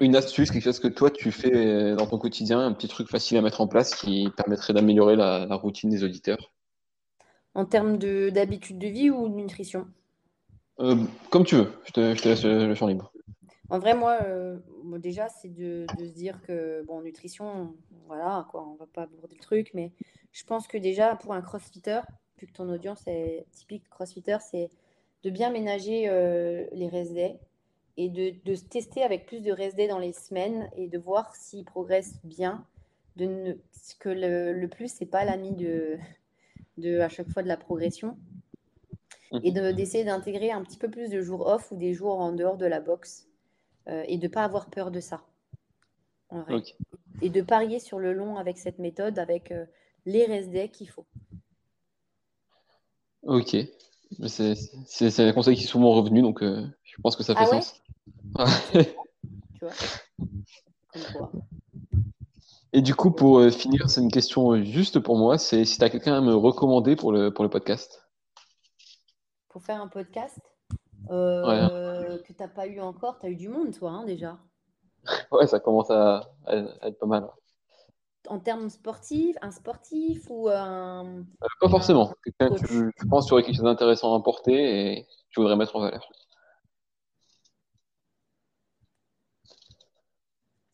[0.00, 3.08] une astuce, quelque chose que toi tu fais euh, dans ton quotidien, un petit truc
[3.08, 6.53] facile à mettre en place qui permettrait d'améliorer la, routine des auditeurs?
[7.54, 9.86] En termes d'habitude de, vie ou de nutrition
[10.80, 10.96] euh,
[11.30, 13.12] Comme tu veux, je te, je te, laisse le champ libre.
[13.70, 14.18] En vrai, moi,
[14.98, 17.74] déjà, c'est de, de, se dire que, bon, nutrition,
[18.06, 19.92] voilà, quoi, on va pas aborder le truc, mais
[20.32, 22.00] je pense que déjà, pour un crossfitter,
[22.38, 24.70] vu que ton audience est typique crossfitter, c'est
[25.22, 27.14] de bien ménager euh, les rest
[27.96, 31.34] et de, de, se tester avec plus de rest dans les semaines et de voir
[31.34, 32.66] s'ils progressent bien.
[33.16, 33.52] De ne,
[34.00, 35.96] que le, le plus, c'est pas l'ami de,
[36.78, 38.16] de à chaque fois de la progression.
[39.42, 42.56] Et d'essayer d'intégrer un petit peu plus de jours off ou des jours en dehors
[42.56, 43.26] de la boxe
[43.88, 45.24] euh, et de ne pas avoir peur de ça.
[47.20, 49.64] Et de parier sur le long avec cette méthode, avec euh,
[50.06, 51.06] les rest qu'il faut.
[53.24, 53.56] Ok.
[54.26, 57.46] C'est un conseil qui est souvent revenu, donc euh, je pense que ça fait ah
[57.46, 57.82] sens.
[59.58, 61.32] tu vois?
[62.76, 65.38] Et du coup, pour euh, finir, c'est une question juste pour moi.
[65.38, 68.04] C'est si tu as quelqu'un à me recommander pour le, pour le podcast.
[69.48, 70.40] Pour faire un podcast
[71.08, 74.38] euh, que tu n'as pas eu encore, tu as eu du monde, toi, hein, déjà.
[75.30, 77.30] Ouais, ça commence à, être pas mal
[78.26, 81.04] en termes sportifs, un sportif ou un.
[81.04, 81.22] Euh,
[81.60, 82.14] pas forcément.
[82.24, 85.40] Quelqu'un que tu, tu penses qu'il y aurait quelque chose d'intéressant à apporter et tu
[85.40, 86.08] voudrais mettre en valeur.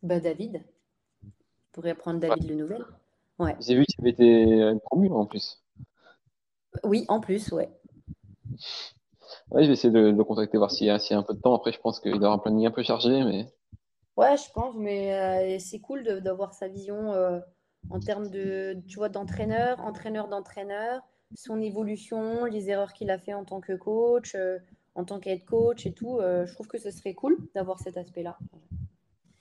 [0.02, 0.64] Bah, David.
[1.72, 2.84] Pourrais prendre David le Nouvel.
[3.38, 3.56] Ouais.
[3.60, 5.62] J'ai vu qu'il avait été euh, promu en plus.
[6.84, 7.70] Oui, en plus, ouais.
[9.51, 11.55] Ouais, je vais essayer de, le contacter, voir s'il y, a un peu de temps.
[11.55, 13.52] Après, je pense qu'il aura un planning un peu chargé, mais.
[14.16, 17.40] Ouais, je pense, mais euh, c'est cool d'avoir sa vision euh,
[17.88, 21.01] en termes de, tu vois, d'entraîneur, entraîneur d'entraîneur,
[21.34, 24.59] son évolution, les erreurs qu'il a fait en tant que coach, euh,
[24.94, 26.18] en tant qu'aide coach et tout.
[26.20, 28.36] je trouve que ce serait cool d'avoir cet aspect-là.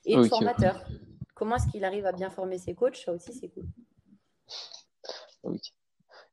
[0.05, 0.85] Et le formateur.
[1.39, 3.63] Comment est-ce qu'il arrive à bien former ses coachs Ça aussi, c'est cool.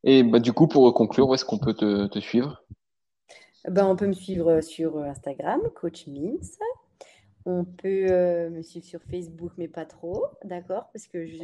[0.03, 2.65] Et bah, du coup, pour conclure, où est-ce qu'on peut te, te suivre?
[3.69, 6.59] Ben, On peut me suivre sur Instagram, Coach Mims.
[7.45, 10.91] On peut euh, me suivre sur Facebook, mais pas trop, d'accord?
[10.93, 11.37] Parce que je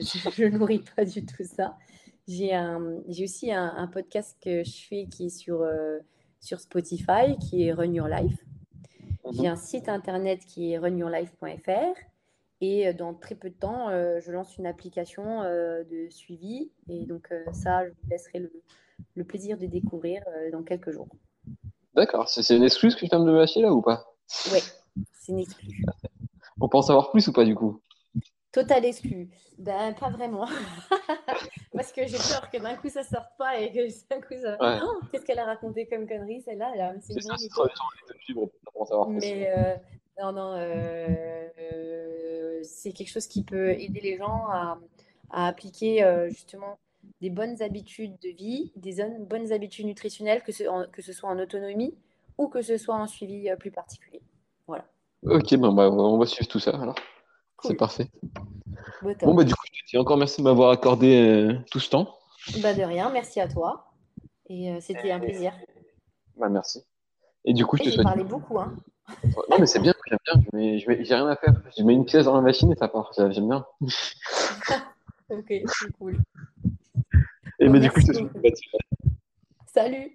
[0.42, 1.78] ne nourris pas du tout ça.
[2.26, 2.52] J'ai
[3.22, 6.00] aussi un, podcast que je fais qui est sur, euh,
[6.40, 8.44] sur Spotify, qui est Run Your Life.
[9.24, 9.32] Mhm.
[9.34, 12.11] J'ai un site internet qui est runyourlife.fr.
[12.62, 16.70] Et euh, dans très peu de temps, je lance une application de suivi.
[16.88, 18.52] Et donc, ça, je vous laisserai le,
[19.16, 21.08] le plaisir de découvrir dans quelques jours.
[21.94, 22.28] D'accord.
[22.28, 24.06] C'est une excuse que tu viens de me lâcher là ou pas?
[24.50, 24.60] Oui.
[25.12, 25.84] C'est une exclu.
[26.60, 27.80] On peut en savoir plus ou pas du coup?
[28.52, 29.30] Total exclu.
[29.58, 30.46] Ben, pas vraiment.
[31.72, 34.82] Parce que j'ai peur que d'un coup ça sorte pas et que d'un coup ça.
[34.84, 36.94] Oh, qu'est-ce qu'elle a raconté comme connerie celle-là?
[37.00, 37.34] C'est ça,
[39.08, 39.74] Mais euh,
[40.20, 44.78] non, non, euh, euh, c'est quelque chose qui peut aider les gens à,
[45.30, 46.78] à appliquer justement
[47.20, 51.38] des bonnes habitudes de vie, des bonnes habitudes nutritionnelles, que ce, que ce soit en
[51.38, 51.94] autonomie
[52.38, 54.22] ou que ce soit en suivi plus particulier.
[54.66, 54.84] Voilà.
[55.24, 56.96] Ok, ben, bah, on va suivre tout ça alors.
[57.62, 58.08] C'est parfait.
[59.02, 61.90] Bon, bah, du coup, je te dis encore merci de m'avoir accordé euh, tout ce
[61.90, 62.18] temps.
[62.60, 63.92] Bah, de rien, merci à toi.
[64.48, 65.52] Et euh, c'était un plaisir.
[66.36, 66.84] Bah, merci.
[67.44, 68.04] Et du coup, je te souhaite.
[68.04, 68.76] parlé beaucoup, hein.
[69.50, 70.42] Non, mais c'est bien, j'aime bien.
[70.52, 71.54] Je mets, j'ai rien à faire.
[71.76, 73.12] Je mets une pièce dans la machine et ça part.
[73.16, 73.64] J'aime bien.
[75.30, 76.18] ok, c'est cool.
[77.58, 78.58] Et mais du coup, je te souhaite.
[79.66, 80.10] Salut.